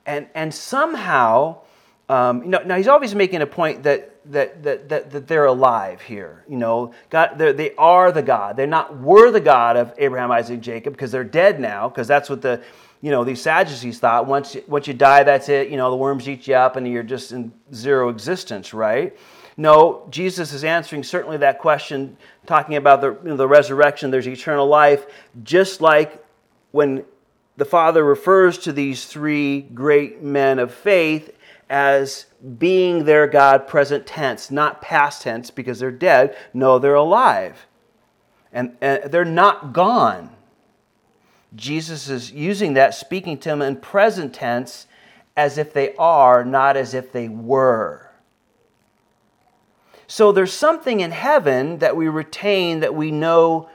And, 0.06 0.28
and 0.36 0.54
somehow, 0.54 1.62
um, 2.08 2.44
you 2.44 2.50
know, 2.50 2.60
now 2.60 2.78
he's 2.78 2.88
always 2.88 3.16
making 3.16 3.42
a 3.42 3.48
point 3.48 3.84
that 3.84 4.18
that, 4.30 4.63
that, 4.63 4.89
that, 4.89 5.11
that 5.11 5.27
they're 5.27 5.45
alive 5.45 6.01
here. 6.01 6.43
You 6.47 6.57
know, 6.57 6.93
God, 7.09 7.38
they 7.38 7.73
are 7.75 8.11
the 8.11 8.21
God. 8.21 8.55
They're 8.55 8.67
not 8.67 8.97
were 8.97 9.32
the 9.32 9.41
God 9.41 9.77
of 9.77 9.93
Abraham, 9.97 10.32
Isaac, 10.32 10.61
Jacob 10.61 10.93
because 10.93 11.11
they're 11.11 11.23
dead 11.23 11.59
now. 11.59 11.89
Because 11.89 12.07
that's 12.07 12.30
what 12.30 12.41
the 12.41 12.61
you 13.01 13.11
know 13.11 13.23
these 13.23 13.41
Sadducees 13.41 13.99
thought. 13.99 14.27
Once 14.27 14.57
once 14.67 14.88
you 14.88 14.93
die, 14.93 15.23
that's 15.23 15.49
it. 15.49 15.69
You 15.69 15.77
know, 15.77 15.89
the 15.89 15.97
worms 15.97 16.27
eat 16.27 16.47
you 16.47 16.55
up, 16.55 16.75
and 16.75 16.88
you're 16.88 17.03
just 17.03 17.32
in 17.32 17.51
zero 17.73 18.09
existence, 18.09 18.73
right? 18.73 19.17
No, 19.57 20.07
Jesus 20.09 20.53
is 20.53 20.63
answering 20.63 21.03
certainly 21.03 21.38
that 21.38 21.59
question, 21.59 22.15
talking 22.45 22.77
about 22.77 23.01
the, 23.01 23.11
you 23.11 23.30
know, 23.30 23.36
the 23.36 23.47
resurrection. 23.47 24.09
There's 24.09 24.27
eternal 24.27 24.67
life, 24.67 25.05
just 25.43 25.82
like 25.82 26.23
when 26.71 27.03
the 27.57 27.65
Father 27.65 28.05
refers 28.05 28.57
to 28.59 28.71
these 28.71 29.05
three 29.05 29.61
great 29.61 30.21
men 30.21 30.59
of 30.59 30.73
faith 30.73 31.38
as 31.70 32.26
being 32.57 33.05
their 33.05 33.28
God 33.28 33.67
present 33.67 34.07
tense, 34.07 34.49
not 34.49 34.82
past 34.82 35.22
tense 35.22 35.51
because 35.51 35.80
they're 35.80 35.91
dead. 35.91 36.36
No, 36.53 36.80
they're 36.80 36.95
alive. 36.95 37.67
And, 38.51 38.76
and, 38.82 39.11
they're 39.11 39.26
not 39.26 39.74
gone. 39.74 40.32
Jesus 41.55 42.09
is 42.09 42.32
using 42.32 42.74
that, 42.74 42.93
speaking 42.93 43.38
to 43.39 43.49
them 43.49 43.61
in 43.61 43.76
present 43.78 44.34
tense 44.34 44.88
as 45.38 45.57
if 45.57 45.74
they 45.74 45.95
are, 45.95 46.43
not 46.43 46.76
as 46.76 46.93
if 46.93 47.11
they 47.11 47.30
were. 47.30 48.11
So 50.07 50.32
there's 50.32 50.53
something 50.53 51.01
in 51.01 51.11
heaven 51.11 51.80
that 51.80 51.95
we 51.95 52.07
retain 52.07 52.80
that 52.80 52.95
we 52.95 53.11
know 53.11 53.70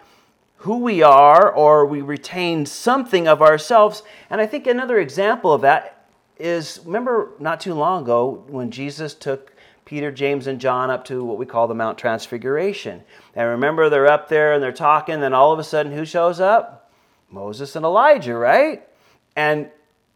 who 0.58 0.78
we 0.78 1.02
are, 1.02 1.52
or 1.52 1.84
we 1.84 2.00
retain 2.00 2.64
something 2.64 3.28
of 3.28 3.42
ourselves. 3.42 4.02
And 4.30 4.40
I 4.40 4.46
think 4.46 4.66
another 4.66 4.98
example 4.98 5.52
of 5.52 5.60
that 5.60 5.93
is 6.38 6.80
remember 6.84 7.32
not 7.38 7.60
too 7.60 7.74
long 7.74 8.02
ago 8.02 8.44
when 8.48 8.70
Jesus 8.70 9.14
took 9.14 9.52
Peter, 9.84 10.10
James, 10.10 10.46
and 10.46 10.60
John 10.60 10.90
up 10.90 11.04
to 11.06 11.22
what 11.24 11.38
we 11.38 11.46
call 11.46 11.68
the 11.68 11.74
Mount 11.74 11.98
Transfiguration. 11.98 13.02
And 13.34 13.50
remember, 13.50 13.90
they're 13.90 14.10
up 14.10 14.28
there 14.28 14.54
and 14.54 14.62
they're 14.62 14.72
talking, 14.72 15.20
then 15.20 15.34
all 15.34 15.52
of 15.52 15.58
a 15.58 15.64
sudden, 15.64 15.92
who 15.92 16.04
shows 16.04 16.40
up? 16.40 16.90
Moses 17.30 17.76
and 17.76 17.84
Elijah, 17.84 18.34
right? 18.34 18.88
And 19.36 19.68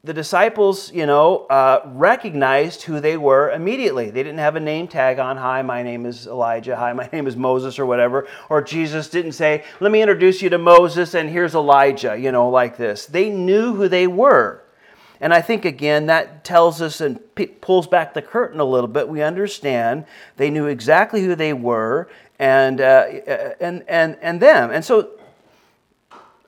the 0.05 0.15
disciples, 0.15 0.93
you 0.93 1.05
know, 1.05 1.47
uh, 1.47 1.83
recognized 1.85 2.83
who 2.83 3.01
they 3.01 3.17
were 3.17 3.51
immediately. 3.51 4.11
They 4.11 4.23
didn't 4.23 4.39
have 4.39 4.57
a 4.57 4.61
name 4.61 4.87
tag 4.89 5.19
on, 5.19 5.37
hi, 5.37 5.61
my 5.63 5.83
name 5.83 6.07
is 6.07 6.27
Elijah, 6.27 6.77
hi, 6.77 6.93
my 6.93 7.09
name 7.13 7.27
is 7.27 7.37
Moses, 7.37 7.79
or 7.79 7.85
whatever. 7.85 8.27
Or 8.49 8.63
Jesus 8.63 9.11
didn't 9.11 9.33
say, 9.33 9.65
let 9.81 9.93
me 9.93 10.01
introduce 10.01 10.41
you 10.41 10.49
to 10.51 10.59
Moses 10.59 11.15
and 11.15 11.29
here's 11.29 11.55
Elijah, 11.55 12.17
you 12.17 12.33
know, 12.33 12.49
like 12.49 12.77
this. 12.77 13.07
They 13.07 13.29
knew 13.29 13.75
who 13.75 13.89
they 13.89 14.07
were. 14.07 14.63
And 15.21 15.35
I 15.35 15.41
think, 15.41 15.65
again, 15.65 16.07
that 16.07 16.45
tells 16.45 16.81
us 16.81 17.01
and 17.01 17.19
pulls 17.61 17.87
back 17.87 18.15
the 18.15 18.23
curtain 18.23 18.61
a 18.61 18.65
little 18.65 18.89
bit. 18.89 19.09
We 19.09 19.23
understand 19.23 20.05
they 20.37 20.51
knew 20.51 20.67
exactly 20.67 21.25
who 21.25 21.35
they 21.35 21.53
were 21.53 22.09
and, 22.39 22.81
uh, 22.81 23.07
and, 23.61 23.85
and, 23.89 24.17
and 24.23 24.41
them. 24.41 24.71
And 24.71 24.85
so, 24.85 25.11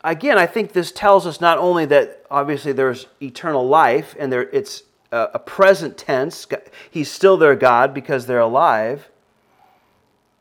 again, 0.05 0.39
I 0.39 0.47
think 0.47 0.73
this 0.73 0.93
tells 0.93 1.27
us 1.27 1.41
not 1.41 1.59
only 1.59 1.85
that 1.87 2.25
obviously 2.31 2.73
there's 2.73 3.07
eternal 3.21 3.66
life 3.66 4.14
and 4.18 4.33
there, 4.33 4.43
it's 4.51 4.85
a 5.12 5.41
present 5.41 5.99
tense, 5.99 6.47
He's 6.89 7.11
still 7.11 7.37
their 7.37 7.57
God 7.57 7.93
because 7.93 8.27
they're 8.27 8.39
alive. 8.39 9.09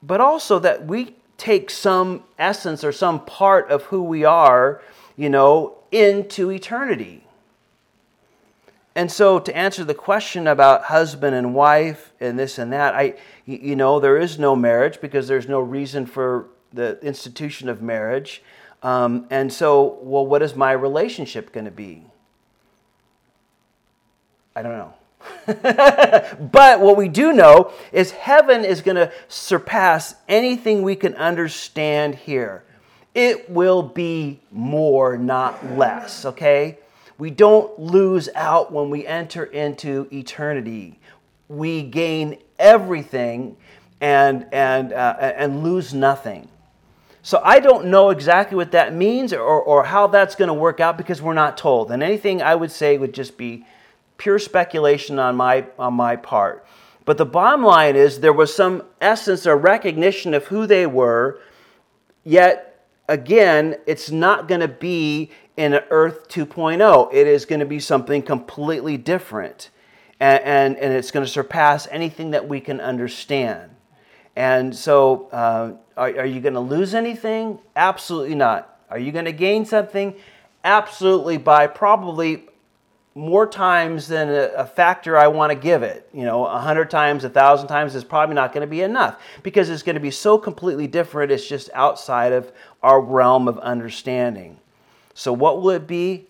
but 0.01 0.21
also 0.21 0.59
that 0.59 0.86
we 0.86 1.15
take 1.38 1.69
some 1.69 2.23
essence 2.38 2.84
or 2.84 2.91
some 2.91 3.23
part 3.25 3.69
of 3.69 3.84
who 3.84 4.03
we 4.03 4.23
are, 4.23 4.82
you 5.15 5.30
know, 5.30 5.75
into 5.91 6.51
eternity. 6.51 7.23
And 8.99 9.09
so, 9.09 9.39
to 9.39 9.55
answer 9.55 9.85
the 9.85 9.93
question 9.93 10.45
about 10.45 10.83
husband 10.83 11.33
and 11.33 11.55
wife 11.55 12.11
and 12.19 12.37
this 12.37 12.57
and 12.57 12.73
that, 12.73 12.95
I, 12.95 13.13
you 13.45 13.77
know, 13.77 14.01
there 14.01 14.17
is 14.17 14.37
no 14.37 14.57
marriage 14.57 14.99
because 14.99 15.25
there's 15.25 15.47
no 15.47 15.61
reason 15.61 16.05
for 16.05 16.47
the 16.73 16.99
institution 16.99 17.69
of 17.69 17.81
marriage. 17.81 18.43
Um, 18.83 19.25
and 19.29 19.53
so, 19.53 19.99
well, 20.01 20.27
what 20.27 20.41
is 20.41 20.53
my 20.53 20.73
relationship 20.73 21.53
going 21.53 21.63
to 21.63 21.71
be? 21.71 22.03
I 24.53 24.63
don't 24.63 24.77
know. 24.77 24.93
but 26.51 26.81
what 26.81 26.97
we 26.97 27.07
do 27.07 27.31
know 27.31 27.71
is 27.93 28.11
heaven 28.11 28.65
is 28.65 28.81
going 28.81 28.97
to 28.97 29.13
surpass 29.29 30.15
anything 30.27 30.81
we 30.81 30.97
can 30.97 31.15
understand 31.15 32.15
here. 32.15 32.65
It 33.15 33.49
will 33.49 33.81
be 33.81 34.41
more, 34.51 35.17
not 35.17 35.77
less, 35.77 36.25
okay? 36.25 36.79
We 37.20 37.30
don't 37.30 37.78
lose 37.78 38.30
out 38.34 38.72
when 38.72 38.89
we 38.89 39.05
enter 39.05 39.43
into 39.43 40.07
eternity. 40.11 40.99
We 41.49 41.84
gain 41.84 42.38
everything 42.57 43.57
and, 43.99 44.47
and, 44.53 44.93
uh, 44.93 45.17
and 45.20 45.61
lose 45.61 45.93
nothing. 45.93 46.47
So 47.22 47.41
I 47.43 47.59
don't 47.59 47.88
know 47.88 48.09
exactly 48.11 48.55
what 48.55 48.72
that 48.72 48.95
means 48.95 49.34
or, 49.34 49.41
or 49.41 49.84
how 49.84 50.07
that's 50.07 50.36
going 50.36 50.47
to 50.47 50.53
work 50.53 50.80
out 50.80 50.97
because 50.97 51.22
we're 51.22 51.34
not 51.34 51.57
told. 51.57 51.91
And 51.91 52.01
anything 52.01 52.41
I 52.41 52.55
would 52.55 52.72
say 52.72 52.97
would 52.97 53.13
just 53.13 53.38
be 53.38 53.65
pure 54.17 54.39
speculation 54.39 55.20
on 55.20 55.36
my, 55.36 55.65
on 55.78 55.95
my 55.95 56.15
part. 56.15 56.65
But 57.03 57.17
the 57.17 57.26
bottom 57.26 57.63
line 57.63 57.97
is 57.97 58.22
there 58.22 58.32
was 58.32 58.55
some 58.55 58.84
essence 59.01 59.45
or 59.45 59.57
recognition 59.57 60.34
of 60.34 60.45
who 60.45 60.65
they 60.65 60.86
were, 60.86 61.41
yet 62.24 62.86
again, 63.09 63.76
it's 63.88 64.09
not 64.09 64.47
going 64.47 64.61
to 64.61 64.67
be 64.70 65.32
in 65.60 65.74
Earth 65.89 66.30
2.0. 66.30 67.14
It 67.14 67.28
is 67.28 67.43
going 67.43 67.60
to 67.60 67.66
be 67.66 67.82
something 67.82 68.22
completely 68.22 68.95
different. 68.95 69.72
And, 70.18 70.41
and, 70.41 70.78
and 70.78 70.93
it's 70.93 71.12
going 71.12 71.26
to 71.26 71.32
surpass 71.32 71.86
anything 71.91 72.32
that 72.32 72.47
we 72.47 72.62
can 72.62 72.80
understand. 72.80 73.72
And 74.38 74.74
so, 74.74 75.28
uh, 75.34 75.74
are, 75.97 76.20
are 76.20 76.26
you 76.26 76.39
going 76.39 76.53
to 76.53 76.62
lose 76.62 76.95
anything? 76.95 77.60
Absolutely 77.76 78.36
not. 78.36 78.80
Are 78.89 78.97
you 78.97 79.12
going 79.12 79.26
to 79.26 79.34
gain 79.34 79.66
something? 79.66 80.16
Absolutely, 80.64 81.36
by 81.36 81.68
probably 81.68 82.45
more 83.14 83.45
times 83.45 84.07
than 84.07 84.30
a, 84.30 84.53
a 84.55 84.66
factor 84.66 85.18
I 85.18 85.28
want 85.28 85.51
to 85.51 85.55
give 85.55 85.84
it. 85.84 86.07
You 86.14 86.24
know, 86.24 86.45
a 86.45 86.60
hundred 86.60 86.89
times, 86.89 87.26
a 87.26 87.30
thousand 87.30 87.68
times 87.68 87.95
is 87.95 88.05
probably 88.05 88.36
not 88.36 88.53
going 88.53 88.66
to 88.66 88.72
be 88.72 88.82
enough 88.82 89.22
because 89.43 89.70
it's 89.70 89.84
going 89.84 89.95
to 89.95 89.99
be 89.99 90.12
so 90.12 90.38
completely 90.38 90.88
different. 90.88 91.34
It's 91.34 91.45
just 91.45 91.70
outside 91.74 92.32
of 92.32 92.49
our 92.82 93.01
realm 93.01 93.49
of 93.49 93.60
understanding. 93.60 94.57
So, 95.20 95.34
what 95.34 95.61
will 95.61 95.72
it 95.72 95.86
be? 95.86 96.30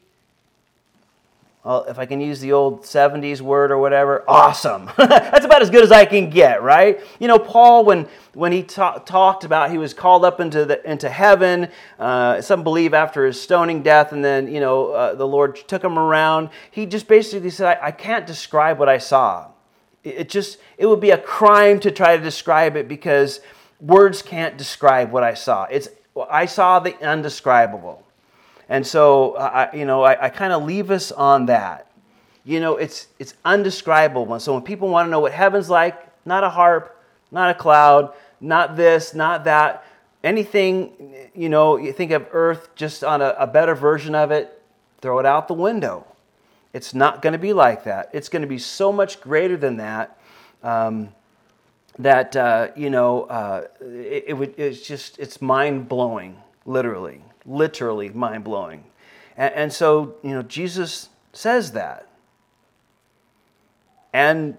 well, 1.70 1.84
if 1.84 2.00
I 2.00 2.08
can 2.08 2.20
use 2.20 2.40
the 2.40 2.52
old 2.52 2.82
70s 2.82 3.42
word 3.42 3.70
or 3.70 3.78
whatever, 3.78 4.24
awesome. 4.28 4.90
That's 4.98 5.46
about 5.46 5.62
as 5.62 5.70
good 5.70 5.84
as 5.84 5.92
I 5.92 6.04
can 6.04 6.32
get, 6.32 6.64
right? 6.64 7.00
You 7.20 7.28
know, 7.28 7.38
Paul, 7.38 7.86
when, 7.86 8.08
when 8.34 8.52
he 8.52 8.64
ta- 8.64 8.98
talked 8.98 9.44
about 9.44 9.70
he 9.70 9.78
was 9.78 9.94
called 9.94 10.26
up 10.26 10.40
into, 10.40 10.66
the, 10.66 10.90
into 10.90 11.08
heaven, 11.08 11.68
uh, 12.00 12.42
some 12.42 12.64
believe 12.64 12.96
after 12.96 13.24
his 13.28 13.40
stoning 13.40 13.84
death, 13.84 14.14
and 14.14 14.26
then, 14.26 14.52
you 14.52 14.60
know, 14.60 14.90
uh, 14.90 15.14
the 15.14 15.28
Lord 15.28 15.58
took 15.68 15.84
him 15.84 16.00
around, 16.00 16.50
he 16.72 16.88
just 16.88 17.08
basically 17.08 17.52
said, 17.52 17.78
I, 17.78 17.90
I 17.90 17.92
can't 17.92 18.26
describe 18.26 18.80
what 18.80 18.90
I 18.90 18.98
saw. 18.98 19.50
It, 20.04 20.16
it 20.16 20.30
just, 20.30 20.58
it 20.80 20.88
would 20.88 21.02
be 21.02 21.12
a 21.12 21.20
crime 21.20 21.80
to 21.82 21.92
try 21.92 22.18
to 22.18 22.24
describe 22.24 22.76
it 22.76 22.88
because 22.88 23.42
words 23.80 24.24
can't 24.24 24.58
describe 24.58 25.12
what 25.12 25.22
I 25.22 25.36
saw. 25.36 25.66
It's, 25.66 25.90
I 26.32 26.48
saw 26.48 26.80
the 26.80 26.96
undescribable. 27.06 28.04
And 28.70 28.86
so, 28.86 29.36
I, 29.36 29.76
you 29.76 29.84
know, 29.84 30.03
I, 30.03 30.26
I 30.26 30.30
kind 30.30 30.53
of 30.53 30.63
leave 30.63 30.91
us 30.91 31.11
on 31.11 31.47
that. 31.47 31.88
You 32.45 32.59
know, 32.59 32.78
it's, 32.78 33.07
it's 33.17 33.34
undescribable. 33.43 34.39
So 34.39 34.53
when 34.53 34.61
people 34.61 34.89
want 34.89 35.07
to 35.07 35.09
know 35.09 35.20
what 35.20 35.32
heaven's 35.32 35.70
like, 35.70 35.97
not 36.26 36.43
a 36.43 36.49
harp, 36.49 36.95
not 37.32 37.49
a 37.49 37.53
cloud, 37.55 38.13
not 38.39 38.76
this, 38.76 39.15
not 39.15 39.43
that, 39.45 39.84
anything, 40.24 41.13
you 41.34 41.49
know, 41.49 41.78
you 41.78 41.91
think 41.91 42.11
of 42.11 42.28
earth 42.32 42.70
just 42.76 43.03
on 43.03 43.22
a, 43.22 43.36
a 43.39 43.47
better 43.47 43.74
version 43.74 44.13
of 44.13 44.30
it, 44.32 44.61
throw 45.01 45.17
it 45.17 45.26
out 45.26 45.47
the 45.47 45.53
window. 45.55 46.05
It's 46.72 46.93
not 46.93 47.24
going 47.24 47.34
to 47.34 47.39
be 47.39 47.53
like 47.53 47.86
that. 47.86 48.09
It's 48.13 48.30
going 48.30 48.43
to 48.43 48.47
be 48.47 48.59
so 48.59 48.91
much 48.91 49.20
greater 49.20 49.57
than 49.57 49.78
that. 49.78 50.17
Um, 50.61 51.09
that 51.97 52.36
uh, 52.36 52.70
you 52.76 52.89
know, 52.89 53.24
uh, 53.24 53.67
it, 53.82 54.26
it 54.28 54.34
would, 54.34 54.57
it's 54.57 54.82
just 54.82 55.17
it's 55.20 55.41
mind 55.41 55.89
blowing, 55.89 56.38
literally 56.65 57.22
literally 57.50 58.10
mind 58.10 58.43
blowing. 58.43 58.84
And, 59.36 59.54
and 59.54 59.74
so, 59.74 60.16
you 60.24 60.32
know, 60.32 60.43
Jesus 60.43 61.10
says 61.34 61.74
that. 61.74 62.08
And 64.14 64.58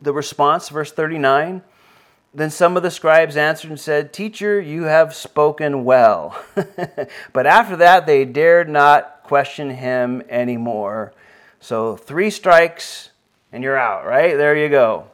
the 0.00 0.12
response, 0.12 0.68
verse 0.68 0.92
39, 0.92 1.62
then 2.34 2.50
some 2.50 2.76
of 2.76 2.82
the 2.82 2.90
scribes 2.90 3.36
answered 3.36 3.70
and 3.70 3.80
said, 3.80 4.12
Teacher, 4.12 4.60
you 4.60 4.84
have 4.84 5.14
spoken 5.14 5.84
well. 5.84 6.38
but 7.32 7.46
after 7.46 7.76
that, 7.76 8.06
they 8.06 8.24
dared 8.24 8.68
not 8.68 9.22
question 9.24 9.70
him 9.70 10.22
anymore. 10.28 11.12
So, 11.60 11.96
three 11.96 12.30
strikes 12.30 13.10
and 13.52 13.64
you're 13.64 13.78
out, 13.78 14.06
right? 14.06 14.36
There 14.36 14.56
you 14.56 14.68
go. 14.68 15.06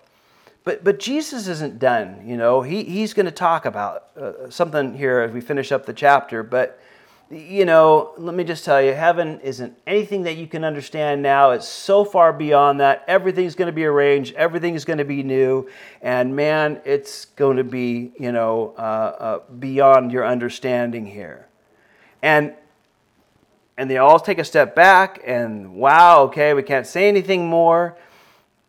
But, 0.64 0.82
but 0.82 0.98
Jesus 0.98 1.46
isn't 1.46 1.78
done, 1.78 2.26
you 2.26 2.38
know. 2.38 2.62
He, 2.62 2.84
he's 2.84 3.12
going 3.12 3.26
to 3.26 3.32
talk 3.32 3.66
about 3.66 4.08
uh, 4.16 4.48
something 4.48 4.96
here 4.96 5.20
as 5.20 5.30
we 5.30 5.42
finish 5.42 5.70
up 5.70 5.84
the 5.84 5.92
chapter. 5.92 6.42
But, 6.42 6.80
you 7.30 7.66
know, 7.66 8.14
let 8.16 8.34
me 8.34 8.44
just 8.44 8.64
tell 8.64 8.80
you, 8.80 8.94
heaven 8.94 9.40
isn't 9.40 9.76
anything 9.86 10.22
that 10.22 10.36
you 10.36 10.46
can 10.46 10.64
understand 10.64 11.22
now. 11.22 11.50
It's 11.50 11.68
so 11.68 12.02
far 12.02 12.32
beyond 12.32 12.80
that. 12.80 13.04
Everything's 13.06 13.54
going 13.54 13.66
to 13.66 13.74
be 13.74 13.84
arranged, 13.84 14.34
everything's 14.36 14.86
going 14.86 14.98
to 14.98 15.04
be 15.04 15.22
new. 15.22 15.68
And 16.00 16.34
man, 16.34 16.80
it's 16.86 17.26
going 17.26 17.58
to 17.58 17.64
be, 17.64 18.12
you 18.18 18.32
know, 18.32 18.74
uh, 18.78 18.80
uh, 18.80 19.38
beyond 19.58 20.12
your 20.12 20.26
understanding 20.26 21.04
here. 21.04 21.46
And 22.22 22.54
and 23.76 23.90
they 23.90 23.98
all 23.98 24.20
take 24.20 24.38
a 24.38 24.44
step 24.44 24.76
back 24.76 25.20
and 25.26 25.74
wow, 25.74 26.22
okay, 26.22 26.54
we 26.54 26.62
can't 26.62 26.86
say 26.86 27.08
anything 27.08 27.48
more. 27.48 27.96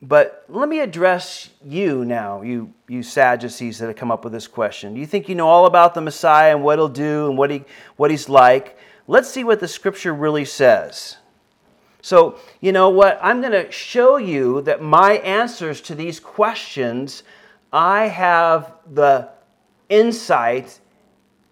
But 0.02 0.46
let 0.50 0.70
me 0.70 0.82
address 0.82 1.50
you 1.64 2.06
now, 2.06 2.42
you, 2.42 2.74
you 2.88 3.02
Sadducees 3.02 3.80
that 3.80 3.88
have 3.88 3.96
come 3.96 4.12
up 4.12 4.24
with 4.24 4.34
this 4.34 4.48
question. 4.48 4.94
Do 4.94 5.00
you 5.00 5.08
think 5.08 5.30
you 5.30 5.36
know 5.36 5.48
all 5.48 5.66
about 5.66 5.94
the 5.94 6.02
Messiah 6.02 6.54
and 6.54 6.64
what 6.64 6.78
he'll 6.78 6.90
do 6.90 7.28
and 7.28 7.38
what, 7.38 7.50
he, 7.50 7.64
what 7.96 8.12
he's 8.12 8.30
like? 8.30 8.78
Let's 9.08 9.30
see 9.30 9.44
what 9.44 9.60
the 9.60 9.68
scripture 9.68 10.14
really 10.14 10.46
says. 10.46 11.18
So, 12.02 12.38
you 12.62 12.72
know 12.72 12.90
what? 12.90 13.18
I'm 13.22 13.42
going 13.42 13.54
to 13.54 13.72
show 13.72 14.18
you 14.18 14.62
that 14.62 14.82
my 14.82 15.14
answers 15.14 15.82
to 15.82 15.96
these 15.96 16.20
questions, 16.20 17.24
I 17.74 18.08
have 18.08 18.74
the 18.92 19.30
insight 19.90 20.80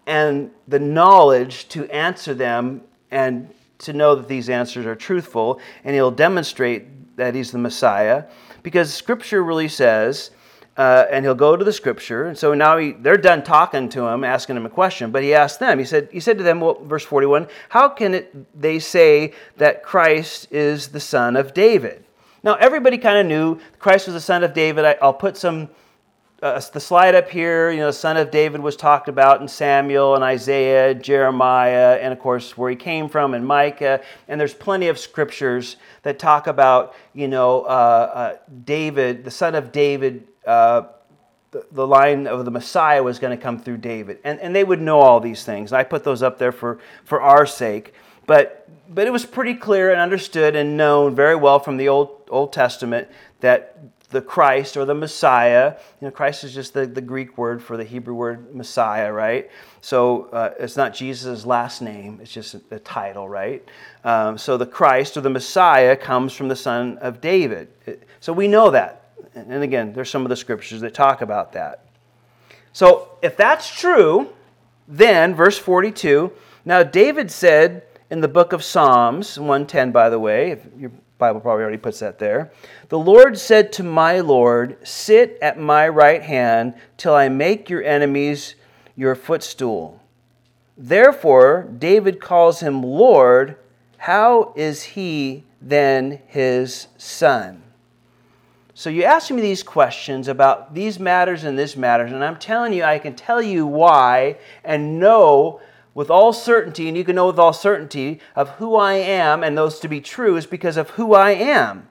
and 0.06 0.50
the 0.68 0.78
knowledge 0.78 1.68
to 1.70 1.90
answer 1.90 2.34
them 2.34 2.82
and 3.10 3.52
to 3.78 3.92
know 3.92 4.14
that 4.14 4.28
these 4.28 4.48
answers 4.48 4.86
are 4.86 4.94
truthful, 4.94 5.60
and 5.82 5.94
he'll 5.94 6.10
demonstrate 6.10 6.84
that 7.16 7.34
he's 7.34 7.50
the 7.52 7.58
Messiah 7.58 8.24
because 8.62 8.92
Scripture 8.92 9.42
really 9.42 9.68
says, 9.68 10.30
uh, 10.76 11.04
and 11.10 11.24
he'll 11.24 11.34
go 11.34 11.56
to 11.56 11.64
the 11.64 11.72
Scripture, 11.72 12.24
and 12.24 12.36
so 12.36 12.54
now 12.54 12.76
he, 12.76 12.92
they're 12.92 13.16
done 13.16 13.44
talking 13.44 13.88
to 13.90 14.06
him, 14.06 14.24
asking 14.24 14.56
him 14.56 14.66
a 14.66 14.70
question. 14.70 15.12
But 15.12 15.22
he 15.22 15.32
asked 15.32 15.60
them. 15.60 15.78
He 15.78 15.84
said, 15.84 16.08
he 16.10 16.20
said 16.20 16.38
to 16.38 16.44
them, 16.44 16.60
well, 16.60 16.82
verse 16.82 17.04
forty-one, 17.04 17.46
how 17.68 17.88
can 17.88 18.14
it, 18.14 18.60
they 18.60 18.80
say 18.80 19.32
that 19.56 19.82
Christ 19.82 20.48
is 20.50 20.88
the 20.88 21.00
son 21.00 21.36
of 21.36 21.54
David? 21.54 22.04
Now 22.42 22.54
everybody 22.54 22.98
kind 22.98 23.18
of 23.18 23.26
knew 23.26 23.60
Christ 23.78 24.06
was 24.06 24.14
the 24.14 24.20
son 24.20 24.42
of 24.42 24.52
David. 24.52 24.84
I, 24.84 24.96
will 25.00 25.12
put 25.12 25.36
some. 25.36 25.68
Uh, 26.44 26.60
the 26.74 26.78
slide 26.78 27.14
up 27.14 27.30
here, 27.30 27.70
you 27.70 27.78
know, 27.78 27.90
son 27.90 28.18
of 28.18 28.30
David 28.30 28.60
was 28.60 28.76
talked 28.76 29.08
about 29.08 29.40
in 29.40 29.48
Samuel 29.48 30.14
and 30.14 30.22
Isaiah, 30.22 30.94
Jeremiah, 30.94 31.98
and 31.98 32.12
of 32.12 32.18
course 32.18 32.54
where 32.54 32.68
he 32.68 32.76
came 32.76 33.08
from 33.08 33.32
in 33.32 33.42
Micah. 33.42 34.02
And 34.28 34.38
there's 34.38 34.52
plenty 34.52 34.88
of 34.88 34.98
scriptures 34.98 35.76
that 36.02 36.18
talk 36.18 36.46
about, 36.46 36.94
you 37.14 37.28
know, 37.28 37.62
uh, 37.62 38.10
uh, 38.14 38.36
David, 38.66 39.24
the 39.24 39.30
son 39.30 39.54
of 39.54 39.72
David, 39.72 40.28
uh, 40.46 40.82
the, 41.50 41.64
the 41.72 41.86
line 41.86 42.26
of 42.26 42.44
the 42.44 42.50
Messiah 42.50 43.02
was 43.02 43.18
going 43.18 43.34
to 43.34 43.42
come 43.42 43.58
through 43.58 43.78
David. 43.78 44.18
And, 44.22 44.38
and 44.40 44.54
they 44.54 44.64
would 44.64 44.82
know 44.82 45.00
all 45.00 45.20
these 45.20 45.44
things. 45.44 45.72
I 45.72 45.82
put 45.82 46.04
those 46.04 46.22
up 46.22 46.38
there 46.38 46.52
for, 46.52 46.78
for 47.06 47.22
our 47.22 47.46
sake. 47.46 47.94
But, 48.26 48.68
but 48.90 49.06
it 49.06 49.10
was 49.14 49.24
pretty 49.24 49.54
clear 49.54 49.92
and 49.92 49.98
understood 49.98 50.56
and 50.56 50.76
known 50.76 51.14
very 51.14 51.36
well 51.36 51.58
from 51.58 51.78
the 51.78 51.88
Old, 51.88 52.28
Old 52.28 52.52
Testament 52.52 53.08
that 53.40 53.78
the 54.14 54.22
Christ 54.22 54.76
or 54.76 54.84
the 54.86 54.94
Messiah. 54.94 55.74
You 56.00 56.06
know, 56.06 56.10
Christ 56.10 56.44
is 56.44 56.54
just 56.54 56.72
the, 56.72 56.86
the 56.86 57.02
Greek 57.02 57.36
word 57.36 57.62
for 57.62 57.76
the 57.76 57.84
Hebrew 57.84 58.14
word 58.14 58.54
Messiah, 58.54 59.12
right? 59.12 59.50
So 59.82 60.30
uh, 60.30 60.54
it's 60.58 60.76
not 60.76 60.94
Jesus' 60.94 61.44
last 61.44 61.82
name, 61.82 62.20
it's 62.22 62.32
just 62.32 62.54
a, 62.54 62.62
a 62.70 62.78
title, 62.78 63.28
right? 63.28 63.62
Um, 64.04 64.38
so 64.38 64.56
the 64.56 64.66
Christ 64.66 65.16
or 65.16 65.20
the 65.20 65.30
Messiah 65.30 65.96
comes 65.96 66.32
from 66.32 66.48
the 66.48 66.56
son 66.56 66.96
of 66.98 67.20
David. 67.20 67.68
So 68.20 68.32
we 68.32 68.48
know 68.48 68.70
that. 68.70 69.10
And 69.34 69.62
again, 69.62 69.92
there's 69.92 70.10
some 70.10 70.22
of 70.22 70.28
the 70.28 70.36
scriptures 70.36 70.80
that 70.80 70.94
talk 70.94 71.20
about 71.20 71.52
that. 71.52 71.84
So 72.72 73.10
if 73.20 73.36
that's 73.36 73.68
true, 73.68 74.30
then, 74.86 75.34
verse 75.34 75.58
42, 75.58 76.32
now 76.64 76.82
David 76.82 77.30
said 77.30 77.82
in 78.10 78.20
the 78.20 78.28
book 78.28 78.52
of 78.52 78.62
Psalms, 78.62 79.38
110, 79.38 79.90
by 79.90 80.08
the 80.08 80.18
way, 80.18 80.52
if 80.52 80.66
your 80.78 80.92
Bible 81.18 81.40
probably 81.40 81.62
already 81.62 81.78
puts 81.78 82.00
that 82.00 82.18
there, 82.18 82.52
the 82.88 82.98
Lord 82.98 83.38
said 83.38 83.72
to 83.74 83.82
my 83.82 84.20
Lord, 84.20 84.76
Sit 84.86 85.38
at 85.40 85.58
my 85.58 85.88
right 85.88 86.22
hand 86.22 86.74
till 86.96 87.14
I 87.14 87.28
make 87.28 87.70
your 87.70 87.82
enemies 87.82 88.56
your 88.96 89.14
footstool. 89.14 90.00
Therefore, 90.76 91.68
David 91.78 92.20
calls 92.20 92.60
him 92.60 92.82
Lord. 92.82 93.56
How 93.98 94.52
is 94.56 94.82
he 94.82 95.44
then 95.62 96.20
his 96.26 96.88
son? 96.98 97.62
So 98.76 98.90
you 98.90 99.04
ask 99.04 99.30
me 99.30 99.40
these 99.40 99.62
questions 99.62 100.26
about 100.26 100.74
these 100.74 100.98
matters 100.98 101.44
and 101.44 101.56
this 101.56 101.76
matters, 101.76 102.10
and 102.10 102.24
I'm 102.24 102.38
telling 102.38 102.72
you, 102.72 102.82
I 102.82 102.98
can 102.98 103.14
tell 103.14 103.40
you 103.40 103.66
why 103.66 104.36
and 104.64 104.98
know 104.98 105.60
with 105.94 106.10
all 106.10 106.32
certainty, 106.32 106.88
and 106.88 106.96
you 106.96 107.04
can 107.04 107.16
know 107.16 107.28
with 107.28 107.38
all 107.38 107.52
certainty 107.52 108.20
of 108.34 108.50
who 108.50 108.76
I 108.76 108.94
am 108.94 109.42
and 109.44 109.56
those 109.56 109.78
to 109.80 109.88
be 109.88 110.00
true 110.00 110.36
is 110.36 110.44
because 110.44 110.76
of 110.76 110.90
who 110.90 111.14
I 111.14 111.30
am. 111.30 111.88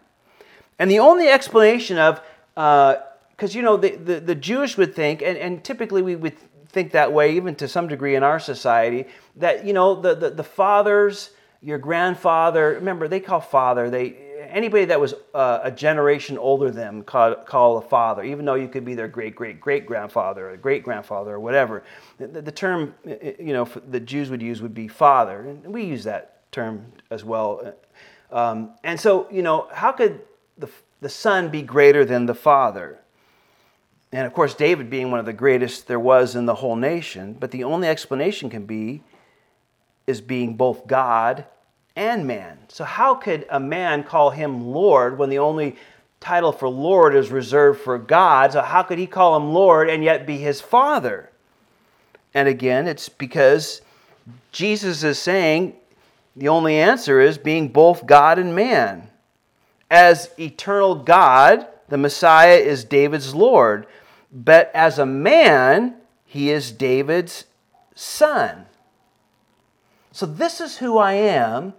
And 0.78 0.92
the 0.92 1.00
only 1.00 1.30
explanation 1.30 1.98
of, 1.98 2.22
because 2.54 3.56
uh, 3.56 3.58
you 3.58 3.62
know, 3.62 3.78
the, 3.78 3.96
the, 3.96 4.20
the, 4.20 4.36
Jewish 4.36 4.78
would 4.78 4.94
think, 4.94 5.22
and, 5.22 5.38
and 5.38 5.64
typically 5.64 6.02
we 6.02 6.16
would 6.16 6.38
think 6.68 6.92
that 6.92 7.14
way, 7.14 7.36
even 7.36 7.56
to 7.56 7.68
some 7.68 7.88
degree 7.88 8.16
in 8.16 8.24
our 8.24 8.40
society, 8.40 9.06
that, 9.38 9.66
you 9.66 9.74
know, 9.74 9.96
the, 9.96 10.16
the, 10.16 10.30
the 10.32 10.44
fathers, 10.44 11.30
your 11.62 11.78
grandfather, 11.78 12.72
remember, 12.74 13.08
they 13.08 13.20
call 13.22 13.40
father, 13.40 13.90
they, 13.90 14.18
anybody 14.54 14.86
that 14.86 15.00
was 15.00 15.16
uh, 15.34 15.60
a 15.64 15.72
generation 15.72 16.38
older 16.38 16.72
than 16.72 16.84
them 16.84 17.04
call, 17.04 17.36
call 17.36 17.78
a 17.78 17.82
father, 17.82 18.24
even 18.24 18.46
though 18.46 18.54
you 18.54 18.68
could 18.68 18.86
be 18.86 18.94
their 18.94 19.08
great 19.08 19.36
great 19.36 19.60
great 19.60 19.86
grandfather 19.86 20.52
or 20.52 20.58
great 20.58 20.84
grandfather 20.84 21.34
or 21.34 21.40
whatever. 21.40 21.84
The, 22.20 22.42
the 22.42 22.52
term 22.52 22.94
you 23.06 23.54
know 23.54 23.66
the 23.66 24.00
Jews 24.00 24.30
would 24.30 24.42
use 24.42 24.62
would 24.62 24.74
be 24.74 24.88
father, 24.88 25.42
and 25.42 25.74
we 25.74 25.84
use 25.84 26.04
that 26.06 26.52
term 26.52 26.86
as 27.10 27.24
well. 27.24 27.74
Um, 28.32 28.72
and 28.84 29.00
so 29.00 29.28
you 29.32 29.42
know 29.42 29.68
how 29.74 29.92
could 29.92 30.22
the 30.58 30.70
the 31.02 31.10
son 31.10 31.50
be 31.50 31.62
greater 31.62 32.06
than 32.06 32.26
the 32.26 32.36
father? 32.36 33.00
And 34.12 34.28
of 34.28 34.34
course, 34.34 34.54
David 34.54 34.92
being 34.92 35.10
one 35.10 35.20
of 35.20 35.26
the 35.26 35.34
greatest 35.34 35.88
there 35.88 36.00
was 36.00 36.36
in 36.36 36.46
the 36.46 36.56
whole 36.56 36.76
nation, 36.76 37.34
but 37.34 37.50
the 37.50 37.64
only 37.64 37.88
explanation 37.88 38.50
can 38.50 38.66
be 38.66 39.02
is 40.06 40.22
being 40.22 40.56
both 40.56 40.86
God 40.86 41.46
and 41.96 42.26
man. 42.26 42.58
So, 42.70 42.84
how 42.84 43.16
could 43.16 43.46
a 43.50 43.60
man 43.60 44.04
call 44.04 44.32
him 44.32 44.68
Lord 44.68 45.18
when 45.18 45.30
the 45.30 45.40
only 45.40 45.76
title 46.20 46.52
for 46.52 46.68
Lord 46.68 47.16
is 47.16 47.30
reserved 47.30 47.82
for 47.82 47.98
God? 47.98 48.54
So, 48.54 48.62
how 48.62 48.84
could 48.84 48.98
he 48.98 49.08
call 49.08 49.36
him 49.36 49.54
Lord 49.54 49.90
and 49.90 50.04
yet 50.04 50.26
be 50.26 50.38
his 50.38 50.62
father? 50.62 51.30
And 52.34 52.48
again, 52.48 52.88
it's 52.88 53.10
because 53.10 53.82
Jesus 54.52 55.04
is 55.04 55.20
saying 55.20 55.76
the 56.36 56.48
only 56.48 56.76
answer 56.76 57.22
is 57.22 57.38
being 57.38 57.68
both 57.68 58.06
God 58.06 58.40
and 58.40 58.56
man. 58.56 59.10
As 59.92 60.30
eternal 60.40 60.96
God, 60.96 61.68
the 61.90 61.98
Messiah 61.98 62.56
is 62.56 62.84
David's 62.84 63.36
Lord, 63.36 63.86
but 64.32 64.72
as 64.74 64.98
a 64.98 65.06
man, 65.06 65.96
he 66.26 66.50
is 66.50 66.72
David's 66.72 67.46
son. 67.94 68.66
So, 70.12 70.26
this 70.26 70.60
is 70.60 70.78
who 70.78 70.98
I 70.98 71.14
am, 71.14 71.74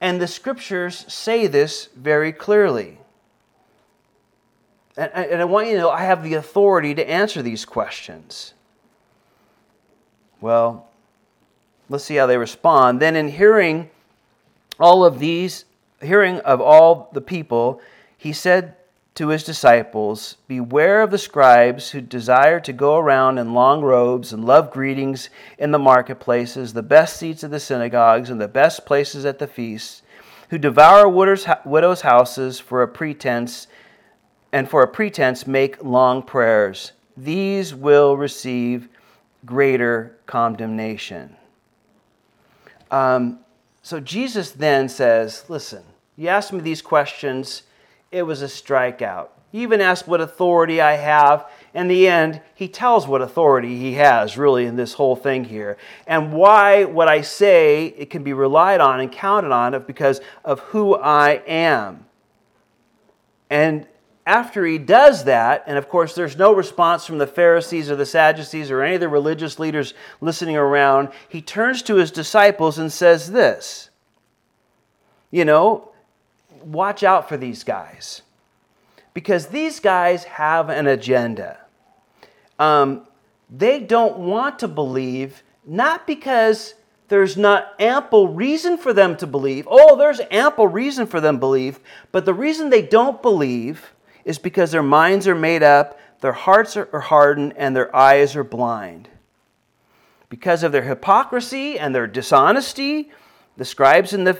and 0.00 0.20
the 0.20 0.26
scriptures 0.26 1.04
say 1.12 1.46
this 1.46 1.88
very 1.96 2.32
clearly. 2.32 2.98
And, 4.96 5.12
and 5.12 5.40
I 5.40 5.44
want 5.44 5.66
you 5.66 5.74
to 5.74 5.78
know 5.78 5.90
I 5.90 6.02
have 6.02 6.22
the 6.22 6.34
authority 6.34 6.94
to 6.94 7.08
answer 7.08 7.42
these 7.42 7.64
questions. 7.64 8.54
Well, 10.40 10.88
let's 11.88 12.04
see 12.04 12.16
how 12.16 12.26
they 12.26 12.36
respond. 12.36 13.00
Then, 13.00 13.16
in 13.16 13.28
hearing 13.28 13.90
all 14.78 15.04
of 15.04 15.18
these, 15.18 15.64
hearing 16.00 16.38
of 16.40 16.60
all 16.60 17.10
the 17.12 17.20
people, 17.20 17.80
he 18.16 18.32
said 18.32 18.76
to 19.18 19.28
his 19.30 19.42
disciples, 19.42 20.36
Beware 20.46 21.02
of 21.02 21.10
the 21.10 21.18
scribes 21.18 21.90
who 21.90 22.00
desire 22.00 22.60
to 22.60 22.72
go 22.72 22.96
around 22.96 23.36
in 23.38 23.52
long 23.52 23.82
robes 23.82 24.32
and 24.32 24.44
love 24.44 24.70
greetings 24.70 25.28
in 25.58 25.72
the 25.72 25.78
marketplaces, 25.78 26.72
the 26.72 26.84
best 26.84 27.16
seats 27.16 27.42
of 27.42 27.50
the 27.50 27.58
synagogues, 27.58 28.30
and 28.30 28.40
the 28.40 28.46
best 28.46 28.86
places 28.86 29.24
at 29.24 29.40
the 29.40 29.48
feasts, 29.48 30.02
who 30.50 30.58
devour 30.58 31.08
widows' 31.08 32.02
houses 32.02 32.60
for 32.60 32.80
a 32.80 32.86
pretense, 32.86 33.66
and 34.52 34.70
for 34.70 34.84
a 34.84 34.88
pretense 34.88 35.48
make 35.48 35.82
long 35.82 36.22
prayers. 36.22 36.92
These 37.16 37.74
will 37.74 38.16
receive 38.16 38.88
greater 39.44 40.16
condemnation. 40.26 41.34
Um, 42.92 43.40
so 43.82 43.98
Jesus 43.98 44.52
then 44.52 44.88
says, 44.88 45.44
Listen, 45.48 45.82
you 46.14 46.28
asked 46.28 46.52
me 46.52 46.60
these 46.60 46.82
questions 46.82 47.64
it 48.10 48.22
was 48.22 48.42
a 48.42 48.46
strikeout. 48.46 49.28
He 49.50 49.62
even 49.62 49.80
asked 49.80 50.06
what 50.06 50.20
authority 50.20 50.80
I 50.80 50.92
have. 50.92 51.50
In 51.72 51.88
the 51.88 52.06
end, 52.06 52.42
he 52.54 52.68
tells 52.68 53.08
what 53.08 53.22
authority 53.22 53.78
he 53.78 53.94
has, 53.94 54.36
really, 54.36 54.66
in 54.66 54.76
this 54.76 54.92
whole 54.92 55.16
thing 55.16 55.44
here. 55.44 55.78
And 56.06 56.32
why 56.32 56.84
what 56.84 57.08
I 57.08 57.22
say 57.22 57.86
it 57.86 58.10
can 58.10 58.22
be 58.22 58.34
relied 58.34 58.80
on 58.80 59.00
and 59.00 59.10
counted 59.10 59.52
on 59.52 59.82
because 59.86 60.20
of 60.44 60.60
who 60.60 60.96
I 60.96 61.42
am. 61.46 62.04
And 63.48 63.86
after 64.26 64.66
he 64.66 64.76
does 64.76 65.24
that, 65.24 65.64
and 65.66 65.78
of 65.78 65.88
course, 65.88 66.14
there's 66.14 66.36
no 66.36 66.52
response 66.52 67.06
from 67.06 67.16
the 67.16 67.26
Pharisees 67.26 67.90
or 67.90 67.96
the 67.96 68.04
Sadducees 68.04 68.70
or 68.70 68.82
any 68.82 68.96
of 68.96 69.00
the 69.00 69.08
religious 69.08 69.58
leaders 69.58 69.94
listening 70.20 70.58
around, 70.58 71.08
he 71.30 71.40
turns 71.40 71.80
to 71.84 71.94
his 71.94 72.10
disciples 72.10 72.78
and 72.78 72.92
says 72.92 73.32
this 73.32 73.88
You 75.30 75.46
know, 75.46 75.87
watch 76.72 77.02
out 77.02 77.28
for 77.28 77.36
these 77.36 77.64
guys 77.64 78.22
because 79.14 79.46
these 79.46 79.80
guys 79.80 80.24
have 80.24 80.68
an 80.68 80.86
agenda. 80.86 81.58
Um, 82.58 83.06
they 83.50 83.80
don't 83.80 84.18
want 84.18 84.58
to 84.60 84.68
believe, 84.68 85.42
not 85.66 86.06
because 86.06 86.74
there's 87.08 87.36
not 87.36 87.74
ample 87.80 88.28
reason 88.28 88.76
for 88.76 88.92
them 88.92 89.16
to 89.16 89.26
believe. 89.26 89.66
Oh, 89.70 89.96
there's 89.96 90.20
ample 90.30 90.68
reason 90.68 91.06
for 91.06 91.20
them 91.20 91.36
to 91.36 91.40
believe, 91.40 91.80
but 92.12 92.26
the 92.26 92.34
reason 92.34 92.68
they 92.68 92.82
don't 92.82 93.22
believe 93.22 93.94
is 94.24 94.38
because 94.38 94.70
their 94.70 94.82
minds 94.82 95.26
are 95.26 95.34
made 95.34 95.62
up, 95.62 95.98
their 96.20 96.32
hearts 96.32 96.76
are 96.76 97.00
hardened, 97.00 97.54
and 97.56 97.74
their 97.74 97.94
eyes 97.96 98.36
are 98.36 98.44
blind. 98.44 99.08
Because 100.28 100.62
of 100.62 100.72
their 100.72 100.82
hypocrisy 100.82 101.78
and 101.78 101.94
their 101.94 102.06
dishonesty, 102.06 103.10
the 103.56 103.64
scribes 103.64 104.12
and 104.12 104.26
the 104.26 104.38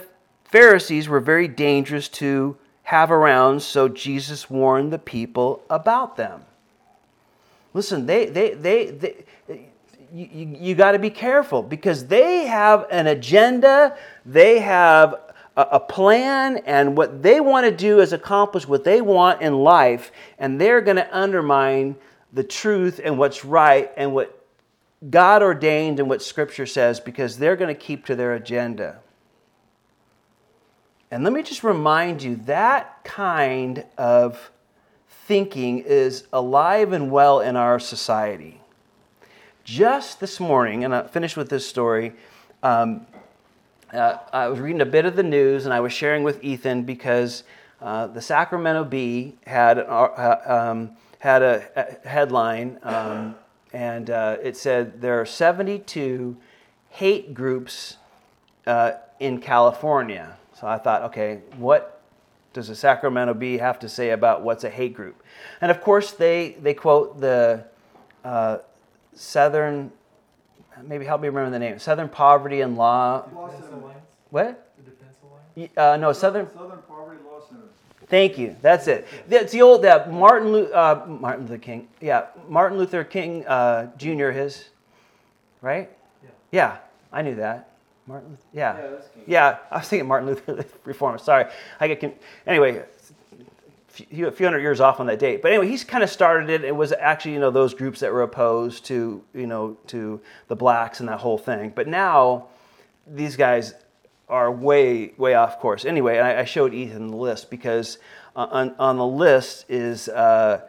Pharisees 0.51 1.07
were 1.07 1.19
very 1.19 1.47
dangerous 1.47 2.09
to 2.09 2.57
have 2.83 3.11
around, 3.11 3.61
so 3.61 3.87
Jesus 3.87 4.49
warned 4.49 4.91
the 4.91 4.99
people 4.99 5.63
about 5.69 6.17
them. 6.17 6.41
Listen, 7.73 8.07
they, 8.07 8.25
they, 8.25 8.55
they, 8.55 8.85
they 8.87 9.25
you, 10.11 10.57
you 10.59 10.75
got 10.75 10.93
to 10.93 10.99
be 10.99 11.11
careful 11.11 11.61
because 11.61 12.07
they 12.07 12.47
have 12.47 12.87
an 12.89 13.05
agenda, 13.05 13.95
they 14.25 14.59
have 14.59 15.13
a, 15.55 15.61
a 15.73 15.79
plan, 15.79 16.57
and 16.65 16.97
what 16.97 17.21
they 17.21 17.39
want 17.39 17.65
to 17.65 17.71
do 17.71 17.99
is 17.99 18.11
accomplish 18.11 18.67
what 18.67 18.83
they 18.83 19.01
want 19.01 19.41
in 19.43 19.53
life, 19.53 20.11
and 20.39 20.59
they're 20.59 20.81
going 20.81 20.97
to 20.97 21.17
undermine 21.17 21.95
the 22.33 22.43
truth 22.43 22.99
and 23.03 23.17
what's 23.19 23.45
right 23.45 23.91
and 23.97 24.13
what 24.13 24.35
God 25.09 25.43
ordained 25.43 25.99
and 25.99 26.09
what 26.09 26.21
Scripture 26.21 26.65
says 26.65 26.99
because 26.99 27.37
they're 27.37 27.55
going 27.55 27.73
to 27.73 27.79
keep 27.79 28.05
to 28.07 28.15
their 28.15 28.33
agenda. 28.33 28.99
And 31.11 31.23
let 31.23 31.33
me 31.33 31.41
just 31.41 31.63
remind 31.63 32.21
you 32.21 32.35
that 32.45 33.03
kind 33.03 33.83
of 33.97 34.51
thinking 35.07 35.79
is 35.79 36.25
alive 36.31 36.93
and 36.93 37.09
well 37.09 37.39
in 37.39 37.55
our 37.55 37.79
society. 37.79 38.61
Just 39.63 40.19
this 40.19 40.39
morning, 40.39 40.83
and 40.83 40.93
I 40.93 41.07
finished 41.07 41.35
with 41.35 41.49
this 41.49 41.67
story. 41.67 42.13
Um, 42.61 43.07
uh, 43.91 44.17
I 44.31 44.47
was 44.47 44.59
reading 44.59 44.81
a 44.81 44.85
bit 44.85 45.05
of 45.05 45.15
the 45.15 45.23
news 45.23 45.65
and 45.65 45.73
I 45.73 45.79
was 45.79 45.93
sharing 45.93 46.23
with 46.23 46.43
Ethan 46.43 46.83
because 46.83 47.43
uh, 47.81 48.07
the 48.07 48.21
Sacramento 48.21 48.83
Bee 48.83 49.35
had, 49.47 49.79
uh, 49.79 50.37
um, 50.45 50.91
had 51.17 51.41
a, 51.41 51.97
a 52.03 52.07
headline 52.07 52.77
um, 52.83 53.35
and 53.73 54.09
uh, 54.09 54.37
it 54.43 54.57
said 54.57 55.01
there 55.01 55.19
are 55.19 55.25
72 55.25 56.37
hate 56.89 57.33
groups 57.33 57.97
uh, 58.67 58.93
in 59.19 59.39
California. 59.39 60.38
So 60.59 60.67
I 60.67 60.77
thought, 60.77 61.03
okay, 61.03 61.39
what 61.57 62.01
does 62.51 62.67
the 62.67 62.75
Sacramento 62.75 63.33
Bee 63.33 63.57
have 63.59 63.79
to 63.79 63.87
say 63.87 64.09
about 64.09 64.41
what's 64.41 64.65
a 64.65 64.69
hate 64.69 64.93
group? 64.93 65.23
And 65.61 65.71
of 65.71 65.79
course, 65.81 66.11
they, 66.11 66.57
they 66.61 66.73
quote 66.73 67.21
the 67.21 67.63
uh, 68.25 68.57
Southern, 69.13 69.91
maybe 70.83 71.05
help 71.05 71.21
me 71.21 71.29
remember 71.29 71.51
the 71.51 71.59
name, 71.59 71.79
Southern 71.79 72.09
Poverty 72.09 72.59
and 72.59 72.75
Law. 72.75 73.25
Law 73.33 73.49
Center. 73.49 73.77
What? 74.31 74.69
The 74.77 74.91
Defense 74.91 75.15
Alliance? 75.55 75.77
Uh, 75.77 75.97
no, 75.97 76.11
Southern. 76.11 76.51
Southern 76.53 76.79
Poverty 76.79 77.21
Law 77.23 77.39
Center. 77.47 77.63
Thank 78.07 78.37
you. 78.37 78.57
That's 78.61 78.87
it. 78.87 79.07
That's 79.29 79.53
the 79.53 79.61
old 79.61 79.83
that 79.83 80.11
Martin 80.11 80.67
uh, 80.73 81.05
Martin 81.07 81.45
Luther 81.45 81.57
King. 81.57 81.87
Yeah, 82.01 82.25
Martin 82.49 82.77
Luther 82.77 83.05
King 83.05 83.45
uh, 83.45 83.95
Jr. 83.95 84.31
His, 84.31 84.65
right? 85.61 85.89
Yeah. 86.21 86.29
Yeah, 86.51 86.77
I 87.13 87.21
knew 87.21 87.35
that. 87.35 87.68
Martin. 88.09 88.39
Yeah. 88.51 88.75
Yeah, 88.75 88.97
yeah 89.27 89.57
I 89.69 89.77
was 89.77 89.87
thinking 89.87 90.07
Martin 90.07 90.29
Luther 90.29 90.65
Reformer. 90.83 91.19
Sorry, 91.19 91.45
I 91.79 91.87
get. 91.87 92.19
Anyway, 92.47 92.83
a 94.11 94.31
few 94.31 94.45
hundred 94.45 94.61
years 94.61 94.81
off 94.81 94.99
on 94.99 95.05
that 95.05 95.19
date. 95.19 95.43
But 95.43 95.51
anyway, 95.51 95.67
he's 95.67 95.83
kind 95.83 96.03
of 96.03 96.09
started 96.09 96.49
it. 96.49 96.63
It 96.63 96.75
was 96.75 96.91
actually 96.91 97.33
you 97.33 97.39
know 97.39 97.51
those 97.51 97.75
groups 97.75 97.99
that 97.99 98.11
were 98.11 98.23
opposed 98.23 98.85
to 98.85 99.23
you 99.35 99.45
know 99.45 99.77
to 99.87 100.19
the 100.47 100.55
blacks 100.55 100.99
and 100.99 101.07
that 101.07 101.19
whole 101.19 101.37
thing. 101.37 101.71
But 101.75 101.87
now 101.87 102.47
these 103.05 103.35
guys 103.35 103.75
are 104.27 104.51
way 104.51 105.13
way 105.17 105.35
off 105.35 105.59
course. 105.59 105.85
Anyway, 105.85 106.17
I, 106.17 106.41
I 106.41 106.45
showed 106.45 106.73
Ethan 106.73 107.09
the 107.09 107.15
list 107.15 107.51
because 107.51 107.99
uh, 108.35 108.47
on, 108.49 108.75
on 108.79 108.97
the 108.97 109.07
list 109.07 109.65
is. 109.69 110.09
Uh, 110.09 110.61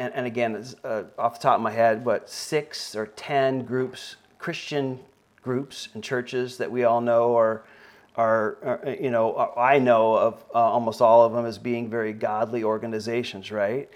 and, 0.00 0.14
and, 0.14 0.26
again, 0.28 0.64
uh, 0.84 1.02
off 1.18 1.40
the 1.40 1.42
top 1.42 1.56
of 1.56 1.60
my 1.60 1.72
head, 1.72 2.04
what 2.04 2.30
six 2.30 2.94
or 2.94 3.06
ten 3.06 3.64
groups, 3.64 4.14
Christian 4.38 5.00
groups 5.48 5.88
and 5.94 6.04
churches 6.04 6.58
that 6.58 6.70
we 6.70 6.84
all 6.84 7.00
know 7.00 7.34
are, 7.34 7.64
are, 8.16 8.58
are 8.62 8.96
you 9.00 9.10
know, 9.10 9.50
I 9.56 9.78
know 9.78 10.14
of 10.14 10.44
uh, 10.54 10.58
almost 10.58 11.00
all 11.00 11.24
of 11.24 11.32
them 11.32 11.46
as 11.46 11.56
being 11.56 11.88
very 11.88 12.12
godly 12.12 12.64
organizations, 12.64 13.50
right? 13.50 13.88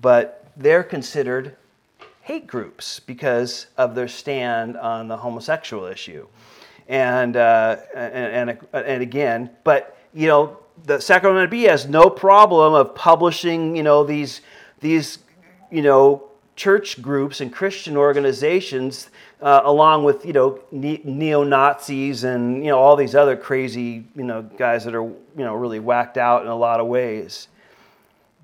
But 0.00 0.44
they're 0.56 0.82
considered 0.82 1.54
hate 2.22 2.48
groups 2.48 2.98
because 2.98 3.68
of 3.76 3.94
their 3.94 4.08
stand 4.08 4.76
on 4.76 5.06
the 5.06 5.16
homosexual 5.16 5.84
issue 5.86 6.26
and 6.88 7.36
uh, 7.36 7.76
and, 7.94 8.50
and, 8.50 8.58
and 8.72 9.02
again, 9.02 9.50
but 9.62 9.96
you 10.12 10.26
know, 10.26 10.58
the 10.84 11.00
Sacramento 11.00 11.48
Bee 11.48 11.64
has 11.64 11.86
no 11.86 12.10
problem 12.10 12.74
of 12.74 12.94
publishing, 12.96 13.76
you 13.76 13.84
know, 13.84 14.02
these 14.02 14.40
these 14.80 15.18
you 15.70 15.82
know 15.82 16.24
church 16.56 17.00
groups 17.00 17.40
and 17.40 17.52
Christian 17.52 17.96
organizations, 17.96 19.10
uh, 19.40 19.62
along 19.64 20.04
with 20.04 20.24
you 20.24 20.32
know 20.32 20.60
ne- 20.72 21.00
neo 21.04 21.44
Nazis 21.44 22.24
and 22.24 22.64
you 22.64 22.70
know 22.70 22.78
all 22.78 22.96
these 22.96 23.14
other 23.14 23.36
crazy 23.36 24.04
you 24.16 24.24
know 24.24 24.42
guys 24.42 24.84
that 24.84 24.94
are 24.94 25.04
you 25.04 25.18
know 25.36 25.54
really 25.54 25.80
whacked 25.80 26.16
out 26.16 26.42
in 26.42 26.48
a 26.48 26.56
lot 26.56 26.80
of 26.80 26.86
ways, 26.86 27.48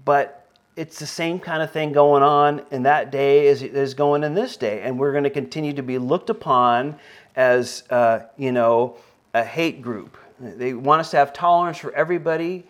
but 0.04 0.44
it's 0.76 0.98
the 0.98 1.06
same 1.06 1.38
kind 1.38 1.62
of 1.62 1.70
thing 1.70 1.92
going 1.92 2.22
on 2.22 2.62
in 2.70 2.82
that 2.82 3.10
day 3.12 3.46
as 3.48 3.62
is 3.62 3.94
going 3.94 4.24
in 4.24 4.34
this 4.34 4.56
day, 4.56 4.82
and 4.82 4.98
we're 4.98 5.12
going 5.12 5.24
to 5.24 5.30
continue 5.30 5.72
to 5.72 5.82
be 5.82 5.98
looked 5.98 6.30
upon 6.30 6.98
as, 7.36 7.84
uh, 7.90 8.20
you 8.36 8.52
know, 8.52 8.96
a 9.34 9.44
hate 9.44 9.82
group. 9.82 10.16
They 10.40 10.74
want 10.74 11.00
us 11.00 11.10
to 11.12 11.16
have 11.16 11.32
tolerance 11.32 11.78
for 11.78 11.92
everybody 11.94 12.66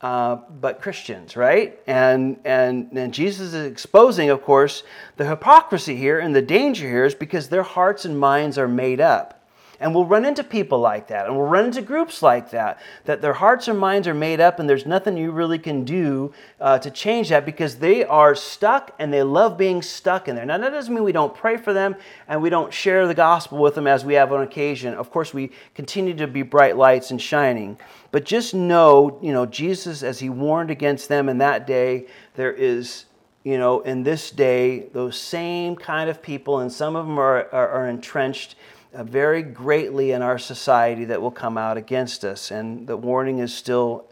uh, 0.00 0.36
but 0.60 0.80
Christians, 0.80 1.36
right? 1.36 1.78
And, 1.86 2.38
and, 2.44 2.90
and 2.92 3.12
Jesus 3.12 3.52
is 3.52 3.66
exposing, 3.66 4.30
of 4.30 4.42
course, 4.42 4.84
the 5.16 5.26
hypocrisy 5.26 5.96
here 5.96 6.20
and 6.20 6.34
the 6.34 6.42
danger 6.42 6.88
here 6.88 7.04
is 7.04 7.14
because 7.14 7.48
their 7.48 7.64
hearts 7.64 8.04
and 8.04 8.18
minds 8.18 8.58
are 8.58 8.68
made 8.68 9.00
up. 9.00 9.34
And 9.80 9.94
we'll 9.94 10.06
run 10.06 10.24
into 10.24 10.42
people 10.42 10.80
like 10.80 11.06
that, 11.06 11.26
and 11.26 11.36
we'll 11.36 11.46
run 11.46 11.66
into 11.66 11.82
groups 11.82 12.20
like 12.20 12.50
that, 12.50 12.80
that 13.04 13.22
their 13.22 13.34
hearts 13.34 13.68
and 13.68 13.78
minds 13.78 14.08
are 14.08 14.14
made 14.14 14.40
up, 14.40 14.58
and 14.58 14.68
there's 14.68 14.86
nothing 14.86 15.16
you 15.16 15.30
really 15.30 15.58
can 15.58 15.84
do 15.84 16.32
uh, 16.60 16.80
to 16.80 16.90
change 16.90 17.28
that 17.28 17.46
because 17.46 17.76
they 17.76 18.04
are 18.04 18.34
stuck 18.34 18.92
and 18.98 19.12
they 19.12 19.22
love 19.22 19.56
being 19.56 19.80
stuck 19.80 20.26
in 20.26 20.34
there. 20.34 20.44
Now, 20.44 20.58
that 20.58 20.70
doesn't 20.70 20.92
mean 20.92 21.04
we 21.04 21.12
don't 21.12 21.32
pray 21.32 21.56
for 21.56 21.72
them 21.72 21.94
and 22.26 22.42
we 22.42 22.50
don't 22.50 22.74
share 22.74 23.06
the 23.06 23.14
gospel 23.14 23.58
with 23.58 23.76
them 23.76 23.86
as 23.86 24.04
we 24.04 24.14
have 24.14 24.32
on 24.32 24.42
occasion. 24.42 24.94
Of 24.94 25.12
course, 25.12 25.32
we 25.32 25.52
continue 25.74 26.14
to 26.14 26.26
be 26.26 26.42
bright 26.42 26.76
lights 26.76 27.12
and 27.12 27.22
shining. 27.22 27.78
But 28.10 28.24
just 28.24 28.54
know, 28.54 29.18
you 29.22 29.32
know, 29.32 29.44
Jesus, 29.46 30.02
as 30.02 30.18
he 30.18 30.30
warned 30.30 30.70
against 30.70 31.08
them 31.08 31.28
in 31.28 31.38
that 31.38 31.66
day, 31.66 32.06
there 32.34 32.52
is 32.52 33.04
you 33.44 33.56
know, 33.56 33.80
in 33.80 34.02
this 34.02 34.30
day, 34.30 34.90
those 34.92 35.18
same 35.18 35.74
kind 35.74 36.10
of 36.10 36.20
people, 36.20 36.58
and 36.58 36.70
some 36.70 36.96
of 36.96 37.06
them 37.06 37.18
are, 37.18 37.48
are, 37.50 37.68
are 37.68 37.88
entrenched 37.88 38.56
uh, 38.92 39.04
very 39.04 39.42
greatly 39.42 40.12
in 40.12 40.20
our 40.20 40.38
society 40.38 41.06
that 41.06 41.22
will 41.22 41.30
come 41.30 41.56
out 41.56 41.76
against 41.76 42.24
us. 42.24 42.50
And 42.50 42.86
the 42.86 42.96
warning 42.96 43.38
is 43.38 43.54
still 43.54 44.04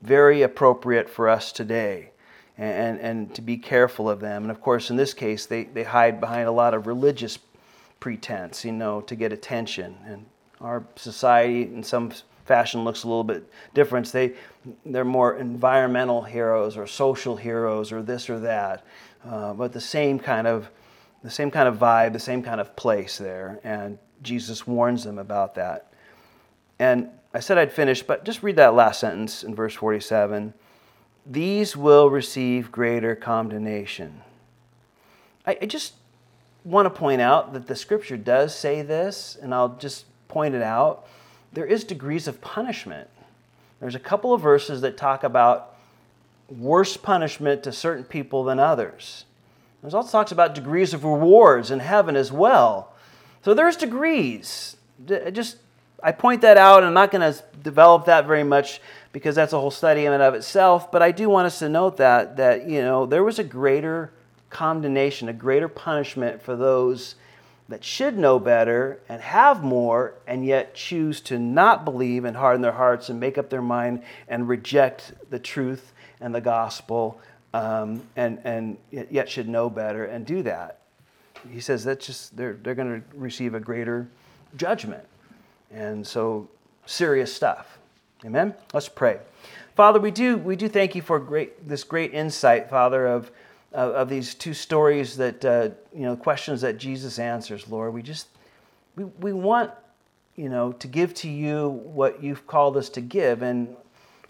very 0.00 0.42
appropriate 0.42 1.08
for 1.08 1.28
us 1.28 1.50
today 1.52 2.12
and, 2.56 2.98
and 3.00 3.34
to 3.34 3.42
be 3.42 3.56
careful 3.56 4.08
of 4.08 4.20
them. 4.20 4.42
And 4.42 4.50
of 4.50 4.60
course, 4.60 4.90
in 4.90 4.96
this 4.96 5.12
case, 5.12 5.46
they, 5.46 5.64
they 5.64 5.84
hide 5.84 6.20
behind 6.20 6.48
a 6.48 6.52
lot 6.52 6.72
of 6.72 6.86
religious 6.86 7.38
pretense, 8.00 8.64
you 8.64 8.72
know, 8.72 9.00
to 9.02 9.14
get 9.14 9.32
attention. 9.32 9.96
And 10.06 10.26
our 10.60 10.84
society, 10.96 11.62
in 11.62 11.82
some 11.82 12.12
fashion, 12.48 12.82
looks 12.82 13.04
a 13.04 13.06
little 13.06 13.22
bit 13.22 13.48
different. 13.74 14.10
They, 14.10 14.32
they're 14.84 15.04
more 15.04 15.36
environmental 15.36 16.22
heroes 16.22 16.76
or 16.76 16.86
social 16.86 17.36
heroes 17.36 17.92
or 17.92 18.02
this 18.02 18.28
or 18.28 18.40
that, 18.40 18.84
uh, 19.24 19.52
but 19.52 19.72
the 19.72 19.80
same 19.80 20.18
kind 20.18 20.48
of 20.48 20.68
the 21.22 21.30
same 21.30 21.50
kind 21.50 21.68
of 21.68 21.76
vibe, 21.78 22.12
the 22.12 22.18
same 22.18 22.42
kind 22.42 22.60
of 22.60 22.76
place 22.76 23.18
there. 23.18 23.58
And 23.64 23.98
Jesus 24.22 24.66
warns 24.66 25.04
them 25.04 25.18
about 25.18 25.54
that. 25.56 25.92
And 26.78 27.08
I 27.34 27.40
said 27.40 27.58
I'd 27.58 27.72
finish, 27.72 28.02
but 28.02 28.24
just 28.24 28.42
read 28.42 28.56
that 28.56 28.74
last 28.74 29.00
sentence 29.00 29.42
in 29.42 29.54
verse 29.54 29.74
47. 29.74 30.54
These 31.26 31.76
will 31.76 32.08
receive 32.08 32.72
greater 32.72 33.14
condemnation. 33.14 34.22
I, 35.44 35.58
I 35.60 35.66
just 35.66 35.94
want 36.64 36.86
to 36.86 36.90
point 36.90 37.20
out 37.20 37.52
that 37.52 37.66
the 37.66 37.76
scripture 37.76 38.16
does 38.16 38.54
say 38.54 38.82
this, 38.82 39.36
and 39.40 39.52
I'll 39.54 39.76
just 39.76 40.06
point 40.28 40.54
it 40.54 40.62
out. 40.62 41.06
There 41.52 41.66
is 41.66 41.84
degrees 41.84 42.28
of 42.28 42.40
punishment. 42.40 43.08
There's 43.80 43.94
a 43.94 44.00
couple 44.00 44.34
of 44.34 44.40
verses 44.40 44.80
that 44.80 44.96
talk 44.96 45.24
about 45.24 45.74
worse 46.48 46.96
punishment 46.96 47.62
to 47.64 47.72
certain 47.72 48.04
people 48.04 48.44
than 48.44 48.58
others. 48.58 49.24
There's 49.82 49.94
also 49.94 50.10
talks 50.10 50.32
about 50.32 50.54
degrees 50.54 50.92
of 50.92 51.04
rewards 51.04 51.70
in 51.70 51.78
heaven 51.78 52.16
as 52.16 52.32
well. 52.32 52.92
So 53.44 53.54
there's 53.54 53.76
degrees. 53.76 54.76
Just 55.32 55.58
I 56.02 56.12
point 56.12 56.42
that 56.42 56.56
out. 56.56 56.82
I'm 56.82 56.94
not 56.94 57.10
going 57.10 57.32
to 57.32 57.42
develop 57.62 58.06
that 58.06 58.26
very 58.26 58.44
much 58.44 58.80
because 59.12 59.34
that's 59.34 59.52
a 59.52 59.58
whole 59.58 59.70
study 59.70 60.04
in 60.04 60.12
and 60.12 60.22
of 60.22 60.34
itself. 60.34 60.90
But 60.90 61.02
I 61.02 61.12
do 61.12 61.28
want 61.28 61.46
us 61.46 61.58
to 61.60 61.68
note 61.68 61.96
that 61.98 62.36
that 62.36 62.68
you 62.68 62.82
know 62.82 63.06
there 63.06 63.24
was 63.24 63.38
a 63.38 63.44
greater 63.44 64.12
condemnation, 64.50 65.28
a 65.28 65.32
greater 65.32 65.68
punishment 65.68 66.42
for 66.42 66.56
those 66.56 67.14
that 67.68 67.84
should 67.84 68.16
know 68.16 68.38
better 68.38 69.00
and 69.08 69.20
have 69.20 69.62
more, 69.62 70.14
and 70.26 70.44
yet 70.44 70.74
choose 70.74 71.20
to 71.22 71.38
not 71.38 71.84
believe 71.84 72.24
and 72.24 72.36
harden 72.36 72.62
their 72.62 72.72
hearts 72.72 73.08
and 73.08 73.20
make 73.20 73.36
up 73.36 73.50
their 73.50 73.62
mind 73.62 74.02
and 74.28 74.48
reject 74.48 75.12
the 75.30 75.38
truth 75.38 75.92
and 76.20 76.34
the 76.34 76.40
gospel, 76.40 77.20
um, 77.54 78.02
and 78.16 78.38
and 78.44 78.76
yet 78.90 79.28
should 79.28 79.48
know 79.48 79.68
better 79.68 80.04
and 80.04 80.26
do 80.26 80.42
that 80.42 80.78
he 81.50 81.60
says 81.60 81.84
that's 81.84 82.06
just 82.06 82.36
they're 82.36 82.54
they're 82.62 82.74
going 82.74 83.00
to 83.00 83.16
receive 83.16 83.54
a 83.54 83.60
greater 83.60 84.08
judgment, 84.56 85.04
and 85.70 86.06
so 86.06 86.48
serious 86.86 87.32
stuff. 87.32 87.78
Amen. 88.24 88.54
Let's 88.72 88.88
pray. 88.88 89.18
Father, 89.76 90.00
we 90.00 90.10
do 90.10 90.38
we 90.38 90.56
do 90.56 90.68
thank 90.68 90.94
you 90.94 91.02
for 91.02 91.18
great 91.18 91.68
this 91.68 91.84
great 91.84 92.12
insight, 92.12 92.68
Father, 92.68 93.06
of 93.06 93.30
of, 93.72 93.94
of 93.94 94.08
these 94.08 94.34
two 94.34 94.54
stories 94.54 95.16
that 95.16 95.44
uh, 95.44 95.70
you 95.94 96.02
know 96.02 96.16
questions 96.16 96.60
that 96.62 96.78
Jesus 96.78 97.18
answers. 97.18 97.68
Lord, 97.68 97.94
we 97.94 98.02
just 98.02 98.28
we 98.96 99.04
we 99.04 99.32
want 99.32 99.70
you 100.36 100.48
know 100.48 100.72
to 100.72 100.86
give 100.86 101.14
to 101.14 101.28
you 101.28 101.68
what 101.68 102.22
you've 102.22 102.46
called 102.46 102.76
us 102.76 102.88
to 102.90 103.00
give, 103.00 103.42
and 103.42 103.74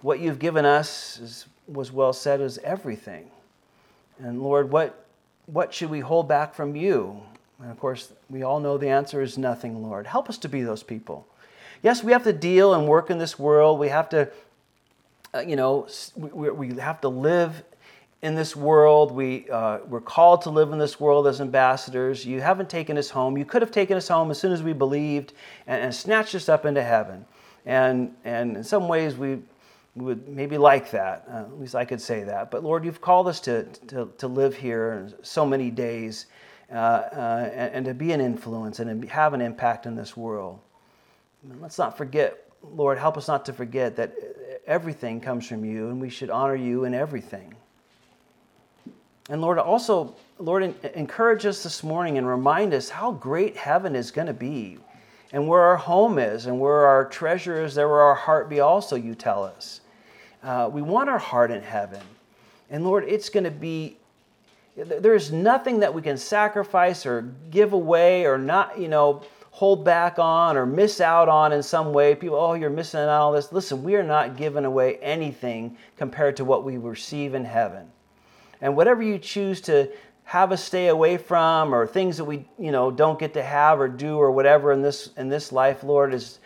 what 0.02 0.20
you've 0.20 0.38
given 0.38 0.64
us 0.64 1.18
is, 1.18 1.46
was 1.66 1.92
well 1.92 2.12
said 2.12 2.40
is 2.40 2.58
everything. 2.58 3.30
And 4.18 4.42
Lord, 4.42 4.70
what 4.70 5.04
what 5.46 5.72
should 5.72 5.90
we 5.90 6.00
hold 6.00 6.28
back 6.28 6.54
from 6.54 6.76
you? 6.76 7.20
And 7.60 7.70
of 7.70 7.78
course, 7.80 8.12
we 8.30 8.42
all 8.42 8.60
know 8.60 8.78
the 8.78 8.88
answer 8.88 9.20
is 9.22 9.36
nothing, 9.36 9.82
Lord. 9.82 10.06
Help 10.06 10.28
us 10.28 10.38
to 10.38 10.48
be 10.48 10.62
those 10.62 10.82
people. 10.82 11.26
Yes, 11.82 12.02
we 12.02 12.12
have 12.12 12.24
to 12.24 12.32
deal 12.32 12.74
and 12.74 12.86
work 12.86 13.10
in 13.10 13.18
this 13.18 13.38
world. 13.38 13.78
We 13.78 13.88
have 13.88 14.08
to, 14.10 14.28
uh, 15.34 15.40
you 15.40 15.56
know, 15.56 15.88
we, 16.16 16.50
we 16.50 16.74
have 16.74 17.00
to 17.02 17.08
live 17.08 17.62
in 18.22 18.34
this 18.34 18.56
world. 18.56 19.12
We, 19.12 19.48
uh, 19.50 19.78
we're 19.86 20.00
called 20.00 20.42
to 20.42 20.50
live 20.50 20.72
in 20.72 20.78
this 20.78 20.98
world 20.98 21.26
as 21.26 21.40
ambassadors. 21.40 22.24
You 22.24 22.40
haven't 22.40 22.68
taken 22.68 22.98
us 22.98 23.10
home. 23.10 23.36
You 23.36 23.44
could 23.44 23.62
have 23.62 23.70
taken 23.70 23.96
us 23.96 24.08
home 24.08 24.30
as 24.30 24.38
soon 24.38 24.52
as 24.52 24.62
we 24.62 24.72
believed 24.72 25.32
and, 25.66 25.82
and 25.82 25.94
snatched 25.94 26.34
us 26.34 26.48
up 26.48 26.66
into 26.66 26.82
heaven. 26.82 27.24
And, 27.66 28.14
and 28.24 28.56
in 28.56 28.64
some 28.64 28.88
ways, 28.88 29.16
we, 29.16 29.38
would 29.94 30.28
maybe 30.28 30.58
like 30.58 30.90
that. 30.90 31.24
Uh, 31.30 31.40
at 31.40 31.60
least 31.60 31.74
I 31.74 31.84
could 31.84 32.00
say 32.00 32.22
that. 32.24 32.50
But 32.50 32.62
Lord, 32.62 32.84
you've 32.84 33.00
called 33.00 33.28
us 33.28 33.40
to, 33.40 33.64
to, 33.88 34.08
to 34.18 34.28
live 34.28 34.56
here 34.56 35.08
so 35.22 35.44
many 35.44 35.70
days 35.70 36.26
uh, 36.70 36.74
uh, 36.74 37.50
and, 37.52 37.74
and, 37.74 37.84
to 37.86 37.94
be 37.94 38.12
an 38.12 38.20
influence 38.20 38.78
and 38.78 39.08
have 39.08 39.32
an 39.32 39.40
impact 39.40 39.86
in 39.86 39.96
this 39.96 40.16
world. 40.16 40.60
And 41.50 41.60
let's 41.62 41.78
not 41.78 41.96
forget, 41.96 42.50
Lord, 42.62 42.98
help 42.98 43.16
us 43.16 43.26
not 43.26 43.46
to 43.46 43.52
forget 43.52 43.96
that 43.96 44.14
everything 44.66 45.20
comes 45.20 45.46
from 45.46 45.64
you 45.64 45.88
and 45.88 46.00
we 46.00 46.10
should 46.10 46.28
honor 46.28 46.56
you 46.56 46.84
in 46.84 46.92
everything. 46.92 47.54
And 49.28 49.42
Lord, 49.42 49.58
also, 49.58 50.14
Lord, 50.38 50.74
encourage 50.94 51.44
us 51.44 51.62
this 51.62 51.82
morning 51.82 52.16
and 52.16 52.26
remind 52.26 52.72
us 52.72 52.88
how 52.88 53.12
great 53.12 53.56
heaven 53.56 53.94
is 53.94 54.10
going 54.10 54.26
to 54.26 54.32
be 54.32 54.78
and 55.32 55.46
where 55.46 55.60
our 55.60 55.76
home 55.76 56.18
is 56.18 56.46
and 56.46 56.58
where 56.58 56.86
our 56.86 57.04
treasure 57.04 57.62
is, 57.62 57.74
there 57.74 57.88
will 57.88 57.96
our 57.96 58.14
heart 58.14 58.48
be 58.48 58.60
also, 58.60 58.96
you 58.96 59.14
tell 59.14 59.44
us. 59.44 59.82
Uh, 60.42 60.70
we 60.72 60.80
want 60.80 61.10
our 61.10 61.18
heart 61.18 61.50
in 61.50 61.60
heaven. 61.60 62.00
And 62.70 62.84
Lord, 62.84 63.04
it's 63.04 63.28
going 63.28 63.44
to 63.44 63.50
be, 63.50 63.98
there's 64.76 65.30
nothing 65.30 65.80
that 65.80 65.92
we 65.92 66.00
can 66.00 66.16
sacrifice 66.16 67.04
or 67.04 67.22
give 67.50 67.74
away 67.74 68.24
or 68.24 68.38
not, 68.38 68.78
you 68.78 68.88
know, 68.88 69.22
hold 69.50 69.84
back 69.84 70.18
on 70.18 70.56
or 70.56 70.64
miss 70.64 71.00
out 71.00 71.28
on 71.28 71.52
in 71.52 71.62
some 71.62 71.92
way. 71.92 72.14
People, 72.14 72.38
oh, 72.38 72.54
you're 72.54 72.70
missing 72.70 73.00
out 73.00 73.28
on 73.28 73.34
this. 73.34 73.52
Listen, 73.52 73.82
we 73.82 73.96
are 73.96 74.02
not 74.02 74.36
giving 74.36 74.64
away 74.64 74.96
anything 74.98 75.76
compared 75.96 76.36
to 76.36 76.44
what 76.44 76.64
we 76.64 76.78
receive 76.78 77.34
in 77.34 77.44
heaven. 77.44 77.90
And 78.60 78.76
whatever 78.76 79.02
you 79.02 79.18
choose 79.18 79.60
to 79.62 79.90
have 80.24 80.52
us 80.52 80.62
stay 80.62 80.88
away 80.88 81.16
from 81.16 81.74
or 81.74 81.86
things 81.86 82.16
that 82.18 82.24
we, 82.24 82.46
you 82.58 82.70
know, 82.70 82.90
don't 82.90 83.18
get 83.18 83.32
to 83.34 83.42
have 83.42 83.80
or 83.80 83.88
do 83.88 84.18
or 84.18 84.30
whatever 84.30 84.72
in 84.72 84.82
this 84.82 85.10
in 85.16 85.28
this 85.28 85.52
life, 85.52 85.82
Lord, 85.82 86.12
is 86.12 86.38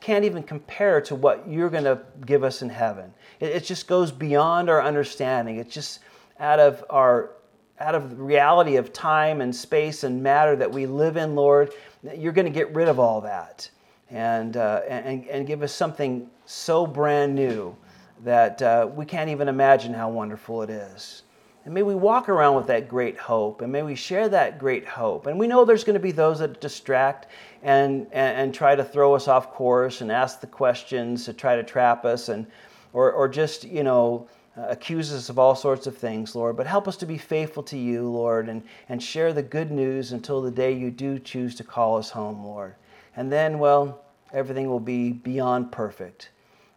can't 0.00 0.24
even 0.24 0.42
compare 0.42 1.00
to 1.00 1.14
what 1.14 1.48
you're 1.48 1.70
going 1.70 1.84
to 1.84 2.00
give 2.26 2.44
us 2.44 2.62
in 2.62 2.68
heaven. 2.68 3.12
It, 3.40 3.50
it 3.50 3.64
just 3.64 3.86
goes 3.86 4.12
beyond 4.12 4.68
our 4.68 4.82
understanding. 4.82 5.56
It's 5.56 5.72
just 5.72 6.00
out 6.40 6.60
of 6.60 6.84
our 6.90 7.30
out 7.78 7.94
of 7.94 8.10
the 8.10 8.16
reality 8.16 8.76
of 8.76 8.92
time 8.92 9.40
and 9.40 9.54
space 9.54 10.02
and 10.02 10.22
matter 10.22 10.56
that 10.56 10.70
we 10.70 10.86
live 10.86 11.16
in, 11.16 11.34
Lord. 11.34 11.72
You're 12.16 12.32
going 12.32 12.46
to 12.46 12.52
get 12.52 12.74
rid 12.74 12.88
of 12.88 12.98
all 12.98 13.20
that 13.22 13.70
and 14.10 14.56
uh, 14.56 14.82
and 14.88 15.26
and 15.26 15.46
give 15.46 15.62
us 15.62 15.72
something 15.72 16.28
so 16.44 16.86
brand 16.86 17.34
new 17.34 17.76
that 18.24 18.60
uh, 18.62 18.88
we 18.94 19.04
can't 19.04 19.30
even 19.30 19.48
imagine 19.48 19.92
how 19.92 20.08
wonderful 20.08 20.62
it 20.62 20.70
is. 20.70 21.22
And 21.66 21.74
may 21.74 21.82
we 21.82 21.96
walk 21.96 22.28
around 22.28 22.54
with 22.54 22.68
that 22.68 22.88
great 22.88 23.18
hope, 23.18 23.60
and 23.60 23.72
may 23.72 23.82
we 23.82 23.96
share 23.96 24.28
that 24.28 24.60
great 24.60 24.86
hope. 24.86 25.26
And 25.26 25.36
we 25.36 25.48
know 25.48 25.64
there's 25.64 25.82
going 25.82 25.94
to 25.94 26.00
be 26.00 26.12
those 26.12 26.38
that 26.38 26.60
distract 26.60 27.26
and, 27.64 28.06
and, 28.12 28.38
and, 28.38 28.54
try 28.54 28.76
to 28.76 28.84
throw 28.84 29.16
us 29.16 29.26
off 29.26 29.52
course 29.52 30.00
and 30.00 30.12
ask 30.12 30.40
the 30.40 30.46
questions 30.46 31.24
to 31.24 31.32
try 31.32 31.56
to 31.56 31.64
trap 31.64 32.04
us, 32.04 32.28
and, 32.28 32.46
or, 32.92 33.10
or 33.10 33.28
just, 33.28 33.64
you 33.64 33.82
know, 33.82 34.28
uh, 34.56 34.66
accuse 34.68 35.12
us 35.12 35.28
of 35.28 35.40
all 35.40 35.56
sorts 35.56 35.88
of 35.88 35.98
things, 35.98 36.36
Lord. 36.36 36.56
But 36.56 36.68
help 36.68 36.86
us 36.86 36.96
to 36.98 37.06
be 37.06 37.18
faithful 37.18 37.64
to 37.64 37.76
you, 37.76 38.08
Lord, 38.08 38.48
and, 38.48 38.62
and 38.88 39.02
share 39.02 39.32
the 39.32 39.42
good 39.42 39.72
news 39.72 40.12
until 40.12 40.40
the 40.40 40.52
day 40.52 40.70
you 40.70 40.92
do 40.92 41.18
choose 41.18 41.56
to 41.56 41.64
call 41.64 41.96
us 41.96 42.10
home, 42.10 42.44
Lord. 42.44 42.76
And 43.16 43.32
then, 43.32 43.58
well, 43.58 44.04
everything 44.32 44.68
will 44.68 44.78
be 44.78 45.10
beyond 45.10 45.72
perfect. 45.72 46.30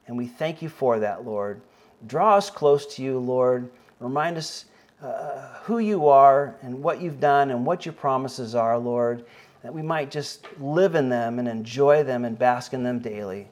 And 0.07 0.17
we 0.17 0.25
thank 0.25 0.63
you 0.63 0.69
for 0.69 0.97
that, 0.97 1.27
Lord. 1.27 1.61
Draw 2.07 2.37
us 2.37 2.49
close 2.49 2.95
to 2.95 3.03
you, 3.03 3.19
Lord. 3.19 3.69
Remind 3.99 4.35
us 4.35 4.65
uh, 5.01 5.59
who 5.63 5.79
you 5.79 6.07
are 6.07 6.55
and 6.61 6.81
what 6.81 7.01
you've 7.01 7.19
done 7.19 7.51
and 7.51 7.65
what 7.65 7.85
your 7.85 7.93
promises 7.93 8.55
are, 8.55 8.77
Lord, 8.77 9.25
that 9.63 9.73
we 9.73 9.81
might 9.81 10.11
just 10.11 10.45
live 10.59 10.95
in 10.95 11.09
them 11.09 11.39
and 11.39 11.47
enjoy 11.47 12.03
them 12.03 12.25
and 12.25 12.37
bask 12.37 12.73
in 12.73 12.83
them 12.83 12.99
daily. 12.99 13.47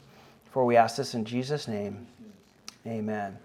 For 0.51 0.65
we 0.65 0.75
ask 0.75 0.97
this 0.97 1.13
in 1.13 1.25
Jesus' 1.25 1.67
name. 1.67 2.07
Amen. 2.85 3.35